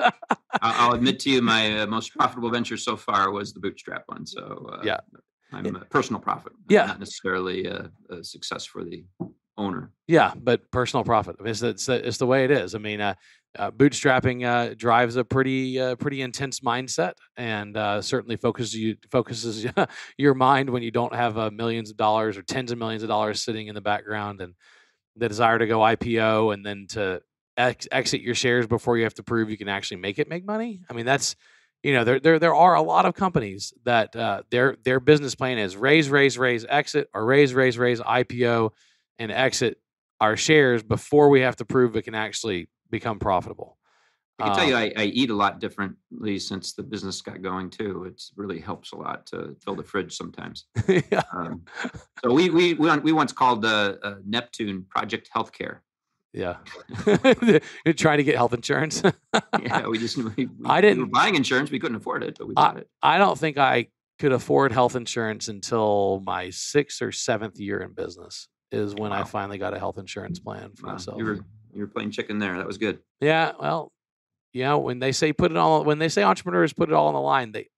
I'll 0.60 0.92
admit 0.94 1.20
to 1.20 1.30
you, 1.30 1.42
my 1.42 1.80
uh, 1.80 1.86
most 1.86 2.12
profitable 2.14 2.50
venture 2.50 2.76
so 2.76 2.96
far 2.96 3.30
was 3.30 3.52
the 3.52 3.60
bootstrap 3.60 4.02
one. 4.06 4.26
So 4.26 4.68
uh, 4.72 4.82
yeah, 4.82 4.98
I'm 5.52 5.76
a 5.76 5.80
personal 5.86 6.20
profit. 6.20 6.52
Yeah, 6.68 6.86
not 6.86 6.98
necessarily 6.98 7.66
a, 7.66 7.90
a, 8.10 8.24
success 8.24 8.64
for 8.64 8.82
the 8.82 9.04
owner. 9.56 9.92
Yeah, 10.08 10.32
but 10.36 10.68
personal 10.70 11.04
profit. 11.04 11.36
I 11.38 11.42
mean, 11.44 11.50
it's, 11.50 11.62
it's, 11.62 11.88
it's 11.88 12.18
the 12.18 12.26
way 12.26 12.44
it 12.44 12.50
is. 12.50 12.74
I 12.74 12.78
mean, 12.78 13.00
uh, 13.56 13.70
bootstrapping 13.70 14.44
uh, 14.44 14.74
drives 14.74 15.16
a 15.16 15.24
pretty 15.24 15.80
uh, 15.80 15.96
pretty 15.96 16.22
intense 16.22 16.60
mindset, 16.60 17.14
and 17.36 17.76
uh, 17.76 18.02
certainly 18.02 18.36
focuses 18.36 18.74
you 18.74 18.96
focuses 19.10 19.66
your 20.18 20.34
mind 20.34 20.70
when 20.70 20.82
you 20.82 20.90
don't 20.90 21.14
have 21.14 21.38
uh, 21.38 21.50
millions 21.50 21.90
of 21.90 21.96
dollars 21.96 22.36
or 22.36 22.42
tens 22.42 22.72
of 22.72 22.78
millions 22.78 23.02
of 23.02 23.08
dollars 23.08 23.42
sitting 23.42 23.68
in 23.68 23.74
the 23.74 23.80
background 23.80 24.40
and 24.40 24.54
the 25.16 25.28
desire 25.28 25.58
to 25.58 25.66
go 25.66 25.80
IPO 25.80 26.54
and 26.54 26.64
then 26.64 26.86
to 26.90 27.20
ex- 27.56 27.88
exit 27.90 28.20
your 28.20 28.34
shares 28.34 28.66
before 28.66 28.96
you 28.96 29.04
have 29.04 29.14
to 29.14 29.22
prove 29.22 29.50
you 29.50 29.58
can 29.58 29.68
actually 29.68 29.98
make 29.98 30.18
it 30.18 30.28
make 30.28 30.44
money. 30.44 30.80
I 30.88 30.92
mean, 30.92 31.06
that's 31.06 31.34
you 31.82 31.94
know 31.94 32.04
there 32.04 32.20
there 32.20 32.38
there 32.38 32.54
are 32.54 32.74
a 32.74 32.82
lot 32.82 33.06
of 33.06 33.14
companies 33.14 33.72
that 33.84 34.14
uh, 34.14 34.42
their 34.50 34.76
their 34.84 35.00
business 35.00 35.34
plan 35.34 35.58
is 35.58 35.76
raise 35.76 36.10
raise 36.10 36.38
raise 36.38 36.64
exit 36.68 37.08
or 37.14 37.24
raise 37.24 37.54
raise 37.54 37.78
raise 37.78 38.00
IPO 38.00 38.70
and 39.18 39.32
exit 39.32 39.78
our 40.20 40.36
shares 40.36 40.82
before 40.82 41.28
we 41.28 41.40
have 41.40 41.56
to 41.56 41.64
prove 41.64 41.96
it 41.96 42.02
can 42.02 42.14
actually 42.14 42.68
become 42.90 43.18
profitable. 43.18 43.78
I 44.40 44.46
can 44.46 44.56
tell 44.56 44.68
you, 44.68 44.76
um 44.76 44.82
I, 44.96 45.02
I, 45.02 45.04
eat 45.06 45.30
a 45.30 45.34
lot 45.34 45.58
differently 45.58 46.38
since 46.38 46.72
the 46.72 46.84
business 46.84 47.20
got 47.20 47.42
going 47.42 47.70
too. 47.70 48.04
It 48.04 48.22
really 48.36 48.60
helps 48.60 48.92
a 48.92 48.96
lot 48.96 49.26
to 49.26 49.56
fill 49.64 49.74
the 49.74 49.82
fridge 49.82 50.16
sometimes. 50.16 50.66
yeah. 51.10 51.22
Um, 51.32 51.62
so 52.22 52.32
we 52.32 52.48
we 52.48 52.74
we, 52.74 52.96
we 52.98 53.12
once 53.12 53.32
called 53.32 53.64
uh, 53.64 53.96
uh, 54.02 54.14
Neptune 54.24 54.86
Project 54.88 55.28
Healthcare. 55.34 55.78
Yeah, 56.32 56.58
trying 57.96 58.18
to 58.18 58.24
get 58.24 58.36
health 58.36 58.52
insurance. 58.52 59.02
yeah, 59.60 59.88
we 59.88 59.98
just 59.98 60.16
we, 60.16 60.46
we, 60.46 60.48
I 60.66 60.80
didn't 60.80 60.98
we 60.98 61.04
were 61.04 61.10
buying 61.10 61.34
insurance. 61.34 61.72
We 61.72 61.80
couldn't 61.80 61.96
afford 61.96 62.22
it, 62.22 62.36
but 62.38 62.46
we 62.46 62.54
bought 62.54 62.76
I, 62.76 62.80
it. 62.80 62.88
I 63.02 63.18
don't 63.18 63.38
think 63.38 63.58
I 63.58 63.88
could 64.20 64.32
afford 64.32 64.70
health 64.70 64.94
insurance 64.94 65.48
until 65.48 66.22
my 66.24 66.50
sixth 66.50 67.02
or 67.02 67.10
seventh 67.10 67.58
year 67.58 67.80
in 67.80 67.92
business. 67.92 68.46
Is 68.70 68.94
when 68.94 69.10
wow. 69.10 69.22
I 69.22 69.24
finally 69.24 69.56
got 69.56 69.74
a 69.74 69.78
health 69.78 69.98
insurance 69.98 70.38
plan 70.38 70.72
for 70.76 70.86
wow. 70.86 70.92
myself. 70.92 71.18
You 71.18 71.24
were 71.24 71.38
you 71.72 71.82
were 71.82 71.88
playing 71.88 72.10
chicken 72.10 72.38
there. 72.38 72.56
That 72.56 72.66
was 72.66 72.78
good. 72.78 73.00
Yeah, 73.20 73.52
well, 73.58 73.92
you 74.52 74.64
know, 74.64 74.78
when 74.78 74.98
they 74.98 75.12
say 75.12 75.32
put 75.32 75.50
it 75.50 75.56
all, 75.56 75.84
when 75.84 75.98
they 75.98 76.08
say 76.08 76.22
entrepreneurs 76.22 76.72
put 76.72 76.88
it 76.88 76.94
all 76.94 77.08
on 77.08 77.14
the 77.14 77.20
line, 77.20 77.52
they 77.52 77.68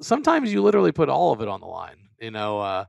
sometimes 0.00 0.52
you 0.52 0.62
literally 0.62 0.92
put 0.92 1.08
all 1.08 1.32
of 1.32 1.40
it 1.40 1.48
on 1.48 1.60
the 1.60 1.66
line. 1.66 2.08
You 2.20 2.30
know, 2.30 2.60
uh, 2.60 2.84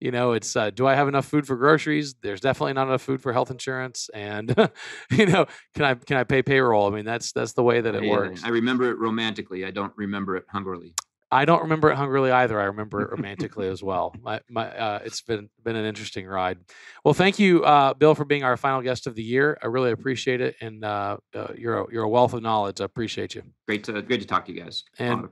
you 0.00 0.10
know, 0.10 0.32
it's 0.32 0.56
uh, 0.56 0.70
do 0.70 0.86
I 0.86 0.94
have 0.94 1.08
enough 1.08 1.26
food 1.26 1.46
for 1.46 1.56
groceries? 1.56 2.14
There's 2.22 2.40
definitely 2.40 2.72
not 2.72 2.88
enough 2.88 3.02
food 3.02 3.22
for 3.22 3.32
health 3.32 3.50
insurance, 3.50 4.10
and 4.12 4.48
you 5.10 5.26
know, 5.26 5.46
can 5.74 5.84
I 5.84 5.94
can 5.94 6.16
I 6.16 6.24
pay 6.24 6.42
payroll? 6.42 6.86
I 6.86 6.90
mean, 6.90 7.04
that's 7.04 7.32
that's 7.32 7.52
the 7.52 7.62
way 7.62 7.80
that 7.80 7.94
it 7.94 8.08
works. 8.08 8.42
I 8.44 8.48
remember 8.48 8.90
it 8.90 8.98
romantically. 8.98 9.64
I 9.64 9.70
don't 9.70 9.92
remember 9.96 10.36
it 10.36 10.44
hungrily. 10.48 10.94
I 11.32 11.46
don't 11.46 11.62
remember 11.62 11.90
it 11.90 11.96
hungrily 11.96 12.30
either. 12.30 12.60
I 12.60 12.64
remember 12.64 13.00
it 13.00 13.10
romantically 13.16 13.66
as 13.66 13.82
well. 13.82 14.14
My, 14.20 14.40
my, 14.50 14.68
uh, 14.68 15.00
it's 15.04 15.22
been 15.22 15.48
been 15.64 15.76
an 15.76 15.86
interesting 15.86 16.26
ride. 16.26 16.58
Well, 17.04 17.14
thank 17.14 17.38
you, 17.38 17.64
uh, 17.64 17.94
Bill, 17.94 18.14
for 18.14 18.26
being 18.26 18.44
our 18.44 18.56
final 18.58 18.82
guest 18.82 19.06
of 19.06 19.14
the 19.14 19.22
year. 19.22 19.58
I 19.62 19.66
really 19.66 19.92
appreciate 19.92 20.42
it, 20.42 20.56
and 20.60 20.84
uh, 20.84 21.16
uh 21.34 21.48
you're 21.56 21.80
a, 21.80 21.86
you're 21.90 22.04
a 22.04 22.08
wealth 22.08 22.34
of 22.34 22.42
knowledge. 22.42 22.80
I 22.80 22.84
appreciate 22.84 23.34
you. 23.34 23.42
Great 23.66 23.82
to 23.84 24.02
great 24.02 24.20
to 24.20 24.26
talk 24.26 24.44
to 24.46 24.52
you 24.52 24.62
guys. 24.62 24.84
And 24.98 25.26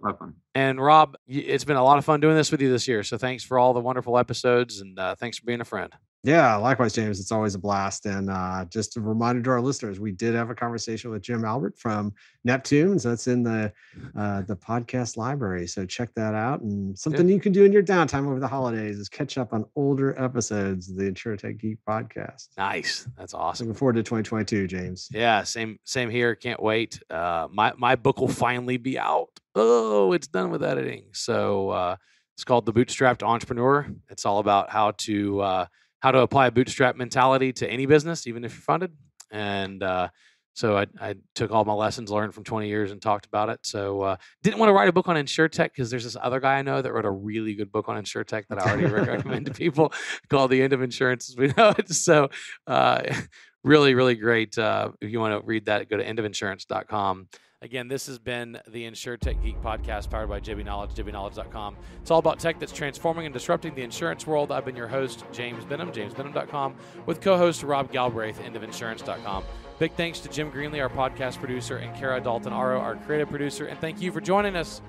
and 0.54 0.80
Rob, 0.80 1.16
it's 1.28 1.64
been 1.64 1.76
a 1.76 1.84
lot 1.84 1.98
of 1.98 2.04
fun 2.04 2.20
doing 2.20 2.34
this 2.34 2.50
with 2.50 2.62
you 2.62 2.70
this 2.70 2.88
year. 2.88 3.02
So 3.02 3.18
thanks 3.18 3.44
for 3.44 3.58
all 3.58 3.74
the 3.74 3.80
wonderful 3.80 4.16
episodes, 4.16 4.80
and 4.80 4.98
uh, 4.98 5.14
thanks 5.16 5.38
for 5.38 5.44
being 5.44 5.60
a 5.60 5.66
friend. 5.66 5.92
Yeah, 6.22 6.54
likewise, 6.56 6.92
James. 6.92 7.18
It's 7.18 7.32
always 7.32 7.54
a 7.54 7.58
blast. 7.58 8.04
And 8.04 8.28
uh, 8.28 8.66
just 8.66 8.98
a 8.98 9.00
reminder 9.00 9.42
to 9.42 9.50
our 9.50 9.60
listeners, 9.60 9.98
we 9.98 10.12
did 10.12 10.34
have 10.34 10.50
a 10.50 10.54
conversation 10.54 11.10
with 11.10 11.22
Jim 11.22 11.46
Albert 11.46 11.78
from 11.78 12.12
Neptunes. 12.46 13.04
That's 13.04 13.26
in 13.26 13.42
the 13.42 13.72
uh, 14.16 14.42
the 14.42 14.56
podcast 14.56 15.16
library. 15.16 15.66
So 15.66 15.86
check 15.86 16.12
that 16.16 16.34
out. 16.34 16.60
And 16.60 16.98
something 16.98 17.26
yeah. 17.26 17.34
you 17.34 17.40
can 17.40 17.52
do 17.52 17.64
in 17.64 17.72
your 17.72 17.82
downtime 17.82 18.26
over 18.28 18.38
the 18.38 18.48
holidays 18.48 18.98
is 18.98 19.08
catch 19.08 19.38
up 19.38 19.54
on 19.54 19.64
older 19.76 20.14
episodes 20.22 20.90
of 20.90 20.96
the 20.96 21.04
InsurTech 21.04 21.58
Geek 21.58 21.78
podcast. 21.88 22.48
Nice. 22.58 23.08
That's 23.16 23.32
awesome. 23.32 23.68
Looking 23.68 23.78
forward 23.78 23.96
to 23.96 24.02
2022, 24.02 24.66
James. 24.66 25.08
Yeah, 25.10 25.42
same 25.44 25.78
same 25.84 26.10
here. 26.10 26.34
Can't 26.34 26.62
wait. 26.62 27.00
Uh, 27.08 27.48
my 27.50 27.72
my 27.78 27.96
book 27.96 28.20
will 28.20 28.28
finally 28.28 28.76
be 28.76 28.98
out. 28.98 29.30
Oh, 29.54 30.12
it's 30.12 30.28
done 30.28 30.50
with 30.50 30.62
editing. 30.62 31.04
So 31.12 31.70
uh, 31.70 31.96
it's 32.36 32.44
called 32.44 32.66
The 32.66 32.74
Bootstrapped 32.74 33.22
Entrepreneur. 33.22 33.86
It's 34.10 34.26
all 34.26 34.38
about 34.38 34.70
how 34.70 34.92
to 34.98 35.40
uh, 35.40 35.66
how 36.00 36.10
to 36.10 36.20
apply 36.20 36.48
a 36.48 36.50
bootstrap 36.50 36.96
mentality 36.96 37.52
to 37.54 37.70
any 37.70 37.86
business, 37.86 38.26
even 38.26 38.44
if 38.44 38.52
you're 38.52 38.62
funded. 38.62 38.92
And 39.30 39.82
uh, 39.82 40.08
so 40.54 40.76
I, 40.76 40.86
I, 41.00 41.14
took 41.34 41.52
all 41.52 41.64
my 41.64 41.72
lessons 41.72 42.10
learned 42.10 42.34
from 42.34 42.44
20 42.44 42.68
years 42.68 42.90
and 42.90 43.00
talked 43.00 43.26
about 43.26 43.48
it. 43.48 43.60
So 43.62 44.02
uh, 44.02 44.16
didn't 44.42 44.58
want 44.58 44.68
to 44.68 44.74
write 44.74 44.88
a 44.88 44.92
book 44.92 45.08
on 45.08 45.16
InsureTech 45.16 45.70
because 45.70 45.90
there's 45.90 46.04
this 46.04 46.16
other 46.20 46.40
guy 46.40 46.58
I 46.58 46.62
know 46.62 46.82
that 46.82 46.92
wrote 46.92 47.04
a 47.04 47.10
really 47.10 47.54
good 47.54 47.70
book 47.70 47.88
on 47.88 48.02
InsureTech 48.02 48.44
that 48.48 48.60
I 48.60 48.70
already 48.70 48.86
recommend 49.10 49.46
to 49.46 49.52
people 49.52 49.92
called 50.28 50.50
The 50.50 50.62
End 50.62 50.72
of 50.72 50.82
Insurance 50.82 51.30
as 51.30 51.36
we 51.36 51.52
know 51.56 51.74
it. 51.78 51.88
So 52.00 52.30
uh, 52.66 53.02
really, 53.64 53.94
really 53.94 54.16
great. 54.16 54.58
Uh, 54.58 54.90
if 55.00 55.10
you 55.10 55.20
want 55.20 55.40
to 55.40 55.46
read 55.46 55.66
that, 55.66 55.88
go 55.88 55.96
to 55.96 56.04
endofinsurance.com. 56.04 57.28
Again, 57.62 57.88
this 57.88 58.06
has 58.06 58.18
been 58.18 58.58
the 58.68 58.84
InsurTech 58.86 59.42
Geek 59.42 59.60
podcast 59.60 60.08
powered 60.08 60.30
by 60.30 60.40
JB 60.40 60.64
Knowledge, 60.64 60.94
jbknowledge.com. 60.94 61.76
It's 62.00 62.10
all 62.10 62.18
about 62.18 62.38
tech 62.38 62.58
that's 62.58 62.72
transforming 62.72 63.26
and 63.26 63.34
disrupting 63.34 63.74
the 63.74 63.82
insurance 63.82 64.26
world. 64.26 64.50
I've 64.50 64.64
been 64.64 64.76
your 64.76 64.88
host, 64.88 65.24
James 65.30 65.62
Benham, 65.66 65.92
jamesbenham.com, 65.92 66.74
with 67.04 67.20
co 67.20 67.36
host 67.36 67.62
Rob 67.62 67.92
Galbraith, 67.92 68.40
endofinsurance.com. 68.40 69.44
Big 69.78 69.92
thanks 69.92 70.20
to 70.20 70.30
Jim 70.30 70.50
Greenlee, 70.50 70.80
our 70.80 70.88
podcast 70.88 71.38
producer, 71.38 71.76
and 71.76 71.94
Kara 71.94 72.18
Dalton 72.18 72.52
Aro, 72.52 72.80
our 72.80 72.96
creative 72.96 73.28
producer. 73.28 73.66
And 73.66 73.78
thank 73.78 74.00
you 74.00 74.10
for 74.10 74.22
joining 74.22 74.56
us. 74.56 74.80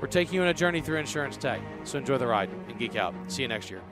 We're 0.00 0.08
taking 0.08 0.34
you 0.34 0.42
on 0.42 0.48
a 0.48 0.54
journey 0.54 0.80
through 0.80 0.98
insurance 0.98 1.36
tech. 1.36 1.60
So 1.84 1.96
enjoy 1.96 2.18
the 2.18 2.26
ride 2.26 2.50
and 2.68 2.76
geek 2.76 2.96
out. 2.96 3.14
See 3.28 3.42
you 3.42 3.48
next 3.48 3.70
year. 3.70 3.82